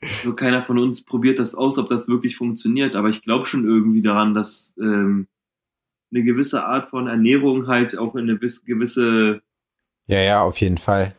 so 0.23 0.35
keiner 0.35 0.63
von 0.63 0.79
uns 0.79 1.05
probiert 1.05 1.39
das 1.39 1.55
aus, 1.55 1.79
ob 1.79 1.89
das 1.89 2.09
wirklich 2.09 2.37
funktioniert, 2.37 2.95
aber 2.95 3.09
ich 3.09 3.23
glaube 3.23 3.47
schon 3.47 3.65
irgendwie 3.65 4.03
daran, 4.03 4.35
dass 4.35 4.77
ähm, 4.79 5.29
eine 6.13 6.23
gewisse 6.23 6.65
Art 6.65 6.89
von 6.89 7.09
Ernährung 7.09 7.67
halt 7.67 7.99
auch 7.99 8.15
in 8.15 8.29
eine 8.29 8.39
gewisse 8.39 9.43
ja, 10.07 10.21
ja, 10.21 10.43
auf 10.43 10.61
jeden 10.61 10.79
Fall. 10.79 11.15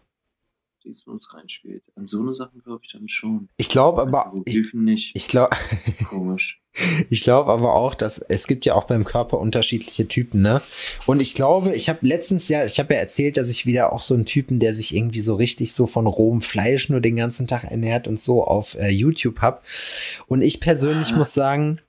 Dings 0.83 1.03
bei 1.03 1.11
uns 1.11 1.33
reinspielt. 1.33 1.83
An 1.95 2.07
so 2.07 2.21
eine 2.21 2.33
Sachen 2.33 2.61
glaube 2.63 2.81
ich 2.85 2.93
dann 2.93 3.09
schon. 3.09 3.49
Ich 3.57 3.67
glaube 3.67 4.01
aber, 4.01 4.31
ich, 4.45 4.73
nicht. 4.73 5.11
ich 5.15 5.27
glaube, 5.27 5.55
Komisch. 6.09 6.61
Ich 7.09 7.23
glaube 7.23 7.51
aber 7.51 7.73
auch, 7.73 7.95
dass 7.95 8.19
es 8.19 8.45
gibt 8.45 8.63
ja 8.67 8.75
auch 8.75 8.83
beim 8.83 9.03
Körper 9.03 9.39
unterschiedliche 9.39 10.07
Typen, 10.07 10.43
ne? 10.43 10.61
Und 11.07 11.19
ich 11.23 11.33
glaube, 11.33 11.73
ich 11.75 11.89
habe 11.89 12.05
letztens 12.05 12.49
ja, 12.49 12.65
ich 12.65 12.77
habe 12.77 12.93
ja 12.93 12.99
erzählt, 12.99 13.35
dass 13.37 13.49
ich 13.49 13.65
wieder 13.65 13.91
auch 13.91 14.01
so 14.03 14.13
einen 14.13 14.27
Typen, 14.27 14.59
der 14.59 14.75
sich 14.75 14.95
irgendwie 14.95 15.21
so 15.21 15.33
richtig 15.33 15.73
so 15.73 15.87
von 15.87 16.05
rohem 16.05 16.41
Fleisch 16.41 16.89
nur 16.89 17.01
den 17.01 17.15
ganzen 17.15 17.47
Tag 17.47 17.63
ernährt 17.63 18.07
und 18.07 18.19
so 18.19 18.43
auf 18.43 18.75
äh, 18.75 18.89
YouTube 18.89 19.39
hab. 19.41 19.65
Und 20.27 20.43
ich 20.43 20.59
persönlich 20.59 21.13
Ah. 21.13 21.17
muss 21.17 21.33
sagen, 21.33 21.81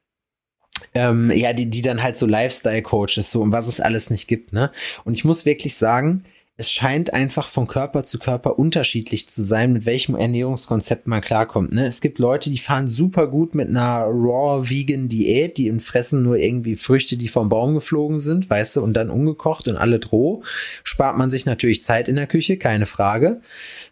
ähm, 0.95 1.31
ja, 1.33 1.53
die, 1.53 1.69
die 1.69 1.83
dann 1.83 2.03
halt 2.03 2.17
so 2.17 2.25
Lifestyle-Coaches 2.25 3.31
so 3.31 3.43
und 3.43 3.53
was 3.53 3.67
es 3.67 3.81
alles 3.81 4.09
nicht 4.09 4.27
gibt, 4.27 4.55
ne? 4.55 4.73
Und 5.05 5.13
ich 5.13 5.25
muss 5.25 5.45
wirklich 5.45 5.77
sagen, 5.77 6.23
es 6.61 6.73
scheint 6.73 7.14
einfach 7.14 7.49
von 7.51 7.68
Körper 7.68 8.03
zu 8.03 8.18
Körper 8.18 8.59
unterschiedlich 8.59 9.29
zu 9.29 9.44
sein, 9.44 9.73
mit 9.73 9.87
welchem 9.87 10.16
Ernährungskonzept 10.16 11.07
man 11.07 11.21
klarkommt. 11.21 11.73
Ne? 11.73 11.87
Es 11.87 12.01
gibt 12.01 12.18
Leute, 12.18 12.51
die 12.51 12.59
fahren 12.59 12.88
super 12.88 13.29
gut 13.29 13.55
mit 13.55 13.68
einer 13.68 14.03
raw 14.07 14.68
vegan 14.68 15.09
Diät, 15.09 15.57
die 15.57 15.71
fressen 15.79 16.23
nur 16.23 16.37
irgendwie 16.37 16.75
Früchte, 16.75 17.16
die 17.16 17.29
vom 17.29 17.49
Baum 17.49 17.75
geflogen 17.75 18.18
sind, 18.18 18.51
weißt 18.51 18.75
du, 18.75 18.83
und 18.83 18.94
dann 18.94 19.09
ungekocht 19.09 19.68
und 19.68 19.77
alle 19.77 20.01
roh. 20.11 20.42
Spart 20.83 21.16
man 21.16 21.31
sich 21.31 21.47
natürlich 21.47 21.85
Zeit 21.85 22.09
in 22.09 22.16
der 22.16 22.27
Küche, 22.27 22.57
keine 22.57 22.87
Frage. 22.87 23.40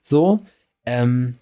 So, 0.03 0.41
ähm, 0.87 1.37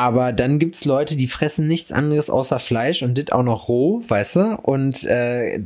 aber 0.00 0.32
dann 0.32 0.58
gibt's 0.58 0.86
Leute, 0.86 1.14
die 1.14 1.26
fressen 1.26 1.66
nichts 1.66 1.92
anderes 1.92 2.30
außer 2.30 2.58
Fleisch 2.58 3.02
und 3.02 3.18
das 3.18 3.32
auch 3.32 3.42
noch 3.42 3.68
roh, 3.68 4.02
weißt 4.08 4.36
du, 4.36 4.58
und 4.62 5.04
äh, 5.04 5.62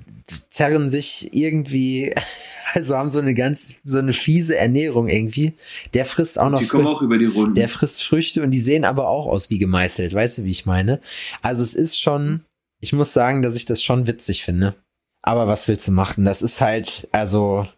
zerren 0.50 0.90
sich 0.90 1.32
irgendwie, 1.32 2.12
also 2.74 2.96
haben 2.96 3.08
so 3.08 3.20
eine 3.20 3.34
ganz, 3.34 3.76
so 3.84 3.98
eine 3.98 4.12
fiese 4.12 4.56
Ernährung 4.56 5.06
irgendwie. 5.06 5.52
Der 5.94 6.04
frisst 6.04 6.36
auch 6.40 6.50
noch 6.50 6.58
Die 6.58 6.66
kommen 6.66 6.88
auch 6.88 7.00
über 7.00 7.16
die 7.16 7.26
Runden. 7.26 7.54
der 7.54 7.68
frisst 7.68 8.02
Früchte 8.02 8.42
und 8.42 8.50
die 8.50 8.58
sehen 8.58 8.84
aber 8.84 9.08
auch 9.08 9.26
aus 9.26 9.50
wie 9.50 9.58
gemeißelt, 9.58 10.12
weißt 10.12 10.38
du, 10.38 10.44
wie 10.44 10.50
ich 10.50 10.66
meine? 10.66 11.00
Also 11.40 11.62
es 11.62 11.74
ist 11.74 12.00
schon, 12.00 12.40
ich 12.80 12.92
muss 12.92 13.12
sagen, 13.12 13.40
dass 13.40 13.54
ich 13.54 13.66
das 13.66 13.84
schon 13.84 14.08
witzig 14.08 14.42
finde. 14.42 14.74
Aber 15.22 15.46
was 15.46 15.68
willst 15.68 15.86
du 15.86 15.92
machen? 15.92 16.24
Das 16.24 16.42
ist 16.42 16.60
halt, 16.60 17.06
also, 17.12 17.68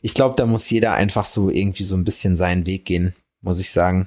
ich 0.00 0.14
glaube, 0.14 0.36
da 0.36 0.46
muss 0.46 0.70
jeder 0.70 0.94
einfach 0.94 1.24
so 1.24 1.50
irgendwie 1.50 1.82
so 1.82 1.96
ein 1.96 2.04
bisschen 2.04 2.36
seinen 2.36 2.66
Weg 2.66 2.84
gehen, 2.84 3.16
muss 3.42 3.58
ich 3.58 3.72
sagen. 3.72 4.06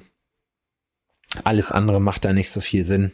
Alles 1.44 1.70
andere 1.70 2.00
macht 2.00 2.24
da 2.24 2.32
nicht 2.32 2.50
so 2.50 2.60
viel 2.60 2.84
Sinn. 2.84 3.12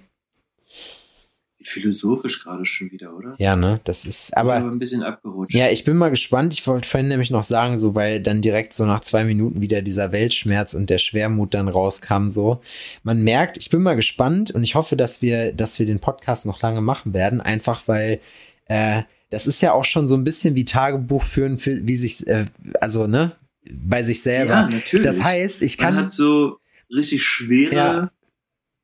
Philosophisch 1.67 2.43
gerade 2.43 2.67
schon 2.67 2.93
wieder, 2.93 3.17
oder? 3.17 3.37
Ja, 3.39 3.57
ne? 3.57 3.81
Das 3.85 4.05
ist, 4.05 4.31
wir 4.33 4.39
aber. 4.39 4.57
ein 4.57 4.79
bisschen 4.79 5.03
abgerutscht. 5.03 5.55
Ja, 5.55 5.71
ich 5.71 5.85
bin 5.85 5.97
mal 5.97 6.11
gespannt. 6.11 6.53
Ich 6.53 6.67
wollte 6.67 6.87
vorhin 6.87 7.09
nämlich 7.09 7.31
noch 7.31 7.43
sagen, 7.43 7.79
so, 7.79 7.95
weil 7.95 8.21
dann 8.21 8.43
direkt 8.43 8.75
so 8.75 8.85
nach 8.85 9.01
zwei 9.01 9.25
Minuten 9.25 9.63
wieder 9.63 9.81
dieser 9.81 10.13
Weltschmerz 10.13 10.75
und 10.75 10.91
der 10.91 10.99
Schwermut 10.99 11.55
dann 11.55 11.69
rauskam, 11.69 12.29
so. 12.29 12.61
Man 13.03 13.25
merkt, 13.25 13.57
ich 13.57 13.71
bin 13.71 13.83
mal 13.83 13.97
gespannt 13.97 14.51
und 14.51 14.63
ich 14.63 14.75
hoffe, 14.75 14.95
dass 14.95 15.23
wir, 15.23 15.53
dass 15.53 15.79
wir 15.79 15.87
den 15.87 16.01
Podcast 16.01 16.45
noch 16.45 16.61
lange 16.61 16.83
machen 16.83 17.15
werden, 17.15 17.41
einfach 17.41 17.89
weil, 17.89 18.21
äh, 18.67 19.03
das 19.31 19.47
ist 19.47 19.63
ja 19.63 19.73
auch 19.73 19.87
schon 19.87 20.07
so 20.07 20.17
ein 20.17 20.25
bisschen 20.25 20.57
wie 20.57 20.67
Tagebuch 20.67 21.23
führen, 21.23 21.57
für, 21.57 21.87
wie 21.87 21.97
sich, 21.97 22.27
äh, 22.27 22.45
also, 22.79 23.07
ne, 23.07 23.33
bei 23.71 24.03
sich 24.03 24.21
selber. 24.21 24.53
ja 24.53 24.69
natürlich. 24.69 25.07
das 25.07 25.23
heißt, 25.23 25.63
ich 25.63 25.79
man 25.79 25.95
kann, 25.95 26.05
hat 26.05 26.13
so 26.13 26.59
richtig 26.91 27.23
schwere 27.23 27.75
Ja. 27.75 28.11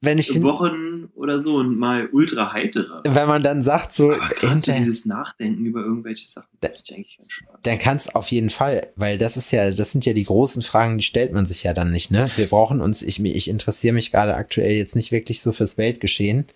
wenn 0.02 0.18
ich, 0.18 0.42
Wochen 0.42 1.10
oder 1.14 1.38
so 1.38 1.56
und 1.56 1.78
mal 1.78 2.08
ultra 2.12 2.52
heitere. 2.52 3.02
wenn 3.04 3.28
man 3.28 3.42
dann 3.42 3.62
sagt, 3.62 3.94
so, 3.94 4.12
hinterher, 4.40 4.78
dieses 4.80 5.04
Nachdenken 5.06 5.66
über 5.66 5.80
irgendwelche 5.80 6.28
Sachen, 6.30 6.48
finde 6.60 6.76
ich 6.82 6.94
eigentlich 6.94 7.18
ganz 7.18 7.32
spannend. 7.32 7.66
dann 7.66 7.78
kann 7.78 7.96
es 7.98 8.14
auf 8.14 8.28
jeden 8.28 8.48
Fall, 8.50 8.88
weil 8.96 9.18
das 9.18 9.36
ist 9.36 9.50
ja, 9.52 9.70
das 9.70 9.92
sind 9.92 10.06
ja 10.06 10.12
die 10.14 10.24
großen 10.24 10.62
Fragen, 10.62 10.96
die 10.98 11.04
stellt 11.04 11.32
man 11.32 11.44
sich 11.46 11.62
ja 11.64 11.74
dann 11.74 11.90
nicht, 11.90 12.10
ne? 12.10 12.30
Wir 12.36 12.46
brauchen 12.46 12.80
uns, 12.80 13.02
ich, 13.02 13.22
ich 13.22 13.48
interessiere 13.48 13.92
mich 13.94 14.10
gerade 14.10 14.34
aktuell 14.34 14.72
jetzt 14.72 14.96
nicht 14.96 15.12
wirklich 15.12 15.42
so 15.42 15.52
fürs 15.52 15.76
Weltgeschehen, 15.76 16.46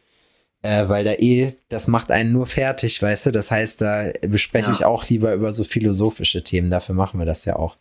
äh, 0.62 0.88
weil 0.88 1.04
da 1.04 1.12
eh, 1.12 1.52
das 1.68 1.86
macht 1.88 2.10
einen 2.10 2.32
nur 2.32 2.46
fertig, 2.46 3.02
weißt 3.02 3.26
du? 3.26 3.30
Das 3.32 3.50
heißt, 3.50 3.82
da 3.82 4.10
bespreche 4.26 4.70
Ja. 4.70 4.72
ich 4.74 4.84
auch 4.86 5.06
lieber 5.10 5.34
über 5.34 5.52
so 5.52 5.64
philosophische 5.64 6.42
Themen, 6.42 6.70
dafür 6.70 6.94
machen 6.94 7.18
wir 7.20 7.26
das 7.26 7.44
ja 7.44 7.56
auch. 7.56 7.76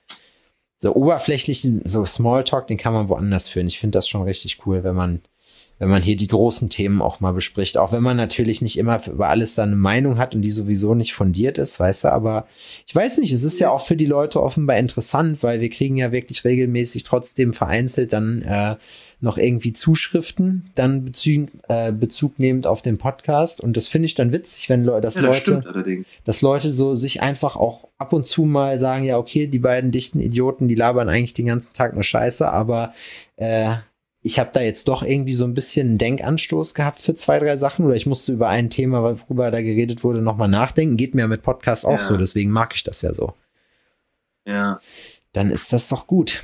So 0.84 0.94
oberflächlichen, 0.94 1.82
so 1.86 2.06
Smalltalk, 2.06 2.68
den 2.68 2.76
kann 2.78 2.92
man 2.92 3.08
woanders 3.08 3.48
führen. 3.48 3.68
Ich 3.68 3.80
finde 3.80 3.98
das 3.98 4.10
schon 4.10 4.24
richtig 4.24 4.66
cool, 4.66 4.84
wenn 4.84 4.96
man, 4.96 5.22
wenn 5.80 5.90
man 5.90 6.02
hier 6.02 6.16
die 6.16 6.28
großen 6.28 6.70
Themen 6.70 7.02
auch 7.02 7.20
mal 7.20 7.34
bespricht. 7.34 7.78
Auch 7.78 7.92
wenn 7.92 8.04
man 8.04 8.18
natürlich 8.18 8.62
nicht 8.62 8.78
immer 8.78 9.06
über 9.08 9.30
alles 9.30 9.56
dann 9.56 9.70
eine 9.70 9.78
Meinung 9.78 10.18
hat 10.18 10.36
und 10.36 10.42
die 10.42 10.52
sowieso 10.52 10.96
nicht 10.96 11.14
fundiert 11.14 11.58
ist, 11.58 11.80
weißt 11.80 12.06
du, 12.06 12.12
aber 12.12 12.46
ich 12.86 12.96
weiß 12.96 13.18
nicht, 13.18 13.32
es 13.32 13.44
ist 13.44 13.60
ja 13.60 13.70
auch 13.70 13.86
für 13.86 13.96
die 13.96 14.06
Leute 14.06 14.42
offenbar 14.42 14.78
interessant, 14.78 15.44
weil 15.44 15.62
wir 15.62 15.70
kriegen 15.70 15.98
ja 15.98 16.12
wirklich 16.12 16.46
regelmäßig 16.46 17.04
trotzdem 17.04 17.54
vereinzelt 17.54 18.14
dann 18.14 18.42
äh, 18.44 18.76
noch 19.24 19.38
irgendwie 19.38 19.72
Zuschriften, 19.72 20.70
dann 20.76 21.06
Bezug, 21.06 21.48
äh, 21.70 21.94
Bezug 21.94 22.40
nehmend 22.40 22.68
auf 22.68 22.82
den 22.82 22.98
Podcast. 22.98 23.62
Und 23.62 23.78
das 23.78 23.88
finde 23.88 24.08
ich 24.08 24.16
dann 24.16 24.34
witzig, 24.34 24.68
wenn 24.68 24.84
Le 24.84 25.00
dass 25.00 25.16
Ja, 25.16 25.22
das 25.22 25.48
Leute, 25.48 26.06
dass 26.26 26.42
Leute 26.42 26.74
so 26.74 26.96
sich 26.96 27.22
einfach 27.22 27.56
auch 27.56 27.88
ab 27.98 28.12
und 28.12 28.28
zu 28.28 28.44
mal 28.44 28.80
sagen, 28.80 29.06
ja, 29.06 29.18
okay, 29.18 29.48
die 29.48 29.60
beiden 29.60 29.92
dichten 29.92 30.20
Idioten, 30.20 30.68
die 30.68 30.76
labern 30.76 31.08
eigentlich 31.08 31.34
den 31.34 31.46
ganzen 31.46 31.74
Tag 31.74 31.94
nur 31.94 32.04
Scheiße, 32.04 32.50
aber 32.50 32.94
äh, 33.38 33.76
ich 34.26 34.40
habe 34.40 34.52
da 34.54 34.62
jetzt 34.62 34.88
doch 34.88 35.04
irgendwie 35.04 35.34
so 35.34 35.44
ein 35.44 35.54
bisschen 35.54 35.90
einen 35.90 35.98
Denkanstoß 35.98 36.74
gehabt 36.74 37.00
für 37.00 37.14
zwei, 37.14 37.40
drei 37.40 37.58
Sachen 37.58 37.86
oder 37.86 37.96
ich 37.96 38.06
musste 38.06 38.32
über 38.32 38.48
ein 38.48 38.70
Thema, 38.70 39.04
worüber 39.04 39.52
da 39.52 39.62
geredet 39.62 40.04
wurde, 40.04 40.22
nochmal 40.22 40.48
nachdenken. 40.48 40.96
Geht 40.96 41.14
mir 41.14 41.28
mit 41.28 41.42
Podcast 41.42 41.86
auch 41.86 42.00
Ja. 42.00 42.06
so, 42.06 42.16
deswegen 42.18 42.50
mag 42.50 42.74
ich 42.74 42.84
das 42.84 43.02
ja 43.02 43.14
so. 43.14 43.34
Ja. 44.46 44.80
Dann 45.34 45.50
ist 45.50 45.74
das 45.74 45.90
doch 45.90 46.08
gut. 46.08 46.42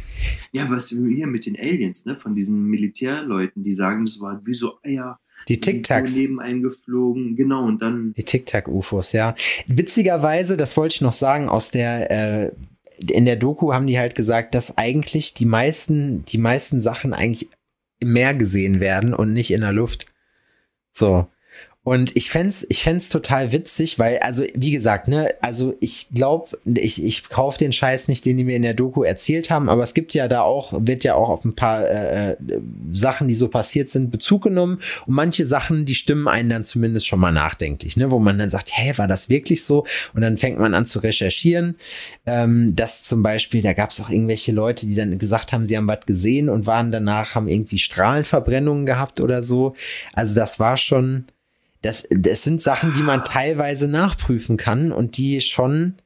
Ja, 0.52 0.70
was 0.70 0.90
hier 0.90 1.28
mit 1.28 1.46
den 1.46 1.56
Aliens, 1.58 2.06
ne, 2.06 2.16
von 2.16 2.36
diesen 2.36 2.66
Militärleuten, 2.66 3.64
die 3.64 3.74
sagen, 3.74 4.06
das 4.06 4.20
war 4.20 4.42
wie 4.46 4.54
so 4.56 4.80
Eier. 4.84 5.20
Die 5.48 5.60
Tic-Tacs. 5.60 6.14
Die 6.14 6.22
neben 6.22 6.42
eingeflogen, 6.42 7.36
genau, 7.36 7.64
und 7.66 7.82
dann. 7.82 8.14
Die 8.18 8.24
Tic-Tac-UFOs, 8.24 9.14
ja. 9.14 9.36
Witzigerweise, 9.68 10.58
das 10.58 10.76
wollte 10.76 10.96
ich 10.96 11.02
noch 11.02 11.14
sagen, 11.14 11.48
aus 11.48 11.72
der, 11.72 12.12
äh, 12.12 12.52
in 13.10 13.26
der 13.26 13.38
Doku 13.38 13.74
haben 13.74 13.88
die 13.88 13.98
halt 13.98 14.16
gesagt, 14.16 14.54
dass 14.54 14.78
eigentlich 14.78 15.34
die 15.34 15.46
meisten, 15.46 16.26
die 16.26 16.38
meisten 16.38 16.82
Sachen 16.82 17.14
eigentlich 17.14 17.48
im 18.00 18.14
Meer 18.14 18.34
gesehen 18.36 18.80
werden 18.80 19.14
und 19.14 19.34
nicht 19.34 19.52
in 19.52 19.62
der 19.62 19.74
Luft. 19.74 20.06
So. 20.92 21.30
Und 21.84 22.16
ich 22.18 22.30
fänd's, 22.30 22.66
ich 22.70 22.84
fänd's 22.84 23.08
total 23.08 23.54
witzig, 23.54 23.98
weil, 23.98 24.20
also, 24.20 24.44
wie 24.54 24.72
gesagt, 24.72 25.08
ne, 25.08 25.34
also 25.42 25.76
ich 25.80 26.10
glaube, 26.14 26.60
ich, 26.66 27.04
ich 27.04 27.30
kaufe 27.30 27.58
den 27.58 27.72
Scheiß 27.72 28.10
nicht, 28.10 28.26
den 28.26 28.38
die 28.38 28.44
mir 28.44 28.58
in 28.58 28.64
der 28.64 28.74
Doku 28.74 29.04
erzählt 29.04 29.50
haben, 29.50 29.70
aber 29.70 29.82
es 29.82 29.94
gibt 29.94 30.14
ja 30.14 30.28
da 30.28 30.42
auch, 30.42 30.74
wird 30.86 31.06
ja 31.06 31.16
auch 31.16 31.30
auf 31.30 31.46
ein 31.46 31.56
paar 31.56 31.90
äh, 31.90 32.32
äh, 32.32 32.38
Sachen, 32.92 33.30
die 33.30 33.34
so 33.34 33.48
passiert 33.48 33.90
sind, 33.90 34.12
Bezug 34.12 34.44
genommen. 34.44 34.82
Und 35.08 35.16
manche 35.16 35.46
Sachen, 35.46 35.86
die 35.86 35.96
stimmen 35.96 36.28
einen 36.28 36.50
dann 36.50 36.66
zumindest 36.66 37.08
schon 37.08 37.20
mal 37.20 37.32
nachdenklich, 37.32 37.96
ne, 37.96 38.12
wo 38.12 38.20
man 38.20 38.38
dann 38.38 38.50
sagt, 38.50 38.72
hä, 38.74 38.94
war 38.98 39.08
das 39.08 39.30
wirklich 39.30 39.64
so? 39.64 39.86
Und 40.14 40.22
dann 40.22 40.38
fängt 40.38 40.60
man 40.60 40.74
an 40.74 40.86
zu 40.86 41.00
recherchieren. 41.00 41.78
Ähm, 42.26 42.76
dass 42.76 43.04
zum 43.04 43.24
Beispiel, 43.24 43.62
da 43.62 43.72
gab 43.72 43.92
es 43.92 44.02
auch 44.02 44.10
irgendwelche 44.10 44.52
Leute, 44.52 44.86
die 44.86 44.96
dann 44.96 45.18
gesagt 45.18 45.54
haben, 45.54 45.66
sie 45.66 45.78
haben 45.78 45.88
was 45.88 46.06
gesehen 46.06 46.50
und 46.50 46.68
waren 46.68 46.92
danach, 46.92 47.36
haben 47.36 47.48
irgendwie 47.48 47.80
Strahlenverbrennungen 47.80 48.86
gehabt 48.86 49.22
oder 49.22 49.44
so. 49.44 49.76
Also 50.14 50.36
das 50.36 50.60
war 50.60 50.76
schon, 50.76 51.26
das, 51.82 52.08
das 52.10 52.44
sind 52.44 52.62
Sachen, 52.62 52.94
die 52.94 53.04
man 53.04 53.24
teilweise 53.24 53.88
nachprüfen 53.88 54.58
kann 54.58 54.92
und 54.92 55.18
die 55.18 55.42
schon 55.42 56.02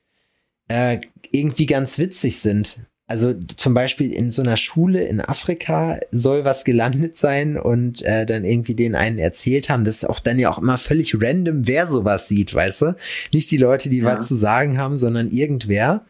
äh, 0.68 1.00
irgendwie 1.32 1.66
ganz 1.66 1.98
witzig 1.98 2.40
sind. 2.40 2.86
Also 3.14 3.36
zum 3.58 3.76
Beispiel 3.76 4.12
in 4.12 4.32
so 4.32 4.42
einer 4.42 4.58
Schule 4.58 5.04
in 5.04 5.22
Afrika 5.22 6.00
soll 6.10 6.46
was 6.46 6.64
gelandet 6.66 7.16
sein 7.16 7.58
und 7.60 8.02
äh, 8.02 8.26
dann 8.26 8.44
irgendwie 8.44 8.74
den 8.74 8.96
einen 8.96 9.20
erzählt 9.20 9.70
haben. 9.70 9.86
Das 9.86 9.98
ist 9.98 10.10
auch 10.10 10.20
dann 10.20 10.40
ja 10.40 10.50
auch 10.50 10.58
immer 10.58 10.80
völlig 10.80 11.14
random, 11.22 11.68
wer 11.68 11.86
sowas 11.86 12.28
sieht, 12.28 12.56
weißt 12.56 12.82
du? 12.82 12.96
Nicht 13.32 13.52
die 13.52 13.58
Leute, 13.58 13.92
die 13.92 14.00
Ja. 14.00 14.18
was 14.18 14.28
zu 14.28 14.36
sagen 14.36 14.80
haben, 14.80 14.98
sondern 14.98 15.30
irgendwer. 15.30 16.06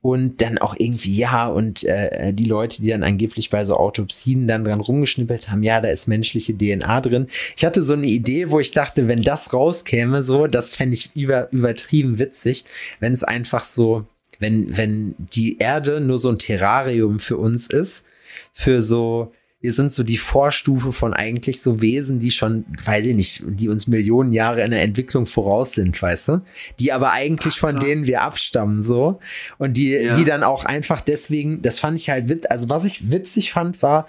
Und 0.00 0.40
dann 0.40 0.58
auch 0.58 0.76
irgendwie, 0.78 1.16
ja, 1.16 1.48
und 1.48 1.82
äh, 1.82 2.32
die 2.32 2.44
Leute, 2.44 2.82
die 2.82 2.90
dann 2.90 3.02
angeblich 3.02 3.50
bei 3.50 3.64
so 3.64 3.76
Autopsien 3.76 4.46
dann 4.46 4.62
dran 4.62 4.78
rumgeschnippelt 4.80 5.50
haben, 5.50 5.64
ja, 5.64 5.80
da 5.80 5.88
ist 5.88 6.06
menschliche 6.06 6.56
DNA 6.56 7.00
drin. 7.00 7.26
Ich 7.56 7.64
hatte 7.64 7.82
so 7.82 7.94
eine 7.94 8.06
Idee, 8.06 8.52
wo 8.52 8.60
ich 8.60 8.70
dachte, 8.70 9.08
wenn 9.08 9.24
das 9.24 9.52
rauskäme, 9.52 10.22
so, 10.22 10.46
das 10.46 10.70
fände 10.70 10.94
ich 10.94 11.10
über, 11.16 11.50
übertrieben 11.50 12.20
witzig, 12.20 12.64
wenn 13.00 13.12
es 13.12 13.24
einfach 13.24 13.64
so, 13.64 14.06
wenn, 14.38 14.76
wenn 14.76 15.14
die 15.18 15.58
Erde 15.58 16.00
nur 16.00 16.18
so 16.18 16.30
ein 16.30 16.38
Terrarium 16.38 17.18
für 17.18 17.36
uns 17.36 17.66
ist, 17.66 18.04
für 18.52 18.82
so, 18.82 19.32
wir 19.60 19.72
sind 19.72 19.92
so 19.92 20.04
die 20.04 20.18
Vorstufe 20.18 20.92
von 20.92 21.12
eigentlich 21.12 21.60
so 21.60 21.80
Wesen, 21.80 22.20
die 22.20 22.30
schon, 22.30 22.64
weiß 22.84 23.06
ich 23.06 23.14
nicht, 23.14 23.42
die 23.44 23.68
uns 23.68 23.88
Millionen 23.88 24.32
Jahre 24.32 24.62
in 24.62 24.70
der 24.70 24.82
Entwicklung 24.82 25.26
voraus 25.26 25.72
sind, 25.72 26.00
weißt 26.00 26.28
du? 26.28 26.40
Die 26.78 26.92
aber 26.92 27.10
eigentlich 27.12 27.54
Ach, 27.56 27.60
von 27.60 27.76
denen 27.78 28.06
wir 28.06 28.22
abstammen, 28.22 28.82
so. 28.82 29.18
Und 29.58 29.76
die, 29.76 29.90
Ja. 29.92 30.12
die 30.12 30.24
dann 30.24 30.44
auch 30.44 30.64
einfach 30.64 31.00
deswegen, 31.00 31.60
das 31.62 31.80
fand 31.80 31.98
ich 32.00 32.08
halt 32.10 32.28
witz, 32.28 32.46
also 32.48 32.68
was 32.68 32.84
ich 32.84 33.10
witzig 33.10 33.52
fand, 33.52 33.82
war, 33.82 34.06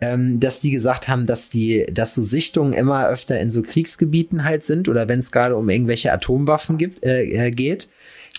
ähm, 0.00 0.40
dass 0.40 0.60
die 0.60 0.70
gesagt 0.70 1.08
haben, 1.08 1.26
dass 1.26 1.48
die, 1.48 1.86
dass 1.90 2.14
so 2.14 2.22
Sichtungen 2.22 2.72
immer 2.72 3.08
öfter 3.08 3.38
in 3.40 3.50
so 3.52 3.62
Kriegsgebieten 3.62 4.44
halt 4.44 4.64
sind 4.64 4.88
oder 4.88 5.08
wenn 5.08 5.20
es 5.20 5.30
gerade 5.32 5.56
um 5.56 5.68
irgendwelche 5.68 6.12
Atomwaffen 6.12 6.76
gibt, 6.76 7.04
äh, 7.04 7.22
äh, 7.24 7.50
geht, 7.52 7.88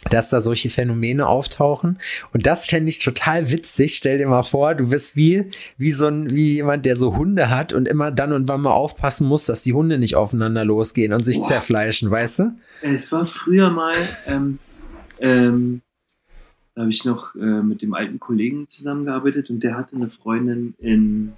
dass 0.10 0.30
da 0.30 0.42
solche 0.42 0.70
Phänomene 0.70 1.28
auftauchen. 1.28 2.00
Und 2.32 2.46
das 2.46 2.66
fände 2.66 2.90
ich 2.90 3.00
total 3.00 3.50
witzig. 3.50 3.96
Stell 3.96 4.18
dir 4.18 4.28
mal 4.28 4.44
vor, 4.44 4.76
du 4.76 4.90
bist 4.90 5.16
wie, 5.16 5.50
wie 5.78 5.92
so 5.92 6.08
ein, 6.08 6.30
wie 6.32 6.54
jemand, 6.54 6.86
der 6.86 6.96
so 6.96 7.16
Hunde 7.16 7.50
hat 7.50 7.74
und 7.74 7.88
immer 7.88 8.12
dann 8.12 8.34
und 8.34 8.48
wann 8.48 8.62
mal 8.62 8.72
aufpassen 8.72 9.28
muss, 9.28 9.46
dass 9.46 9.64
die 9.64 9.74
Hunde 9.74 9.98
nicht 9.98 10.16
aufeinander 10.16 10.66
losgehen 10.66 11.14
und 11.14 11.26
sich 11.26 11.38
Boah. 11.38 11.48
zerfleischen, 11.48 12.12
weißt 12.12 12.40
du? 12.40 12.52
Es 12.82 13.12
war 13.12 13.26
früher 13.26 13.70
mal, 13.70 13.96
ähm, 14.28 14.60
ähm, 15.20 15.82
da 16.76 16.82
habe 16.82 16.92
ich 16.92 17.06
noch 17.06 17.36
äh, 17.36 17.62
mit 17.62 17.82
dem 17.82 17.94
alten 17.94 18.20
Kollegen 18.20 18.68
zusammengearbeitet 18.68 19.50
und 19.50 19.62
der 19.62 19.78
hatte 19.78 19.96
eine 19.96 20.10
Freundin 20.10 20.74
in, 20.80 21.34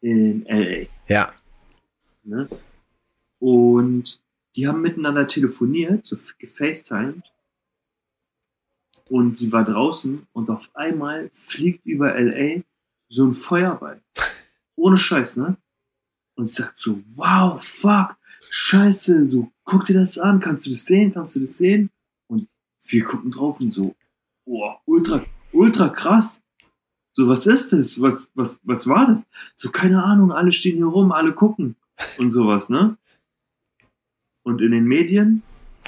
in 0.00 0.44
LA. 0.46 0.86
Ja. 1.08 1.32
Ne? 2.24 2.48
Und 3.38 4.20
die 4.56 4.68
haben 4.68 4.82
miteinander 4.82 5.26
telefoniert, 5.26 6.04
so 6.04 6.16
gefacetimed. 6.38 7.22
Und 9.10 9.36
sie 9.36 9.50
war 9.50 9.64
draußen 9.64 10.24
und 10.32 10.50
auf 10.50 10.70
einmal 10.74 11.30
fliegt 11.34 11.84
über 11.84 12.14
LA 12.14 12.62
so 13.08 13.26
ein 13.26 13.34
Feuerball. 13.34 14.00
Ohne 14.76 14.96
Scheiß, 14.96 15.36
ne? 15.36 15.56
Und 16.36 16.48
sagt 16.48 16.78
so, 16.78 17.02
wow, 17.16 17.60
fuck, 17.60 18.16
scheiße, 18.50 19.26
so, 19.26 19.50
guck 19.64 19.84
dir 19.86 19.94
das 19.94 20.16
an, 20.16 20.38
kannst 20.38 20.64
du 20.64 20.70
das 20.70 20.84
sehen, 20.84 21.12
kannst 21.12 21.34
du 21.34 21.40
das 21.40 21.58
sehen? 21.58 21.90
Und 22.28 22.46
wir 22.86 23.02
gucken 23.02 23.32
drauf 23.32 23.58
und 23.60 23.72
so, 23.72 23.96
boah, 24.44 24.80
ultra, 24.84 25.24
ultra 25.50 25.88
krass. 25.88 26.44
So, 27.10 27.28
was 27.28 27.48
ist 27.48 27.72
das? 27.72 28.00
Was, 28.00 28.30
was, 28.36 28.60
was 28.62 28.86
war 28.86 29.08
das? 29.08 29.26
So, 29.56 29.72
keine 29.72 30.04
Ahnung, 30.04 30.30
alle 30.30 30.52
stehen 30.52 30.76
hier 30.76 30.86
rum, 30.86 31.10
alle 31.10 31.34
gucken 31.34 31.74
und 32.16 32.30
sowas, 32.30 32.68
ne? 32.68 32.96
Und 34.44 34.60
in 34.62 34.70
den 34.70 34.84
Medien 34.84 35.42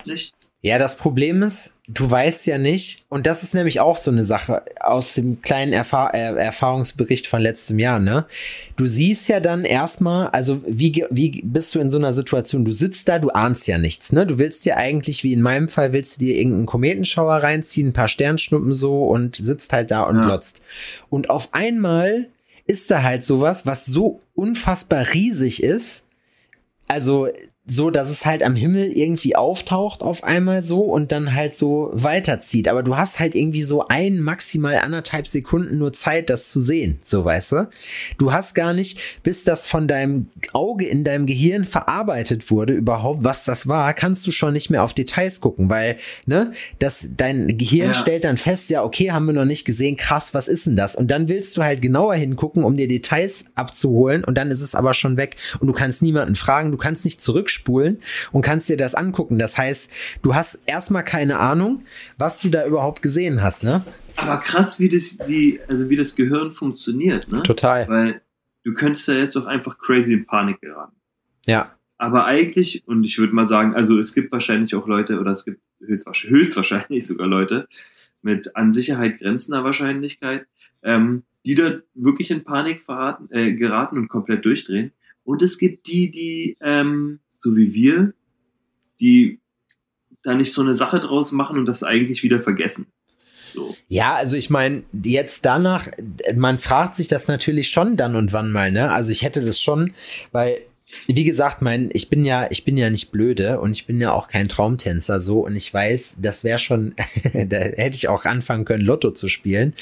nicht. 0.05 0.35
Ja, 0.65 0.79
das 0.79 0.97
Problem 0.97 1.43
ist, 1.43 1.75
du 1.89 2.09
weißt 2.09 2.47
ja 2.47 2.57
nicht, 2.57 3.05
und 3.09 3.27
das 3.27 3.43
ist 3.43 3.53
nämlich 3.53 3.81
auch 3.81 3.97
so 3.97 4.13
eine 4.13 4.25
Sache 4.25 4.63
aus 4.79 5.15
dem 5.15 5.43
kleinen 5.43 5.73
Erfahr 5.73 6.15
äh, 6.15 6.37
Erfahrungsbericht 6.37 7.27
von 7.27 7.43
letztem 7.43 7.81
Jahr, 7.81 7.99
ne? 7.99 8.27
Du 8.77 8.87
siehst 8.87 9.29
ja 9.29 9.41
dann 9.41 9.65
erstmal, 9.65 10.29
also 10.29 10.63
wie, 10.65 11.05
wie 11.11 11.43
bist 11.45 11.75
du 11.75 11.81
in 11.81 11.91
so 11.91 11.97
einer 11.99 12.13
Situation? 12.13 12.65
Du 12.65 12.71
sitzt 12.73 13.09
da, 13.09 13.19
du 13.19 13.31
ahnst 13.31 13.67
ja 13.67 13.77
nichts, 13.77 14.13
ne? 14.13 14.25
Du 14.25 14.39
willst 14.39 14.65
dir 14.65 14.77
eigentlich, 14.77 15.25
wie 15.25 15.33
in 15.33 15.43
meinem 15.43 15.69
Fall, 15.69 15.93
willst 15.93 16.17
du 16.17 16.27
dir 16.27 16.37
irgendeinen 16.37 16.67
Kometenschauer 16.67 17.35
reinziehen, 17.39 17.89
ein 17.89 17.93
paar 17.93 18.07
Sternschnuppen 18.07 18.73
so 18.73 19.03
und 19.03 19.35
sitzt 19.35 19.73
halt 19.73 19.91
da 19.91 20.05
und 20.05 20.19
Ja. 20.19 20.23
glotzt. 20.23 20.63
Und 21.11 21.29
auf 21.29 21.49
einmal 21.51 22.29
ist 22.69 22.89
da 22.93 23.03
halt 23.03 23.25
sowas, 23.25 23.67
was 23.67 23.85
so 23.85 24.21
unfassbar 24.37 25.13
riesig 25.13 25.61
ist, 25.61 26.05
also 26.87 27.27
so, 27.65 27.91
dass 27.91 28.11
es 28.11 28.27
halt 28.27 28.43
am 28.43 28.57
Himmel 28.57 28.91
irgendwie 28.91 29.37
auftaucht 29.37 30.03
auf 30.03 30.25
einmal 30.25 30.65
so 30.65 30.81
und 30.81 31.13
dann 31.13 31.33
halt 31.33 31.55
so 31.55 31.91
weiterzieht. 31.93 32.67
Aber 32.67 32.83
du 32.83 32.97
hast 32.97 33.21
halt 33.21 33.37
irgendwie 33.37 33.63
so 33.63 33.87
ein, 33.87 34.21
maximal 34.21 34.77
anderthalb 34.79 35.29
Sekunden 35.29 35.79
nur 35.79 35.93
Zeit, 35.93 36.29
das 36.29 36.51
zu 36.51 36.61
sehen, 36.61 36.99
so 37.03 37.25
weißt 37.25 37.53
du. 37.53 37.69
Du 38.19 38.33
hast 38.33 38.57
gar 38.57 38.73
nicht, 38.75 38.99
bis 39.23 39.45
das 39.45 39.69
von 39.69 39.87
deinem 39.87 40.27
Auge 40.53 40.87
in 40.87 41.05
deinem 41.05 41.25
Gehirn 41.27 41.65
verarbeitet 41.65 42.51
wurde, 42.51 42.73
überhaupt, 42.73 43.23
was 43.23 43.45
das 43.45 43.69
war, 43.69 43.95
kannst 43.95 44.27
du 44.27 44.33
schon 44.33 44.55
nicht 44.55 44.69
mehr 44.71 44.83
auf 44.83 44.93
Details 44.93 45.41
gucken, 45.41 45.71
weil, 45.71 45.99
ne, 46.27 46.53
das, 46.81 47.11
dein 47.17 47.57
Gehirn 47.59 47.89
Ja. 47.91 47.95
stellt 47.95 48.25
dann 48.25 48.39
fest, 48.39 48.71
ja, 48.71 48.83
okay, 48.83 49.13
haben 49.13 49.27
wir 49.27 49.35
noch 49.35 49.45
nicht 49.45 49.65
gesehen, 49.65 49.97
krass, 49.97 50.35
was 50.35 50.49
ist 50.49 50.67
denn 50.67 50.75
das? 50.75 50.97
Und 50.97 51.13
dann 51.13 51.29
willst 51.29 51.57
du 51.57 51.63
halt 51.63 51.81
genauer 51.81 52.15
hingucken, 52.17 52.65
um 52.65 52.77
dir 52.77 52.89
Details 52.89 53.45
abzuholen 53.55 54.25
und 54.25 54.37
dann 54.37 54.51
ist 54.51 54.63
es 54.63 54.75
aber 54.75 54.95
schon 54.95 55.17
weg 55.17 55.37
und 55.61 55.69
du 55.69 55.73
kannst 55.73 56.03
niemanden 56.03 56.35
fragen, 56.35 56.73
du 56.73 56.77
kannst 56.77 57.05
nicht 57.05 57.21
zurückspulen 57.53 58.03
und 58.33 58.43
kannst 58.43 58.69
dir 58.69 58.77
das 58.77 58.95
angucken. 58.95 59.39
Das 59.39 59.59
heißt, 59.59 59.91
du 60.23 60.35
hast 60.35 60.61
erstmal 60.67 61.05
keine 61.05 61.39
Ahnung, 61.39 61.85
was 62.19 62.41
du 62.41 62.49
da 62.49 62.67
überhaupt 62.67 63.03
gesehen 63.03 63.43
hast, 63.43 63.65
ne? 63.65 63.85
Aber 64.17 64.39
krass, 64.39 64.79
wie 64.79 64.89
das, 64.89 65.19
wie, 65.27 65.61
also 65.69 65.89
wie 65.89 65.97
das 65.97 66.15
Gehirn 66.17 66.53
funktioniert, 66.53 67.31
ne? 67.31 67.43
Total. 67.43 67.89
Weil 67.89 68.21
du 68.65 68.75
könntest 68.75 69.09
ja 69.09 69.15
jetzt 69.15 69.37
auch 69.37 69.47
einfach 69.47 69.79
crazy 69.79 70.15
in 70.15 70.27
Panik 70.27 70.61
geraten. 70.61 70.97
Ja. 71.47 71.75
Aber 71.99 72.25
eigentlich, 72.25 72.83
und 72.87 73.05
ich 73.05 73.19
würde 73.19 73.33
mal 73.33 73.45
sagen, 73.45 73.75
also 73.75 73.99
es 73.99 74.13
gibt 74.13 74.33
wahrscheinlich 74.33 74.75
auch 74.75 74.87
Leute, 74.87 75.21
oder 75.21 75.33
es 75.33 75.45
gibt 75.45 75.61
höchstwahrscheinlich, 75.81 76.41
höchstwahrscheinlich 76.41 77.07
sogar 77.07 77.27
Leute 77.27 77.69
mit 78.23 78.57
an 78.57 78.73
Sicherheit 78.73 79.19
grenzender 79.21 79.65
Wahrscheinlichkeit, 79.65 80.47
ähm, 80.83 81.23
die 81.45 81.55
da 81.55 81.81
wirklich 81.95 82.31
in 82.31 82.45
Panik 82.45 82.83
verraten, 82.83 83.29
äh, 83.31 83.53
geraten 83.53 83.99
und 83.99 84.09
komplett 84.09 84.45
durchdrehen. 84.45 84.93
Und 85.25 85.43
es 85.43 85.59
gibt 85.59 85.87
die, 85.87 86.11
die, 86.11 86.57
ähm, 86.61 87.21
so 87.43 87.57
wie 87.57 87.75
wir, 87.75 88.15
die 89.01 89.41
da 90.23 90.35
nicht 90.35 90.53
so 90.53 90.63
eine 90.63 90.75
Sache 90.75 91.01
draus 91.01 91.33
machen 91.33 91.59
und 91.59 91.67
das 91.67 91.83
eigentlich 91.83 92.23
wieder 92.23 92.41
vergessen. 92.41 92.87
So. 93.53 93.77
Ja, 93.89 94.15
also 94.15 94.37
ich 94.37 94.49
meine, 94.49 94.85
jetzt 95.03 95.45
danach, 95.45 95.89
man 96.35 96.59
fragt 96.59 96.97
sich 96.97 97.09
das 97.09 97.29
natürlich 97.29 97.71
schon 97.71 97.97
dann 97.97 98.17
und 98.17 98.33
wann 98.33 98.51
mal, 98.51 98.71
ne? 98.71 98.91
Also 98.91 99.11
ich 99.11 99.23
hätte 99.23 99.43
das 99.45 99.61
schon, 99.61 99.93
weil, 100.31 100.59
wie 101.07 101.25
gesagt, 101.25 101.61
mein, 101.61 101.91
ich 101.93 102.09
bin 102.09 102.25
ja, 102.25 102.47
ich 102.51 102.65
bin 102.65 102.79
ja 102.79 102.89
nicht 102.89 103.11
blöde 103.11 103.61
und 103.61 103.73
ich 103.73 103.87
bin 103.87 104.01
ja 104.01 104.13
auch 104.13 104.29
kein 104.29 104.49
Traumtänzer 104.49 105.21
so 105.21 105.41
und 105.41 105.57
ich 105.57 105.75
weiß, 105.75 106.17
das 106.21 106.45
wäre 106.45 106.59
schon, 106.59 106.95
da 107.35 107.57
hätte 107.59 107.97
ich 107.97 108.09
auch 108.09 108.25
anfangen 108.25 108.65
können, 108.65 108.85
Lotto 108.85 109.11
zu 109.11 109.29
spielen. 109.29 109.75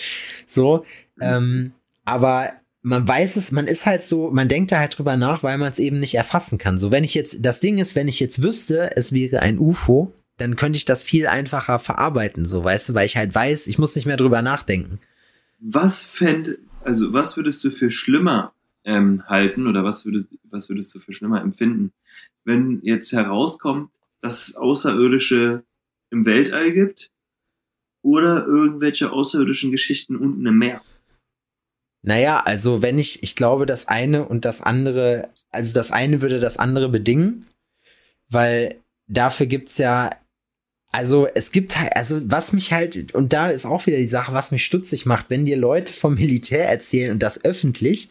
So, 0.46 0.84
mhm. 1.16 1.22
ähm, 1.22 1.72
aber 2.04 2.54
man 2.82 3.06
weiß 3.06 3.36
es, 3.36 3.52
man 3.52 3.66
ist 3.66 3.86
halt 3.86 4.04
so, 4.04 4.30
man 4.30 4.48
denkt 4.48 4.72
da 4.72 4.78
halt 4.78 4.96
drüber 4.96 5.16
nach, 5.16 5.42
weil 5.42 5.58
man 5.58 5.70
es 5.70 5.78
eben 5.78 6.00
nicht 6.00 6.14
erfassen 6.14 6.58
kann. 6.58 6.78
So, 6.78 6.90
wenn 6.90 7.04
ich 7.04 7.14
jetzt, 7.14 7.44
das 7.44 7.60
Ding 7.60 7.78
ist, 7.78 7.94
wenn 7.94 8.08
ich 8.08 8.20
jetzt 8.20 8.42
wüsste, 8.42 8.96
es 8.96 9.12
wäre 9.12 9.40
ein 9.40 9.58
UFO, 9.58 10.14
dann 10.38 10.56
könnte 10.56 10.78
ich 10.78 10.86
das 10.86 11.02
viel 11.02 11.26
einfacher 11.26 11.78
verarbeiten, 11.78 12.46
so, 12.46 12.64
weißt 12.64 12.88
du, 12.88 12.94
weil 12.94 13.06
ich 13.06 13.16
halt 13.16 13.34
weiß, 13.34 13.66
ich 13.66 13.78
muss 13.78 13.94
nicht 13.94 14.06
mehr 14.06 14.16
drüber 14.16 14.40
nachdenken. 14.40 14.98
Was 15.58 16.02
fänd, 16.02 16.56
also 16.82 17.12
was 17.12 17.36
würdest 17.36 17.62
du 17.64 17.70
für 17.70 17.90
schlimmer 17.90 18.54
ähm, 18.84 19.22
halten 19.26 19.66
oder 19.66 19.84
was 19.84 20.06
würdest, 20.06 20.38
was 20.44 20.70
würdest 20.70 20.94
du 20.94 20.98
für 20.98 21.12
schlimmer 21.12 21.42
empfinden, 21.42 21.92
wenn 22.44 22.80
jetzt 22.82 23.12
herauskommt, 23.12 23.90
dass 24.22 24.48
es 24.48 24.56
Außerirdische 24.56 25.62
im 26.10 26.24
Weltall 26.24 26.70
gibt 26.70 27.10
oder 28.00 28.46
irgendwelche 28.46 29.12
außerirdischen 29.12 29.70
Geschichten 29.70 30.16
unten 30.16 30.46
im 30.46 30.56
Meer? 30.56 30.80
Naja, 32.02 32.40
also 32.40 32.82
wenn 32.82 32.98
ich, 32.98 33.22
ich 33.22 33.36
glaube, 33.36 33.66
das 33.66 33.88
eine 33.88 34.26
und 34.26 34.44
das 34.44 34.62
andere, 34.62 35.28
also 35.50 35.74
das 35.74 35.90
eine 35.90 36.22
würde 36.22 36.40
das 36.40 36.56
andere 36.56 36.88
bedingen, 36.88 37.44
weil 38.30 38.80
dafür 39.06 39.46
gibt's 39.46 39.78
ja 39.78 40.10
also 40.92 41.28
es 41.34 41.52
gibt 41.52 41.78
halt, 41.78 41.94
also 41.94 42.20
was 42.24 42.52
mich 42.52 42.72
halt, 42.72 43.14
und 43.14 43.32
da 43.32 43.48
ist 43.50 43.64
auch 43.64 43.86
wieder 43.86 43.98
die 43.98 44.08
Sache, 44.08 44.34
was 44.34 44.50
mich 44.50 44.64
stutzig 44.64 45.06
macht, 45.06 45.26
wenn 45.28 45.46
dir 45.46 45.56
Leute 45.56 45.92
vom 45.92 46.14
Militär 46.14 46.68
erzählen 46.68 47.12
und 47.12 47.22
das 47.22 47.44
öffentlich, 47.44 48.10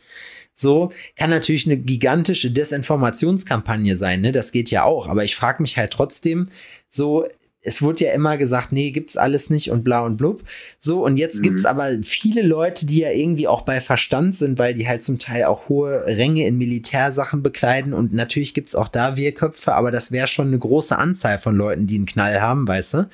so 0.53 0.91
kann 1.15 1.29
natürlich 1.29 1.65
eine 1.65 1.77
gigantische 1.77 2.51
Desinformationskampagne 2.51 3.95
sein, 3.95 4.21
ne? 4.21 4.31
Das 4.31 4.51
geht 4.51 4.71
ja 4.71 4.83
auch. 4.83 5.07
Aber 5.07 5.23
ich 5.23 5.35
frage 5.35 5.61
mich 5.61 5.77
halt 5.77 5.91
trotzdem, 5.91 6.49
so 6.89 7.27
es 7.61 7.81
wurde 7.81 8.05
ja 8.05 8.13
immer 8.13 8.37
gesagt, 8.37 8.71
nee, 8.71 8.91
gibt's 8.91 9.17
alles 9.17 9.49
nicht 9.49 9.69
und 9.69 9.83
bla 9.83 10.05
und 10.05 10.15
blub. 10.15 10.41
So, 10.77 11.05
und 11.05 11.17
jetzt 11.17 11.39
mhm. 11.39 11.43
gibt's 11.43 11.65
aber 11.65 11.91
viele 12.03 12.41
Leute, 12.41 12.85
die 12.85 12.99
ja 12.99 13.11
irgendwie 13.11 13.49
auch 13.49 13.63
bei 13.63 13.81
Verstand 13.81 14.37
sind, 14.37 14.57
weil 14.57 14.73
die 14.73 14.87
halt 14.87 15.03
zum 15.03 15.19
Teil 15.19 15.43
auch 15.43 15.67
hohe 15.67 16.05
Ränge 16.05 16.47
in 16.47 16.57
Militärsachen 16.57 17.43
bekleiden. 17.43 17.93
Und 17.93 18.13
natürlich 18.13 18.53
gibt's 18.53 18.75
auch 18.75 18.87
da 18.87 19.17
Wehrköpfe, 19.17 19.73
aber 19.73 19.91
das 19.91 20.13
wäre 20.13 20.27
schon 20.27 20.47
eine 20.47 20.59
große 20.59 20.97
Anzahl 20.97 21.37
von 21.37 21.55
Leuten, 21.55 21.85
die 21.85 21.95
einen 21.95 22.05
Knall 22.05 22.39
haben, 22.39 22.65
weißt 22.65 22.93
du? 22.93 23.09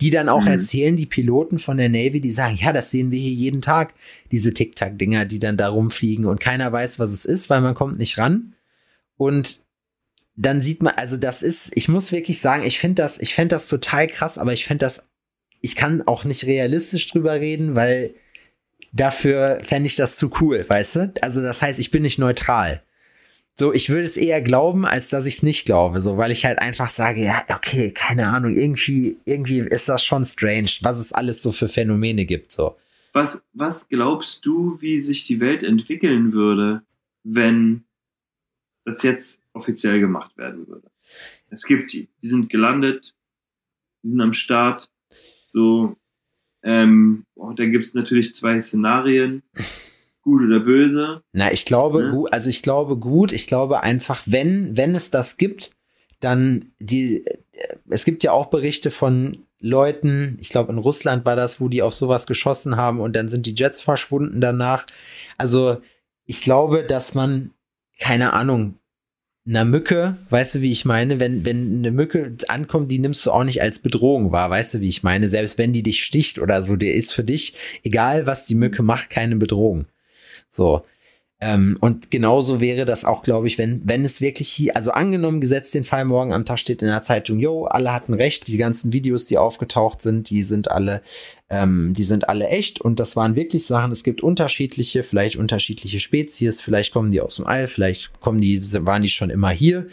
Die 0.00 0.10
dann 0.10 0.28
auch 0.28 0.42
mhm. 0.42 0.52
erzählen, 0.52 0.96
die 0.96 1.06
Piloten 1.06 1.58
von 1.58 1.76
der 1.76 1.88
Navy, 1.88 2.20
die 2.20 2.30
sagen, 2.30 2.58
ja, 2.60 2.72
das 2.72 2.92
sehen 2.92 3.10
wir 3.10 3.18
hier 3.18 3.32
jeden 3.32 3.60
Tag, 3.60 3.92
diese 4.30 4.54
Tic-Tac-Dinger, 4.54 5.24
die 5.24 5.40
dann 5.40 5.56
da 5.56 5.68
rumfliegen 5.68 6.26
und 6.26 6.38
keiner 6.38 6.70
weiß, 6.70 7.00
was 7.00 7.10
es 7.10 7.24
ist, 7.24 7.50
weil 7.50 7.60
man 7.60 7.74
kommt 7.74 7.98
nicht 7.98 8.18
ran. 8.18 8.54
Und 9.16 9.58
dann 10.36 10.62
sieht 10.62 10.82
man, 10.82 10.94
also 10.94 11.16
das 11.16 11.42
ist, 11.42 11.70
ich 11.74 11.88
muss 11.88 12.12
wirklich 12.12 12.40
sagen, 12.40 12.64
ich 12.64 12.78
finde 12.78 13.02
das, 13.02 13.20
ich 13.20 13.34
fände 13.34 13.54
das 13.54 13.68
total 13.68 14.06
krass, 14.06 14.38
aber 14.38 14.52
ich 14.52 14.64
fände 14.64 14.84
das, 14.84 15.08
ich 15.60 15.76
kann 15.76 16.02
auch 16.06 16.24
nicht 16.24 16.44
realistisch 16.44 17.08
drüber 17.08 17.34
reden, 17.34 17.74
weil 17.74 18.14
dafür 18.92 19.60
fände 19.62 19.86
ich 19.86 19.96
das 19.96 20.16
zu 20.16 20.30
cool, 20.40 20.64
weißt 20.66 20.96
du? 20.96 21.12
Also 21.20 21.42
das 21.42 21.62
heißt, 21.62 21.78
ich 21.78 21.90
bin 21.90 22.02
nicht 22.02 22.18
neutral. 22.18 22.82
So, 23.58 23.74
ich 23.74 23.90
würde 23.90 24.06
es 24.06 24.16
eher 24.16 24.40
glauben, 24.40 24.86
als 24.86 25.10
dass 25.10 25.26
ich 25.26 25.36
es 25.36 25.42
nicht 25.42 25.66
glaube, 25.66 26.00
so, 26.00 26.16
weil 26.16 26.30
ich 26.30 26.46
halt 26.46 26.58
einfach 26.58 26.88
sage, 26.88 27.22
ja, 27.22 27.44
okay, 27.50 27.92
keine 27.92 28.28
Ahnung, 28.28 28.54
irgendwie, 28.54 29.18
irgendwie 29.26 29.58
ist 29.58 29.88
das 29.88 30.02
schon 30.02 30.24
strange, 30.24 30.70
was 30.80 30.98
es 30.98 31.12
alles 31.12 31.42
so 31.42 31.52
für 31.52 31.68
Phänomene 31.68 32.24
gibt, 32.24 32.52
so. 32.52 32.76
Was, 33.12 33.44
was 33.52 33.88
glaubst 33.88 34.46
du, 34.46 34.80
wie 34.80 35.00
sich 35.00 35.26
die 35.26 35.40
Welt 35.40 35.62
entwickeln 35.62 36.32
würde, 36.32 36.82
wenn 37.22 37.84
das 38.90 39.02
jetzt 39.02 39.42
offiziell 39.52 40.00
gemacht 40.00 40.36
werden 40.36 40.66
würde. 40.68 40.90
Es 41.50 41.64
gibt 41.64 41.92
die, 41.92 42.08
die 42.22 42.28
sind 42.28 42.48
gelandet, 42.48 43.14
die 44.02 44.08
sind 44.08 44.20
am 44.20 44.32
Start. 44.32 44.90
So, 45.44 45.96
ähm, 46.62 47.24
oh, 47.34 47.52
da 47.52 47.64
gibt 47.66 47.84
es 47.84 47.94
natürlich 47.94 48.34
zwei 48.34 48.60
Szenarien. 48.60 49.42
Gut 50.22 50.42
oder 50.42 50.60
böse. 50.60 51.22
Na, 51.32 51.50
ich 51.50 51.64
glaube 51.64 52.04
ne? 52.04 52.10
gut, 52.10 52.32
also 52.32 52.50
ich 52.50 52.62
glaube 52.62 52.98
gut, 52.98 53.32
ich 53.32 53.46
glaube 53.46 53.82
einfach, 53.82 54.22
wenn, 54.26 54.76
wenn 54.76 54.94
es 54.94 55.10
das 55.10 55.38
gibt, 55.38 55.74
dann 56.20 56.70
die, 56.78 57.24
es 57.88 58.04
gibt 58.04 58.22
ja 58.22 58.32
auch 58.32 58.50
Berichte 58.50 58.90
von 58.90 59.46
Leuten, 59.60 60.36
ich 60.38 60.50
glaube 60.50 60.72
in 60.72 60.78
Russland 60.78 61.24
war 61.24 61.36
das, 61.36 61.58
wo 61.58 61.68
die 61.68 61.80
auf 61.80 61.94
sowas 61.94 62.26
geschossen 62.26 62.76
haben 62.76 63.00
und 63.00 63.16
dann 63.16 63.30
sind 63.30 63.46
die 63.46 63.54
Jets 63.54 63.80
verschwunden 63.80 64.42
danach. 64.42 64.86
Also 65.38 65.80
ich 66.26 66.42
glaube, 66.42 66.84
dass 66.84 67.14
man 67.14 67.52
keine 68.00 68.32
Ahnung, 68.32 68.79
einer 69.46 69.64
Mücke, 69.64 70.16
weißt 70.30 70.56
du, 70.56 70.60
wie 70.60 70.70
ich 70.70 70.84
meine? 70.84 71.18
Wenn, 71.18 71.44
wenn 71.44 71.78
eine 71.78 71.90
Mücke 71.90 72.36
ankommt, 72.48 72.90
die 72.90 72.98
nimmst 72.98 73.24
du 73.24 73.30
auch 73.30 73.44
nicht 73.44 73.62
als 73.62 73.78
Bedrohung 73.78 74.32
wahr, 74.32 74.50
weißt 74.50 74.74
du, 74.74 74.80
wie 74.80 74.88
ich 74.88 75.02
meine? 75.02 75.28
Selbst 75.28 75.58
wenn 75.58 75.72
die 75.72 75.82
dich 75.82 76.04
sticht 76.04 76.38
oder 76.38 76.62
so, 76.62 76.76
der 76.76 76.94
ist 76.94 77.12
für 77.12 77.24
dich, 77.24 77.54
egal 77.82 78.26
was 78.26 78.44
die 78.44 78.54
Mücke 78.54 78.82
macht, 78.82 79.10
keine 79.10 79.36
Bedrohung. 79.36 79.86
So. 80.48 80.84
Ähm, 81.42 81.78
und 81.80 82.10
genauso 82.10 82.60
wäre 82.60 82.84
das 82.84 83.06
auch, 83.06 83.22
glaube 83.22 83.46
ich, 83.46 83.56
wenn, 83.56 83.80
wenn 83.84 84.04
es 84.04 84.20
wirklich 84.20 84.50
hier, 84.50 84.76
also 84.76 84.90
angenommen, 84.90 85.40
gesetzt 85.40 85.74
den 85.74 85.84
Fall 85.84 86.04
morgen 86.04 86.34
am 86.34 86.44
Tag 86.44 86.58
steht 86.58 86.82
in 86.82 86.88
der 86.88 87.00
Zeitung, 87.00 87.38
yo, 87.38 87.64
alle 87.64 87.92
hatten 87.92 88.12
recht, 88.12 88.46
die 88.46 88.58
ganzen 88.58 88.92
Videos, 88.92 89.24
die 89.24 89.38
aufgetaucht 89.38 90.02
sind, 90.02 90.28
die 90.28 90.42
sind 90.42 90.70
alle, 90.70 91.00
ähm, 91.48 91.94
die 91.94 92.02
sind 92.02 92.28
alle 92.28 92.48
echt 92.48 92.82
und 92.82 93.00
das 93.00 93.16
waren 93.16 93.36
wirklich 93.36 93.64
Sachen, 93.64 93.90
es 93.90 94.04
gibt 94.04 94.22
unterschiedliche, 94.22 95.02
vielleicht 95.02 95.36
unterschiedliche 95.36 95.98
Spezies, 95.98 96.60
vielleicht 96.60 96.92
kommen 96.92 97.10
die 97.10 97.22
aus 97.22 97.36
dem 97.36 97.46
All, 97.46 97.68
vielleicht 97.68 98.20
kommen 98.20 98.42
die, 98.42 98.60
waren 98.84 99.02
die 99.02 99.08
schon 99.08 99.30
immer 99.30 99.50
hier. 99.50 99.86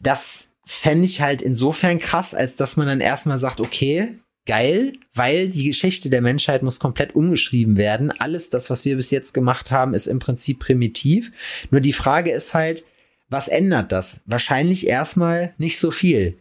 Das 0.00 0.48
fände 0.64 1.04
ich 1.04 1.20
halt 1.20 1.42
insofern 1.42 2.00
krass, 2.00 2.34
als 2.34 2.56
dass 2.56 2.76
man 2.76 2.88
dann 2.88 3.00
erstmal 3.00 3.38
sagt, 3.38 3.60
okay, 3.60 4.18
geil, 4.48 4.94
weil 5.14 5.50
die 5.50 5.64
Geschichte 5.64 6.10
der 6.10 6.22
Menschheit 6.22 6.64
muss 6.64 6.80
komplett 6.80 7.14
umgeschrieben 7.14 7.76
werden. 7.76 8.10
Alles 8.10 8.50
das, 8.50 8.70
was 8.70 8.84
wir 8.84 8.96
bis 8.96 9.12
jetzt 9.12 9.32
gemacht 9.32 9.70
haben, 9.70 9.94
ist 9.94 10.08
im 10.08 10.18
Prinzip 10.18 10.58
primitiv. 10.58 11.30
Nur 11.70 11.80
die 11.80 11.92
Frage 11.92 12.32
ist 12.32 12.54
halt, 12.54 12.84
was 13.28 13.46
ändert 13.46 13.92
das? 13.92 14.20
Wahrscheinlich 14.24 14.86
erstmal 14.86 15.54
nicht 15.58 15.78
so 15.78 15.90
viel. 15.90 16.38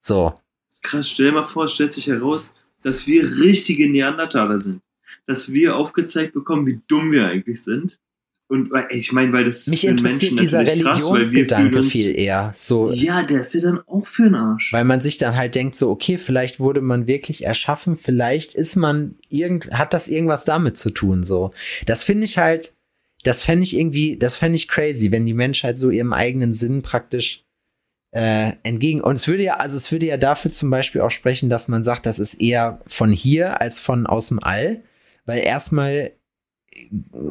So. 0.00 0.32
Krass, 0.80 1.10
stell 1.10 1.26
dir 1.26 1.32
mal 1.32 1.42
vor, 1.42 1.68
stellt 1.68 1.92
sich 1.92 2.06
heraus, 2.06 2.54
dass 2.82 3.06
wir 3.06 3.24
richtige 3.24 3.90
Neandertaler 3.90 4.60
sind. 4.60 4.80
Dass 5.26 5.52
wir 5.52 5.76
aufgezeigt 5.76 6.32
bekommen, 6.32 6.66
wie 6.66 6.80
dumm 6.86 7.10
wir 7.10 7.26
eigentlich 7.26 7.62
sind. 7.62 7.98
Und 8.50 8.72
ich 8.88 9.12
meine, 9.12 9.32
weil 9.32 9.44
das 9.44 9.68
mich 9.68 9.86
interessiert 9.86 10.32
Menschen 10.32 10.36
dieser 10.38 10.66
Religionsgedanke 10.66 11.78
uns, 11.78 11.86
viel 11.86 12.18
eher. 12.18 12.52
So, 12.56 12.90
ja, 12.90 13.22
der 13.22 13.42
ist 13.42 13.54
ja 13.54 13.60
dann 13.60 13.78
auch 13.86 14.04
für 14.04 14.24
den 14.24 14.34
Arsch. 14.34 14.72
Weil 14.72 14.82
man 14.82 15.00
sich 15.00 15.18
dann 15.18 15.36
halt 15.36 15.54
denkt, 15.54 15.76
so 15.76 15.88
okay, 15.88 16.18
vielleicht 16.18 16.58
wurde 16.58 16.80
man 16.80 17.06
wirklich 17.06 17.44
erschaffen, 17.44 17.96
vielleicht 17.96 18.54
ist 18.54 18.74
man 18.74 19.14
irgend, 19.28 19.70
hat 19.70 19.94
das 19.94 20.08
irgendwas 20.08 20.44
damit 20.44 20.76
zu 20.76 20.90
tun. 20.90 21.22
So, 21.22 21.52
das 21.86 22.02
finde 22.02 22.24
ich 22.24 22.38
halt, 22.38 22.74
das 23.22 23.44
fände 23.44 23.62
ich 23.62 23.76
irgendwie, 23.76 24.16
das 24.16 24.34
fände 24.34 24.56
ich 24.56 24.66
crazy, 24.66 25.12
wenn 25.12 25.26
die 25.26 25.34
Menschheit 25.34 25.78
so 25.78 25.90
ihrem 25.90 26.12
eigenen 26.12 26.52
Sinn 26.52 26.82
praktisch 26.82 27.44
äh, 28.10 28.54
entgegen. 28.64 29.00
Und 29.00 29.14
es 29.14 29.28
würde 29.28 29.44
ja, 29.44 29.58
also 29.58 29.76
es 29.76 29.92
würde 29.92 30.06
ja 30.06 30.16
dafür 30.16 30.50
zum 30.50 30.70
Beispiel 30.70 31.02
auch 31.02 31.12
sprechen, 31.12 31.50
dass 31.50 31.68
man 31.68 31.84
sagt, 31.84 32.04
das 32.04 32.18
ist 32.18 32.34
eher 32.34 32.80
von 32.88 33.12
hier 33.12 33.60
als 33.60 33.78
von 33.78 34.08
aus 34.08 34.26
dem 34.26 34.42
All, 34.42 34.82
weil 35.24 35.38
erstmal 35.38 36.10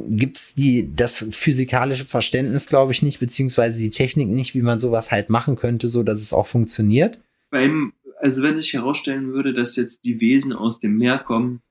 gibt's 0.10 0.54
die, 0.56 0.94
das 0.96 1.26
physikalische 1.32 2.06
Verständnis, 2.06 2.68
glaube 2.68 2.92
ich, 2.92 3.02
nicht, 3.02 3.20
beziehungsweise 3.20 3.80
die 3.80 3.90
Technik 3.90 4.28
nicht, 4.30 4.54
wie 4.54 4.62
man 4.62 4.80
sowas 4.80 5.12
halt 5.12 5.30
machen 5.30 5.56
könnte, 5.56 5.88
so 5.88 6.04
dass 6.04 6.22
es 6.22 6.34
auch 6.34 6.48
funktioniert. 6.48 7.20
Beim, 7.50 7.94
also 8.20 8.42
wenn 8.42 8.60
sich 8.60 8.74
herausstellen 8.74 9.34
würde, 9.34 9.54
dass 9.54 9.76
jetzt 9.76 10.04
die 10.04 10.20
Wesen 10.20 10.54
aus 10.54 10.80
dem 10.80 10.98
Meer 10.98 11.20
kommen, 11.20 11.62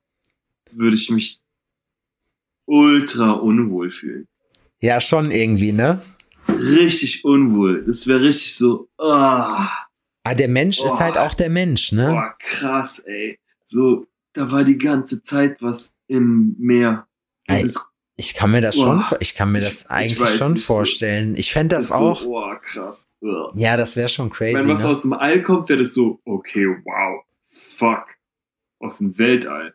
würde 0.73 0.97
ich 0.97 1.11
mich 1.11 1.41
ultra 2.67 3.33
unwohl 3.33 3.91
fühlen. 3.91 4.27
Ja, 4.81 5.01
schon 5.01 5.31
irgendwie, 5.31 5.73
ne? 5.73 6.03
Richtig 6.49 7.25
unwohl. 7.25 7.85
Das 7.85 8.07
wäre 8.07 8.23
richtig 8.23 8.55
so, 8.55 8.89
oh. 8.99 9.05
Ah, 9.05 10.35
der 10.37 10.49
Mensch 10.49 10.81
oh. 10.81 10.87
ist 10.87 11.01
halt 11.01 11.17
auch 11.17 11.35
der 11.35 11.51
Mensch, 11.51 11.93
ne? 11.93 12.09
Boah, 12.09 12.35
krass, 12.39 12.99
ey. 13.01 13.39
So, 13.65 14.07
da 14.33 14.51
war 14.51 14.65
die 14.65 14.79
ganze 14.79 15.23
Zeit 15.23 15.61
was 15.61 15.93
im 16.07 16.55
Meer. 16.59 17.07
Ich 18.21 18.35
kann 18.35 18.51
mir 18.51 18.61
das 18.61 18.75
boah, 18.75 19.05
schon, 19.05 19.19
ich 19.21 19.37
kann 19.37 19.53
mir 19.53 19.61
das 19.61 19.83
ich, 19.83 19.91
eigentlich 19.91 20.21
ich 20.21 20.39
schon 20.39 20.57
vorstellen. 20.57 21.37
Ich 21.37 21.53
fände 21.53 21.77
das, 21.77 21.91
das 21.91 21.97
auch. 21.97 22.21
So, 22.21 22.27
boah, 22.27 22.61
krass. 22.61 23.09
Ugh. 23.21 23.53
Ja, 23.55 23.77
das 23.77 23.95
wäre 23.95 24.09
schon 24.09 24.29
crazy. 24.31 24.59
Wenn 24.59 24.69
was 24.69 24.83
ne? 24.83 24.89
aus 24.89 25.03
dem 25.03 25.13
All 25.13 25.41
kommt, 25.41 25.69
wäre 25.69 25.79
das 25.79 25.95
so, 25.95 26.21
okay, 26.25 26.67
wow, 26.85 27.23
fuck. 27.47 28.07
Aus 28.81 28.99
dem 28.99 29.17
Weltall. 29.19 29.75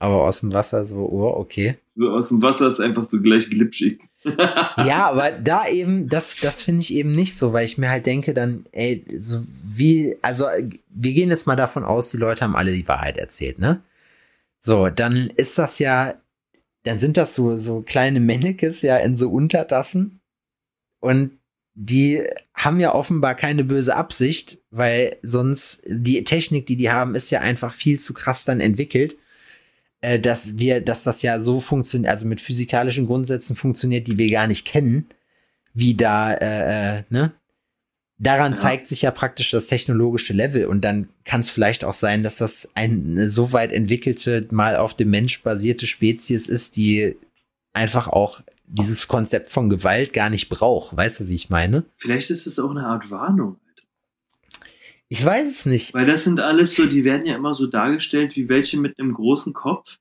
Aber 0.00 0.24
aus 0.24 0.40
dem 0.40 0.52
Wasser 0.52 0.84
so, 0.84 0.96
oh, 0.98 1.32
okay. 1.36 1.78
So 1.94 2.10
aus 2.10 2.28
dem 2.28 2.42
Wasser 2.42 2.66
ist 2.66 2.80
einfach 2.80 3.04
so 3.04 3.20
gleich 3.20 3.48
glitschig. 3.48 4.00
ja, 4.24 5.08
aber 5.08 5.30
da 5.30 5.68
eben, 5.68 6.08
das, 6.08 6.36
das 6.40 6.62
finde 6.62 6.80
ich 6.80 6.92
eben 6.92 7.12
nicht 7.12 7.36
so, 7.36 7.52
weil 7.52 7.64
ich 7.64 7.78
mir 7.78 7.88
halt 7.88 8.06
denke, 8.06 8.34
dann, 8.34 8.66
ey, 8.72 9.04
so 9.16 9.44
wie, 9.62 10.16
also 10.22 10.46
wir 10.88 11.12
gehen 11.12 11.30
jetzt 11.30 11.46
mal 11.46 11.56
davon 11.56 11.84
aus, 11.84 12.10
die 12.10 12.16
Leute 12.16 12.42
haben 12.42 12.56
alle 12.56 12.72
die 12.72 12.88
Wahrheit 12.88 13.16
erzählt, 13.16 13.60
ne? 13.60 13.80
So, 14.58 14.88
dann 14.88 15.30
ist 15.36 15.56
das 15.56 15.78
ja, 15.78 16.14
dann 16.88 16.98
sind 16.98 17.16
das 17.16 17.34
so, 17.34 17.56
so 17.58 17.82
kleine 17.82 18.20
Mannekes 18.20 18.82
ja 18.82 18.96
in 18.96 19.16
so 19.16 19.30
Untertassen 19.30 20.20
und 21.00 21.32
die 21.74 22.24
haben 22.54 22.80
ja 22.80 22.94
offenbar 22.94 23.36
keine 23.36 23.62
böse 23.62 23.94
Absicht, 23.94 24.58
weil 24.70 25.16
sonst 25.22 25.80
die 25.86 26.24
Technik, 26.24 26.66
die 26.66 26.76
die 26.76 26.90
haben, 26.90 27.14
ist 27.14 27.30
ja 27.30 27.40
einfach 27.40 27.72
viel 27.72 28.00
zu 28.00 28.14
krass 28.14 28.44
dann 28.44 28.60
entwickelt 28.60 29.16
äh, 30.00 30.18
dass 30.18 30.58
wir, 30.58 30.80
dass 30.80 31.02
das 31.02 31.22
ja 31.22 31.40
so 31.40 31.60
funktioniert, 31.60 32.10
also 32.10 32.26
mit 32.26 32.40
physikalischen 32.40 33.06
Grundsätzen 33.06 33.56
funktioniert, 33.56 34.06
die 34.06 34.18
wir 34.18 34.30
gar 34.30 34.46
nicht 34.46 34.66
kennen, 34.66 35.06
wie 35.74 35.94
da, 35.94 36.34
äh, 36.34 36.98
äh, 36.98 37.02
ne? 37.10 37.32
Daran 38.20 38.52
ja. 38.52 38.58
zeigt 38.58 38.88
sich 38.88 39.02
ja 39.02 39.12
praktisch 39.12 39.50
das 39.50 39.68
technologische 39.68 40.32
Level 40.32 40.66
und 40.66 40.82
dann 40.82 41.08
kann 41.24 41.40
es 41.40 41.50
vielleicht 41.50 41.84
auch 41.84 41.94
sein, 41.94 42.24
dass 42.24 42.36
das 42.36 42.68
eine 42.74 43.28
so 43.28 43.52
weit 43.52 43.70
entwickelte, 43.70 44.46
mal 44.50 44.76
auf 44.76 44.94
dem 44.94 45.10
Mensch 45.10 45.42
basierte 45.42 45.86
Spezies 45.86 46.48
ist, 46.48 46.76
die 46.76 47.16
einfach 47.72 48.08
auch 48.08 48.40
dieses 48.66 49.06
Konzept 49.06 49.50
von 49.50 49.70
Gewalt 49.70 50.12
gar 50.12 50.30
nicht 50.30 50.48
braucht. 50.48 50.96
Weißt 50.96 51.20
du, 51.20 51.28
wie 51.28 51.34
ich 51.34 51.48
meine? 51.48 51.84
Vielleicht 51.96 52.30
ist 52.30 52.46
es 52.46 52.58
auch 52.58 52.70
eine 52.70 52.86
Art 52.86 53.10
Warnung. 53.10 53.60
Ich 55.08 55.24
weiß 55.24 55.48
es 55.48 55.66
nicht. 55.66 55.94
Weil 55.94 56.06
das 56.06 56.24
sind 56.24 56.40
alles 56.40 56.74
so, 56.74 56.86
die 56.86 57.04
werden 57.04 57.24
ja 57.24 57.36
immer 57.36 57.54
so 57.54 57.66
dargestellt 57.66 58.36
wie 58.36 58.48
welche 58.48 58.78
mit 58.78 58.98
einem 58.98 59.14
großen 59.14 59.54
Kopf, 59.54 59.98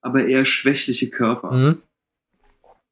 aber 0.00 0.26
eher 0.26 0.44
schwächliche 0.44 1.08
Körper. 1.08 1.52
Mhm. 1.52 1.82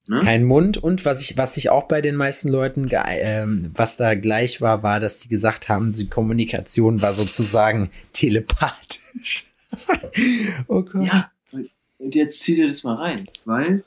Ne? 0.08 0.18
Kein 0.18 0.44
Mund 0.44 0.78
und 0.78 1.04
was 1.04 1.22
ich, 1.22 1.36
was 1.36 1.56
ich 1.56 1.70
auch 1.70 1.86
bei 1.86 2.00
den 2.00 2.16
meisten 2.16 2.48
Leuten, 2.48 2.90
ähm, 2.92 3.70
was 3.74 3.96
da 3.96 4.14
gleich 4.14 4.60
war, 4.60 4.82
war, 4.82 4.98
dass 4.98 5.20
die 5.20 5.28
gesagt 5.28 5.68
haben, 5.68 5.92
die 5.92 6.08
Kommunikation 6.08 7.00
war 7.00 7.14
sozusagen 7.14 7.90
telepathisch. 8.12 9.46
oh 10.66 10.82
Gott. 10.82 11.06
Ja, 11.06 11.30
und 11.98 12.16
jetzt 12.16 12.40
zieh 12.40 12.56
dir 12.56 12.66
das 12.66 12.82
mal 12.82 12.96
rein, 12.96 13.28
weil 13.44 13.84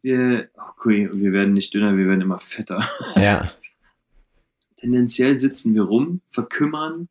wir, 0.00 0.48
okay, 0.78 1.10
wir 1.12 1.32
werden 1.32 1.52
nicht 1.52 1.74
dünner, 1.74 1.96
wir 1.96 2.06
werden 2.06 2.22
immer 2.22 2.40
fetter. 2.40 2.88
Ja. 3.16 3.46
tendenziell 4.80 5.34
sitzen 5.34 5.74
wir 5.74 5.82
rum, 5.82 6.22
verkümmern. 6.30 7.08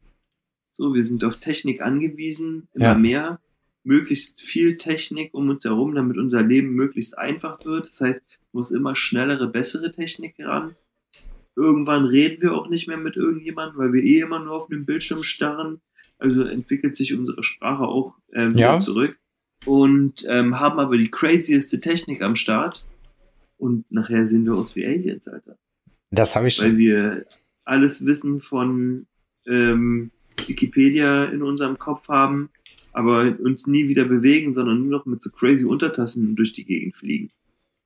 So, 0.72 0.96
wir 0.96 1.06
sind 1.06 1.24
auf 1.24 1.40
Technik 1.40 1.82
angewiesen, 1.82 2.68
immer 2.74 2.86
ja. 2.86 2.98
mehr, 2.98 3.40
möglichst 3.84 4.42
viel 4.42 4.78
Technik 4.78 5.34
um 5.34 5.50
uns 5.50 5.64
herum, 5.66 5.96
damit 5.96 6.18
unser 6.18 6.42
Leben 6.42 6.70
möglichst 6.70 7.18
einfach 7.18 7.64
wird. 7.66 7.88
Das 7.88 8.02
heißt, 8.02 8.22
es 8.22 8.54
muss 8.54 8.72
immer 8.72 8.96
schnellere, 8.96 9.48
bessere 9.48 9.92
Technik 9.92 10.36
ran. 10.40 10.76
Irgendwann 11.56 12.06
reden 12.06 12.42
wir 12.42 12.54
auch 12.54 12.70
nicht 12.70 12.88
mehr 12.88 12.98
mit 12.98 13.16
irgendjemandem, 13.16 13.80
weil 13.80 13.94
wir 13.94 14.04
eh 14.04 14.20
immer 14.20 14.40
nur 14.40 14.54
auf 14.54 14.68
dem 14.68 14.86
Bildschirm 14.86 15.24
starren. 15.24 15.82
Also 16.18 16.44
entwickelt 16.44 16.96
sich 16.96 17.14
unsere 17.14 17.44
Sprache 17.44 17.88
auch 17.88 18.16
ähm, 18.34 18.52
ja. 18.58 18.80
zurück. 18.80 19.18
Und 19.66 20.26
ähm, 20.28 20.60
haben 20.60 20.80
aber 20.80 20.98
die 20.98 21.12
crazieste 21.12 21.82
Technik 21.82 22.22
am 22.22 22.36
Start. 22.36 22.86
Und 23.58 23.90
nachher 23.92 24.28
sehen 24.28 24.46
wir 24.46 24.54
aus 24.54 24.76
wie 24.76 24.86
Aliens, 24.86 25.28
Alter. 25.28 25.58
Das 26.12 26.36
habe 26.36 26.48
ich 26.48 26.56
schon. 26.56 26.66
Weil 26.66 26.78
wir 26.78 27.26
alles 27.66 28.06
Wissen 28.06 28.40
von 28.40 29.06
ähm, 29.46 30.12
Wikipedia 30.48 31.26
in 31.26 31.42
unserem 31.42 31.78
Kopf 31.78 32.08
haben, 32.08 32.50
aber 32.94 33.36
uns 33.44 33.68
nie 33.68 33.88
wieder 33.88 34.06
bewegen, 34.06 34.54
sondern 34.54 34.82
nur 34.82 35.00
noch 35.00 35.06
mit 35.06 35.22
so 35.22 35.30
crazy 35.30 35.66
Untertassen 35.66 36.36
durch 36.36 36.54
die 36.54 36.66
Gegend 36.66 36.96
fliegen. 36.96 37.30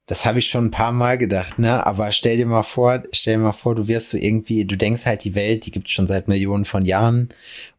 Das 0.05 0.25
habe 0.25 0.39
ich 0.39 0.47
schon 0.47 0.65
ein 0.65 0.71
paar 0.71 0.91
Mal 0.91 1.17
gedacht, 1.17 1.59
ne? 1.59 1.85
Aber 1.85 2.11
stell 2.11 2.35
dir 2.35 2.45
mal 2.45 2.63
vor, 2.63 3.03
stell 3.13 3.37
dir 3.37 3.43
mal 3.43 3.51
vor, 3.53 3.73
du 3.73 3.87
wirst 3.87 4.09
so 4.09 4.17
irgendwie, 4.17 4.65
du 4.65 4.75
denkst 4.75 5.05
halt, 5.05 5.23
die 5.23 5.33
Welt, 5.33 5.65
die 5.65 5.71
gibt 5.71 5.87
es 5.87 5.93
schon 5.93 6.07
seit 6.07 6.27
Millionen 6.27 6.65
von 6.65 6.83
Jahren 6.83 7.29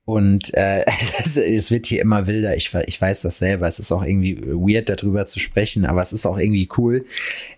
und 0.06 0.52
äh, 0.54 0.84
es 1.34 1.70
wird 1.70 1.86
hier 1.86 2.00
immer 2.00 2.26
wilder. 2.26 2.56
Ich, 2.56 2.72
ich 2.86 3.00
weiß 3.00 3.22
das 3.22 3.38
selber. 3.38 3.66
Es 3.66 3.78
ist 3.78 3.92
auch 3.92 4.02
irgendwie 4.02 4.40
weird, 4.42 4.88
darüber 4.88 5.26
zu 5.26 5.38
sprechen, 5.38 5.84
aber 5.84 6.00
es 6.00 6.12
ist 6.12 6.24
auch 6.24 6.38
irgendwie 6.38 6.68
cool. 6.78 7.04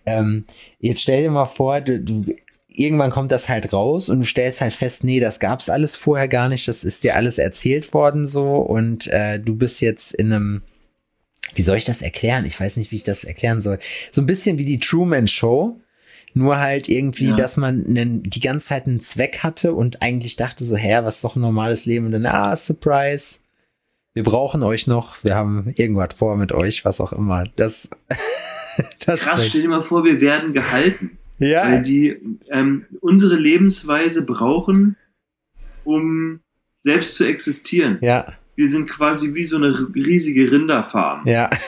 Ähm, 0.04 0.44
jetzt 0.80 1.02
stell 1.02 1.22
dir 1.22 1.30
mal 1.30 1.46
vor, 1.46 1.80
du, 1.80 2.00
du 2.00 2.34
irgendwann 2.76 3.10
kommt 3.10 3.32
das 3.32 3.48
halt 3.48 3.72
raus 3.72 4.08
und 4.08 4.20
du 4.20 4.26
stellst 4.26 4.60
halt 4.60 4.74
fest, 4.74 5.02
nee, 5.02 5.18
das 5.18 5.40
gab's 5.40 5.68
alles 5.68 5.96
vorher 5.96 6.28
gar 6.28 6.48
nicht, 6.48 6.68
das 6.68 6.84
ist 6.84 7.04
dir 7.04 7.16
alles 7.16 7.38
erzählt 7.38 7.92
worden 7.94 8.28
so 8.28 8.56
und 8.56 9.06
äh, 9.08 9.40
du 9.40 9.56
bist 9.56 9.80
jetzt 9.80 10.14
in 10.14 10.32
einem, 10.32 10.62
wie 11.54 11.62
soll 11.62 11.78
ich 11.78 11.84
das 11.84 12.02
erklären? 12.02 12.44
Ich 12.44 12.60
weiß 12.60 12.76
nicht, 12.76 12.92
wie 12.92 12.96
ich 12.96 13.04
das 13.04 13.24
erklären 13.24 13.60
soll. 13.60 13.78
So 14.10 14.20
ein 14.20 14.26
bisschen 14.26 14.58
wie 14.58 14.64
die 14.64 14.78
Truman 14.78 15.26
Show, 15.26 15.80
nur 16.34 16.58
halt 16.58 16.88
irgendwie, 16.88 17.28
ja. 17.28 17.36
dass 17.36 17.56
man 17.56 17.86
einen, 17.86 18.22
die 18.22 18.40
ganze 18.40 18.66
Zeit 18.66 18.86
einen 18.86 19.00
Zweck 19.00 19.38
hatte 19.42 19.72
und 19.72 20.02
eigentlich 20.02 20.36
dachte 20.36 20.64
so, 20.64 20.76
hä, 20.76 20.98
was 21.02 21.16
ist 21.16 21.24
doch 21.24 21.34
ein 21.34 21.40
normales 21.40 21.86
Leben 21.86 22.06
und 22.06 22.12
dann, 22.12 22.26
ah, 22.26 22.54
Surprise. 22.56 23.38
Wir 24.12 24.22
brauchen 24.22 24.62
euch 24.62 24.86
noch, 24.86 25.24
wir 25.24 25.34
haben 25.34 25.72
irgendwas 25.76 26.10
vor 26.14 26.36
mit 26.36 26.52
euch, 26.52 26.84
was 26.84 27.00
auch 27.00 27.12
immer. 27.12 27.44
Das, 27.56 27.88
das 29.06 29.20
Krass, 29.20 29.48
stell 29.48 29.62
dir 29.62 29.68
mal 29.68 29.82
vor, 29.82 30.04
wir 30.04 30.20
werden 30.20 30.52
gehalten. 30.52 31.18
Ja. 31.38 31.64
Weil 31.70 31.82
die 31.82 32.16
ähm, 32.50 32.86
unsere 33.00 33.36
Lebensweise 33.36 34.24
brauchen, 34.24 34.96
um 35.84 36.40
selbst 36.80 37.14
zu 37.14 37.24
existieren. 37.24 37.98
Ja. 38.00 38.26
Wir 38.54 38.68
sind 38.68 38.88
quasi 38.88 39.34
wie 39.34 39.44
so 39.44 39.56
eine 39.56 39.88
riesige 39.94 40.50
Rinderfarm. 40.50 41.26
Ja. 41.26 41.50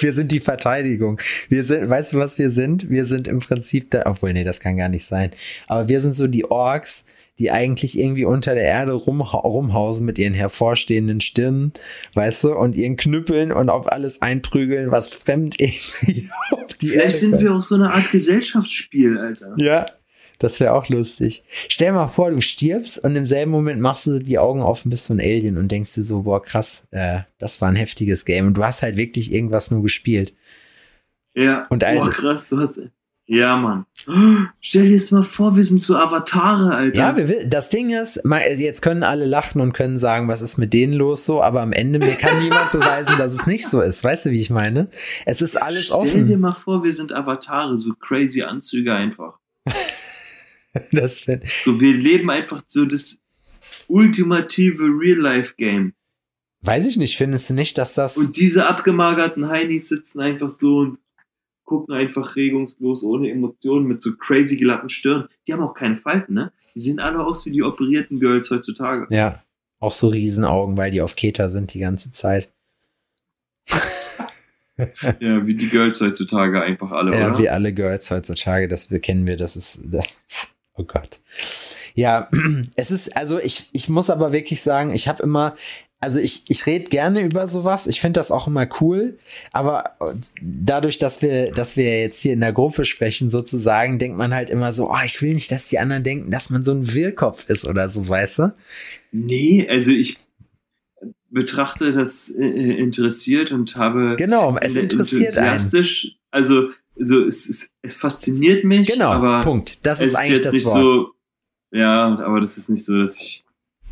Wir 0.00 0.12
sind 0.12 0.30
die 0.30 0.38
Verteidigung. 0.38 1.20
Wir 1.48 1.64
sind, 1.64 1.90
weißt 1.90 2.12
du, 2.12 2.18
was 2.18 2.38
wir 2.38 2.52
sind? 2.52 2.88
Wir 2.88 3.04
sind 3.04 3.26
im 3.26 3.40
Prinzip 3.40 3.90
da, 3.90 4.04
obwohl, 4.06 4.32
nee, 4.32 4.44
das 4.44 4.60
kann 4.60 4.76
gar 4.76 4.88
nicht 4.88 5.04
sein. 5.04 5.32
Aber 5.66 5.88
wir 5.88 6.00
sind 6.00 6.14
so 6.14 6.28
die 6.28 6.48
Orks, 6.48 7.04
die 7.38 7.50
eigentlich 7.50 7.98
irgendwie 7.98 8.24
unter 8.24 8.54
der 8.54 8.64
Erde 8.64 8.92
rum, 8.92 9.20
rumhausen 9.20 10.04
mit 10.04 10.18
ihren 10.18 10.34
hervorstehenden 10.34 11.20
Stirnen, 11.20 11.72
weißt 12.14 12.44
du, 12.44 12.54
und 12.54 12.76
ihren 12.76 12.96
Knüppeln 12.96 13.52
und 13.52 13.70
auf 13.70 13.90
alles 13.90 14.22
einprügeln, 14.22 14.90
was 14.90 15.08
fremd 15.08 15.56
irgendwie 15.60 16.28
auf 16.50 16.66
die 16.80 16.88
Vielleicht 16.88 17.04
Erde 17.06 17.16
sind 17.16 17.30
kommt. 17.32 17.42
wir 17.42 17.54
auch 17.54 17.62
so 17.62 17.74
eine 17.76 17.92
Art 17.92 18.10
Gesellschaftsspiel, 18.10 19.18
Alter. 19.18 19.54
Ja, 19.56 19.86
das 20.38 20.60
wäre 20.60 20.72
auch 20.72 20.88
lustig. 20.88 21.42
Stell 21.68 21.92
mal 21.92 22.06
vor, 22.06 22.30
du 22.30 22.40
stirbst 22.40 23.02
und 23.02 23.16
im 23.16 23.24
selben 23.24 23.50
Moment 23.50 23.80
machst 23.80 24.06
du 24.06 24.20
die 24.20 24.38
Augen 24.38 24.62
auf 24.62 24.84
und 24.84 24.90
bist 24.90 25.06
so 25.06 25.14
ein 25.14 25.20
Alien 25.20 25.58
und 25.58 25.68
denkst 25.68 25.94
dir 25.94 26.02
so, 26.02 26.22
boah, 26.22 26.42
krass, 26.42 26.86
äh, 26.92 27.20
das 27.38 27.60
war 27.60 27.68
ein 27.68 27.76
heftiges 27.76 28.24
Game. 28.24 28.46
Und 28.46 28.54
du 28.54 28.64
hast 28.64 28.82
halt 28.82 28.96
wirklich 28.96 29.32
irgendwas 29.32 29.70
nur 29.70 29.82
gespielt. 29.82 30.34
Ja, 31.34 31.66
und 31.70 31.80
boah, 31.80 32.10
krass, 32.10 32.46
du 32.46 32.58
hast 32.58 32.80
ja, 33.30 33.58
Mann. 33.58 33.84
Stell 34.62 34.86
dir 34.86 34.92
jetzt 34.92 35.12
mal 35.12 35.22
vor, 35.22 35.54
wir 35.54 35.62
sind 35.62 35.84
so 35.84 35.98
Avatare, 35.98 36.74
Alter. 36.74 36.98
Ja, 36.98 37.14
wir, 37.14 37.46
das 37.46 37.68
Ding 37.68 37.90
ist, 37.90 38.22
jetzt 38.56 38.80
können 38.80 39.02
alle 39.02 39.26
lachen 39.26 39.60
und 39.60 39.74
können 39.74 39.98
sagen, 39.98 40.28
was 40.28 40.40
ist 40.40 40.56
mit 40.56 40.72
denen 40.72 40.94
los 40.94 41.26
so, 41.26 41.42
aber 41.42 41.60
am 41.60 41.74
Ende 41.74 41.98
mir 41.98 42.14
kann 42.14 42.38
niemand 42.42 42.72
beweisen, 42.72 43.18
dass 43.18 43.34
es 43.34 43.46
nicht 43.46 43.68
so 43.68 43.82
ist. 43.82 44.02
Weißt 44.02 44.24
du, 44.24 44.30
wie 44.30 44.40
ich 44.40 44.48
meine? 44.48 44.88
Es 45.26 45.42
ist 45.42 45.60
alles 45.60 45.86
Stell 45.86 45.96
offen. 45.98 46.08
Stell 46.08 46.24
dir 46.24 46.38
mal 46.38 46.54
vor, 46.54 46.82
wir 46.82 46.92
sind 46.92 47.12
Avatare, 47.12 47.76
so 47.76 47.92
crazy 47.92 48.40
Anzüge 48.40 48.94
einfach. 48.94 49.38
das 50.92 51.26
so, 51.62 51.82
wir 51.82 51.92
leben 51.92 52.30
einfach 52.30 52.62
so 52.66 52.86
das 52.86 53.20
ultimative 53.88 54.84
Real-Life-Game. 54.84 55.92
Weiß 56.62 56.88
ich 56.88 56.96
nicht, 56.96 57.18
findest 57.18 57.50
du 57.50 57.54
nicht, 57.54 57.76
dass 57.76 57.92
das. 57.92 58.16
Und 58.16 58.38
diese 58.38 58.66
abgemagerten 58.66 59.48
Heinis 59.48 59.90
sitzen 59.90 60.20
einfach 60.20 60.48
so 60.48 60.78
und 60.78 60.98
gucken 61.68 61.94
einfach 61.94 62.34
regungslos, 62.34 63.04
ohne 63.04 63.30
Emotionen, 63.30 63.86
mit 63.86 64.02
so 64.02 64.16
crazy 64.16 64.56
glatten 64.56 64.88
Stirn. 64.88 65.28
Die 65.46 65.52
haben 65.52 65.62
auch 65.62 65.74
keine 65.74 65.96
Falten, 65.96 66.32
ne? 66.34 66.50
Die 66.74 66.80
sehen 66.80 66.98
alle 66.98 67.20
aus 67.20 67.44
wie 67.44 67.50
die 67.50 67.62
operierten 67.62 68.20
Girls 68.20 68.50
heutzutage. 68.50 69.06
Ja, 69.14 69.42
auch 69.78 69.92
so 69.92 70.08
Riesenaugen, 70.08 70.76
weil 70.78 70.90
die 70.90 71.02
auf 71.02 71.14
Keta 71.14 71.50
sind 71.50 71.74
die 71.74 71.80
ganze 71.80 72.10
Zeit. 72.10 72.48
ja, 75.20 75.46
wie 75.46 75.54
die 75.54 75.68
Girls 75.68 76.00
heutzutage 76.00 76.62
einfach 76.62 76.90
alle, 76.90 77.12
ja, 77.12 77.28
oder? 77.28 77.38
wie 77.38 77.50
alle 77.50 77.74
Girls 77.74 78.10
heutzutage, 78.10 78.66
das 78.66 78.88
kennen 79.02 79.26
wir, 79.26 79.36
das 79.36 79.54
ist, 79.56 79.80
oh 80.74 80.84
Gott. 80.84 81.20
Ja, 81.94 82.30
es 82.76 82.90
ist, 82.90 83.14
also 83.14 83.38
ich, 83.38 83.68
ich 83.72 83.90
muss 83.90 84.08
aber 84.08 84.32
wirklich 84.32 84.62
sagen, 84.62 84.94
ich 84.94 85.06
habe 85.06 85.22
immer, 85.22 85.54
also 86.00 86.20
ich, 86.20 86.44
ich 86.48 86.66
rede 86.66 86.90
gerne 86.90 87.22
über 87.22 87.48
sowas. 87.48 87.86
Ich 87.88 88.00
finde 88.00 88.20
das 88.20 88.30
auch 88.30 88.46
immer 88.46 88.68
cool. 88.80 89.18
Aber 89.52 89.96
dadurch, 90.40 90.98
dass 90.98 91.22
wir, 91.22 91.52
dass 91.52 91.76
wir 91.76 92.00
jetzt 92.00 92.20
hier 92.20 92.34
in 92.34 92.40
der 92.40 92.52
Gruppe 92.52 92.84
sprechen, 92.84 93.30
sozusagen, 93.30 93.98
denkt 93.98 94.16
man 94.16 94.32
halt 94.32 94.48
immer 94.48 94.72
so, 94.72 94.90
oh, 94.90 95.04
ich 95.04 95.20
will 95.20 95.34
nicht, 95.34 95.50
dass 95.50 95.68
die 95.68 95.78
anderen 95.78 96.04
denken, 96.04 96.30
dass 96.30 96.50
man 96.50 96.62
so 96.62 96.72
ein 96.72 96.92
Wirrkopf 96.92 97.48
ist 97.48 97.66
oder 97.66 97.88
so, 97.88 98.08
weißt 98.08 98.38
du? 98.38 98.54
Nee, 99.10 99.66
also 99.68 99.90
ich 99.90 100.18
betrachte 101.30 101.92
das 101.92 102.30
äh, 102.30 102.44
interessiert 102.44 103.50
und 103.50 103.76
habe 103.76 104.14
genau, 104.16 104.56
es 104.60 104.76
interessiert 104.76 105.36
enthusiastisch, 105.36 106.04
einen. 106.32 106.42
also, 106.44 106.68
also 106.96 107.24
es, 107.24 107.48
es, 107.48 107.70
es 107.82 107.96
fasziniert 107.96 108.64
mich. 108.64 108.88
Genau, 108.88 109.10
aber 109.10 109.40
Punkt. 109.40 109.78
Das 109.82 110.00
ist 110.00 110.14
eigentlich 110.14 110.40
das 110.42 110.64
Wort. 110.64 110.74
So, 110.74 111.10
ja, 111.70 112.18
aber 112.18 112.40
das 112.40 112.56
ist 112.56 112.70
nicht 112.70 112.84
so, 112.84 112.98
dass 112.98 113.16
ich 113.16 113.44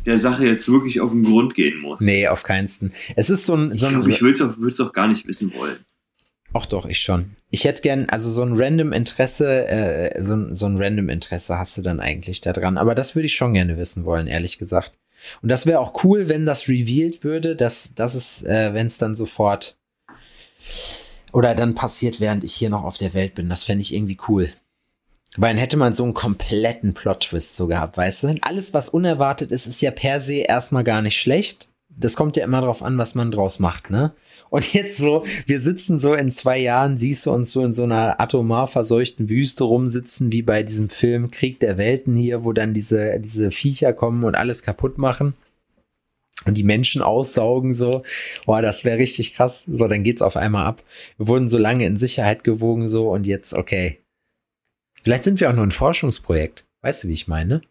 der 0.07 0.17
Sache 0.17 0.45
jetzt 0.45 0.67
wirklich 0.71 0.99
auf 1.01 1.11
den 1.11 1.23
Grund 1.23 1.53
gehen 1.53 1.79
muss. 1.81 2.01
Nee, 2.01 2.27
auf 2.27 2.43
keinsten. 2.43 2.93
Es 3.15 3.29
ist 3.29 3.45
so 3.45 3.55
ein. 3.55 3.75
So 3.75 3.85
ich 3.87 3.91
glaube, 3.93 4.09
ich 4.09 4.21
will 4.21 4.31
es 4.31 4.41
auch, 4.81 4.87
auch 4.87 4.93
gar 4.93 5.07
nicht 5.07 5.27
wissen 5.27 5.53
wollen. 5.53 5.77
Ach 6.53 6.65
doch, 6.65 6.85
ich 6.87 7.01
schon. 7.01 7.35
Ich 7.51 7.65
hätte 7.65 7.81
gern, 7.81 8.07
also 8.09 8.31
so 8.31 8.41
ein 8.41 8.53
random 8.55 8.93
Interesse, 8.93 9.67
äh, 9.67 10.23
so, 10.23 10.33
ein- 10.35 10.55
so 10.55 10.65
ein 10.65 10.77
random 10.81 11.09
Interesse 11.09 11.59
hast 11.59 11.77
du 11.77 11.81
dann 11.81 11.99
eigentlich 11.99 12.39
da 12.41 12.53
dran. 12.53 12.77
Aber 12.77 12.95
das 12.95 13.15
würde 13.15 13.25
ich 13.25 13.35
schon 13.35 13.53
gerne 13.53 13.77
wissen 13.77 14.05
wollen, 14.05 14.27
ehrlich 14.27 14.57
gesagt. 14.57 14.93
Und 15.41 15.49
das 15.49 15.65
wäre 15.65 15.79
auch 15.79 16.03
cool, 16.05 16.29
wenn 16.29 16.45
das 16.45 16.67
revealed 16.69 17.23
würde, 17.25 17.55
dass, 17.57 17.93
dass 17.95 18.15
es, 18.15 18.43
äh, 18.43 18.73
wenn 18.73 18.87
es 18.87 18.97
dann 18.97 19.15
sofort 19.15 19.77
oder 21.33 21.53
dann 21.53 21.75
passiert, 21.75 22.19
während 22.19 22.43
ich 22.45 22.53
hier 22.53 22.69
noch 22.69 22.83
auf 22.83 22.97
der 22.97 23.13
Welt 23.13 23.35
bin. 23.35 23.49
Das 23.49 23.63
fände 23.63 23.81
ich 23.81 23.93
irgendwie 23.93 24.17
cool. 24.29 24.49
Weil 25.37 25.53
dann 25.53 25.59
hätte 25.59 25.77
man 25.77 25.93
so 25.93 26.03
einen 26.03 26.13
kompletten 26.13 26.93
Plot-Twist 26.93 27.55
so 27.55 27.67
gehabt, 27.67 27.97
weißt 27.97 28.23
du? 28.23 28.35
Alles, 28.41 28.73
was 28.73 28.89
unerwartet 28.89 29.51
ist, 29.51 29.67
ist 29.67 29.81
ja 29.81 29.91
per 29.91 30.19
se 30.19 30.37
erstmal 30.37 30.83
gar 30.83 31.01
nicht 31.01 31.17
schlecht. 31.17 31.69
Das 31.89 32.15
kommt 32.15 32.35
ja 32.35 32.43
immer 32.43 32.61
drauf 32.61 32.83
an, 32.83 32.97
was 32.97 33.15
man 33.15 33.31
draus 33.31 33.59
macht, 33.59 33.89
ne? 33.89 34.13
Und 34.49 34.73
jetzt 34.73 34.97
so, 34.97 35.25
wir 35.45 35.59
sitzen 35.59 35.99
so 35.99 36.13
in 36.13 36.31
zwei 36.31 36.57
Jahren, 36.57 36.97
siehst 36.97 37.25
du 37.25 37.31
uns 37.31 37.51
so 37.51 37.63
in 37.65 37.73
so 37.73 37.83
einer 37.83 38.19
atomar 38.21 38.67
verseuchten 38.67 39.29
Wüste 39.29 39.65
rumsitzen, 39.65 40.31
wie 40.31 40.41
bei 40.41 40.63
diesem 40.63 40.89
Film 40.89 41.31
Krieg 41.31 41.59
der 41.59 41.77
Welten 41.77 42.15
hier, 42.15 42.43
wo 42.43 42.53
dann 42.53 42.73
diese, 42.73 43.19
diese 43.19 43.51
Viecher 43.51 43.93
kommen 43.93 44.23
und 44.23 44.35
alles 44.35 44.63
kaputt 44.63 44.97
machen 44.97 45.33
und 46.45 46.55
die 46.55 46.63
Menschen 46.63 47.01
aussaugen 47.01 47.73
so. 47.73 48.03
Boah, 48.45 48.61
das 48.61 48.85
wäre 48.85 48.97
richtig 48.97 49.33
krass. 49.33 49.65
So, 49.67 49.87
dann 49.87 50.03
geht's 50.03 50.21
auf 50.21 50.37
einmal 50.37 50.65
ab. 50.65 50.83
Wir 51.17 51.27
wurden 51.27 51.49
so 51.49 51.57
lange 51.57 51.85
in 51.85 51.97
Sicherheit 51.97 52.43
gewogen 52.43 52.87
so 52.87 53.11
und 53.11 53.27
jetzt, 53.27 53.53
okay. 53.53 53.99
Vielleicht 55.07 55.23
sind 55.23 55.39
wir 55.39 55.49
auch 55.49 55.53
nur 55.53 55.65
ein 55.65 55.71
Forschungsprojekt. 55.71 56.65
Weißt 56.81 57.05
du, 57.05 57.07
wie 57.07 57.13
ich 57.13 57.29
meine? 57.29 57.61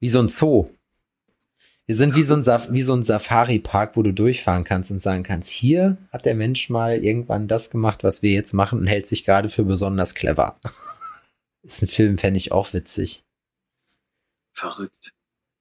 Wie 0.00 0.08
so 0.08 0.18
ein 0.18 0.26
Zoo. 0.28 0.68
Wir 1.86 1.94
sind 1.94 2.16
wie 2.16 2.22
so 2.22 2.34
ein, 2.34 2.42
so 2.42 2.94
ein 2.96 3.04
Safari-Park, 3.04 3.96
wo 3.96 4.02
du 4.02 4.12
durchfahren 4.12 4.64
kannst 4.64 4.90
und 4.90 4.98
sagen 4.98 5.22
kannst, 5.22 5.50
hier 5.50 5.98
hat 6.10 6.26
der 6.26 6.34
Mensch 6.34 6.68
mal 6.68 7.04
irgendwann 7.04 7.46
das 7.46 7.70
gemacht, 7.70 8.02
was 8.02 8.22
wir 8.22 8.32
jetzt 8.32 8.54
machen 8.54 8.80
und 8.80 8.88
hält 8.88 9.06
sich 9.06 9.24
gerade 9.24 9.48
für 9.48 9.62
besonders 9.62 10.16
clever. 10.16 10.58
Ist 11.62 11.80
ein 11.80 11.86
Film, 11.86 12.18
fände 12.18 12.38
ich 12.38 12.50
auch 12.50 12.72
witzig. 12.72 13.24
Verrückt. 14.50 15.12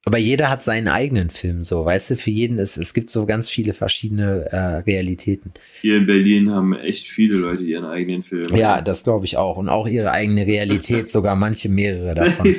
Aber 0.06 0.18
jeder 0.18 0.50
hat 0.50 0.64
seinen 0.64 0.88
eigenen 0.88 1.30
Film, 1.30 1.62
so, 1.62 1.84
weißt 1.86 2.12
du, 2.12 2.18
für 2.18 2.32
jeden 2.32 2.58
ist, 2.58 2.78
es 2.78 2.94
gibt 2.94 3.10
so 3.10 3.26
ganz 3.26 3.50
viele 3.50 3.74
verschiedene 3.74 4.46
äh, 4.52 4.58
Realitäten. 4.78 5.52
Hier 5.82 5.98
in 5.98 6.06
Berlin 6.06 6.50
haben 6.52 6.74
echt 6.74 7.08
viele 7.08 7.36
Leute 7.36 7.64
ihren 7.64 7.84
eigenen 7.86 8.24
Film. 8.24 8.56
Ja, 8.56 8.82
das 8.82 9.04
glaube 9.04 9.26
ich 9.26 9.36
auch. 9.38 9.58
Und 9.58 9.68
auch 9.68 9.88
ihre 9.88 10.12
eigene 10.12 10.48
Realität, 10.48 11.10
sogar 11.12 11.36
manche 11.36 11.68
mehrere 11.68 12.16
davon. 12.16 12.56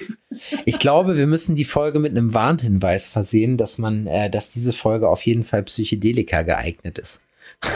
Ich 0.66 0.78
glaube, 0.78 1.16
wir 1.16 1.26
müssen 1.26 1.57
die 1.57 1.64
Folge 1.64 1.99
mit 1.99 2.12
einem 2.12 2.34
Warnhinweis 2.34 3.09
versehen, 3.09 3.57
dass 3.57 3.78
man, 3.78 4.07
äh, 4.07 4.30
dass 4.30 4.51
diese 4.51 4.74
Folge 4.74 5.09
auf 5.09 5.22
jeden 5.22 5.45
Fall 5.45 5.62
Psychedelika 5.62 6.43
geeignet 6.43 6.99
ist. 6.99 7.22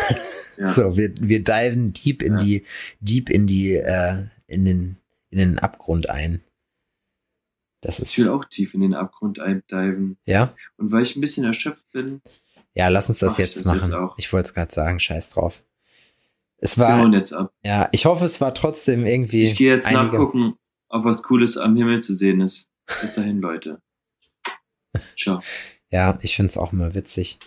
Ja. 0.57 0.69
So, 0.69 0.97
wir, 0.97 1.13
wir 1.19 1.43
diven 1.43 1.93
deep 1.95 2.23
in 2.23 2.35
Ja. 2.35 2.45
die, 2.45 2.65
deep 3.01 3.29
in 3.29 3.49
die, 3.49 3.75
äh, 3.75 4.19
in 4.47 4.65
den, 4.65 4.97
in 5.31 5.39
den 5.39 5.59
Abgrund 5.59 6.11
ein. 6.11 6.43
Das 7.85 7.99
Ich 8.01 8.17
will 8.19 8.25
ist, 8.25 8.31
auch 8.31 8.45
tief 8.47 8.73
in 8.75 8.81
den 8.81 8.95
Abgrund 8.95 9.39
eindiven. 9.41 10.17
ja. 10.25 10.55
Und 10.79 10.91
weil 10.91 11.03
ich 11.03 11.15
ein 11.17 11.21
bisschen 11.21 11.45
erschöpft 11.45 11.89
bin, 11.93 12.23
Ja, 12.75 12.89
lass 12.89 13.09
uns 13.11 13.19
das 13.19 13.37
jetzt 13.39 13.57
das 13.61 13.67
machen. 13.67 13.79
jetzt 13.93 14.15
ich 14.19 14.33
wollte 14.33 14.47
es 14.49 14.55
gerade 14.55 14.73
sagen, 14.73 14.99
scheiß 14.99 15.31
drauf. 15.31 15.63
Es 16.59 16.79
wir 16.79 16.85
war, 16.85 16.99
hauen 17.01 17.13
jetzt 17.13 17.33
ab. 17.35 17.53
ja, 17.63 17.89
ich 17.93 18.07
hoffe, 18.07 18.25
es 18.25 18.41
war 18.41 18.55
trotzdem 18.55 19.05
irgendwie. 19.05 19.45
Ich 19.45 19.57
gehe 19.57 19.75
jetzt 19.75 19.87
einige- 19.87 20.05
nachgucken, 20.17 20.55
ob 20.89 21.05
was 21.05 21.23
Cooles 21.23 21.57
am 21.59 21.77
Himmel 21.77 22.03
zu 22.03 22.15
sehen 22.15 22.41
ist. 22.41 22.71
Bis 23.03 23.15
dahin, 23.15 23.41
Leute. 23.41 23.83
Ciao. 25.19 25.41
Ja, 25.91 26.19
ich 26.23 26.37
find's 26.37 26.57
auch 26.57 26.73
immer 26.73 26.95
witzig. 26.95 27.39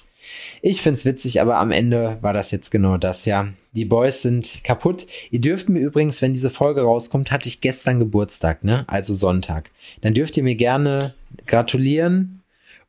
Ich 0.61 0.81
find's 0.81 1.05
witzig, 1.05 1.41
aber 1.41 1.57
am 1.57 1.71
Ende 1.71 2.17
war 2.21 2.33
das 2.33 2.51
jetzt 2.51 2.71
genau 2.71 2.97
das, 2.97 3.25
ja. 3.25 3.49
Die 3.73 3.85
Boys 3.85 4.21
sind 4.21 4.63
kaputt. 4.63 5.07
Ihr 5.31 5.41
dürft 5.41 5.69
mir 5.69 5.79
übrigens, 5.79 6.21
wenn 6.21 6.33
diese 6.33 6.49
Folge 6.49 6.81
rauskommt, 6.81 7.31
hatte 7.31 7.49
ich 7.49 7.61
gestern 7.61 7.99
Geburtstag, 7.99 8.63
ne? 8.63 8.85
Also 8.87 9.15
Sonntag. 9.15 9.69
Dann 10.01 10.13
dürft 10.13 10.37
ihr 10.37 10.43
mir 10.43 10.55
gerne 10.55 11.13
gratulieren 11.45 12.41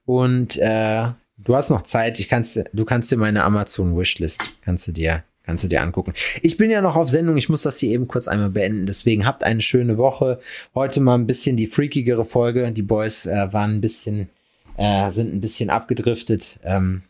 und 0.06 0.56
äh, 0.56 1.08
du 1.36 1.54
hast 1.54 1.70
noch 1.70 1.82
Zeit. 1.82 2.18
Ich 2.20 2.28
kannst, 2.28 2.58
du 2.72 2.84
kannst 2.84 3.10
dir 3.10 3.18
meine 3.18 3.44
Amazon 3.44 3.96
Wishlist, 3.96 4.40
kannst 4.64 4.88
du 4.88 4.92
dir, 4.92 5.24
kannst 5.44 5.64
du 5.64 5.68
dir 5.68 5.82
angucken. 5.82 6.14
Ich 6.42 6.56
bin 6.56 6.70
ja 6.70 6.80
noch 6.80 6.96
auf 6.96 7.08
Sendung. 7.08 7.36
Ich 7.36 7.48
muss 7.48 7.62
das 7.62 7.78
hier 7.78 7.90
eben 7.90 8.08
kurz 8.08 8.28
einmal 8.28 8.50
beenden. 8.50 8.86
Deswegen 8.86 9.26
habt 9.26 9.44
eine 9.44 9.60
schöne 9.60 9.98
Woche. 9.98 10.40
Heute 10.74 11.00
mal 11.00 11.16
ein 11.16 11.26
bisschen 11.26 11.56
die 11.56 11.66
freakigere 11.66 12.24
Folge. 12.24 12.72
Die 12.72 12.82
Boys 12.82 13.26
äh, 13.26 13.52
waren 13.52 13.76
ein 13.76 13.80
bisschen 13.80 14.30
äh, 14.78 15.10
sind 15.10 15.34
ein 15.34 15.40
bisschen 15.40 15.68
abgedriftet. 15.68 16.58
Ähm, 16.64 17.02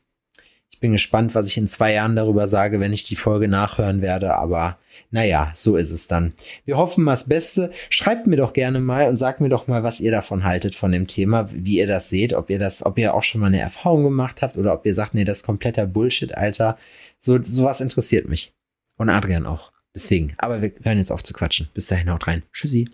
ich 0.79 0.81
bin 0.81 0.93
gespannt, 0.93 1.35
was 1.35 1.49
ich 1.49 1.57
in 1.57 1.66
zwei 1.66 1.95
Jahren 1.95 2.14
darüber 2.14 2.47
sage, 2.47 2.79
wenn 2.79 2.93
ich 2.93 3.03
die 3.03 3.16
Folge 3.16 3.49
nachhören 3.49 4.01
werde. 4.01 4.37
Aber 4.37 4.79
naja, 5.11 5.51
so 5.53 5.74
ist 5.74 5.91
es 5.91 6.07
dann. 6.07 6.35
Wir 6.66 6.76
hoffen 6.76 7.03
mal 7.03 7.14
das 7.14 7.26
Beste. 7.26 7.72
Schreibt 7.91 8.29
mir 8.29 8.37
doch 8.37 8.53
gerne 8.53 8.79
mal 8.79 9.09
und 9.09 9.16
sagt 9.16 9.41
mir 9.41 9.49
doch 9.49 9.66
mal, 9.66 9.83
was 9.83 9.99
ihr 9.99 10.12
davon 10.12 10.45
haltet 10.45 10.76
von 10.76 10.93
dem 10.93 11.09
Thema, 11.09 11.49
wie 11.53 11.79
ihr 11.79 11.89
das 11.89 12.11
seht, 12.11 12.33
ob 12.33 12.49
ihr 12.49 12.61
das, 12.61 12.87
ob 12.87 12.97
ihr 12.97 13.12
auch 13.12 13.24
schon 13.24 13.41
mal 13.41 13.49
eine 13.49 13.59
Erfahrung 13.59 14.05
gemacht 14.05 14.41
habt 14.41 14.57
oder 14.57 14.72
ob 14.72 14.87
ihr 14.87 14.95
sagt, 14.95 15.14
nee, 15.14 15.24
das 15.24 15.39
ist 15.39 15.47
kompletter 15.47 15.85
Bullshit, 15.85 16.37
Alter. 16.37 16.79
So, 17.20 17.43
sowas 17.43 17.81
interessiert 17.81 18.29
mich. 18.29 18.53
Und 18.99 19.11
Adrian 19.11 19.47
auch. 19.47 19.72
Deswegen. 19.97 20.35
Aber 20.39 20.62
wir 20.62 20.70
hören 20.85 20.99
jetzt 20.99 21.11
auf 21.11 21.24
zu 21.24 21.33
quatschen. 21.33 21.70
Bis 21.74 21.89
dahin, 21.89 22.09
haut 22.09 22.29
rein. 22.29 22.45
Tschüssi. 22.53 22.89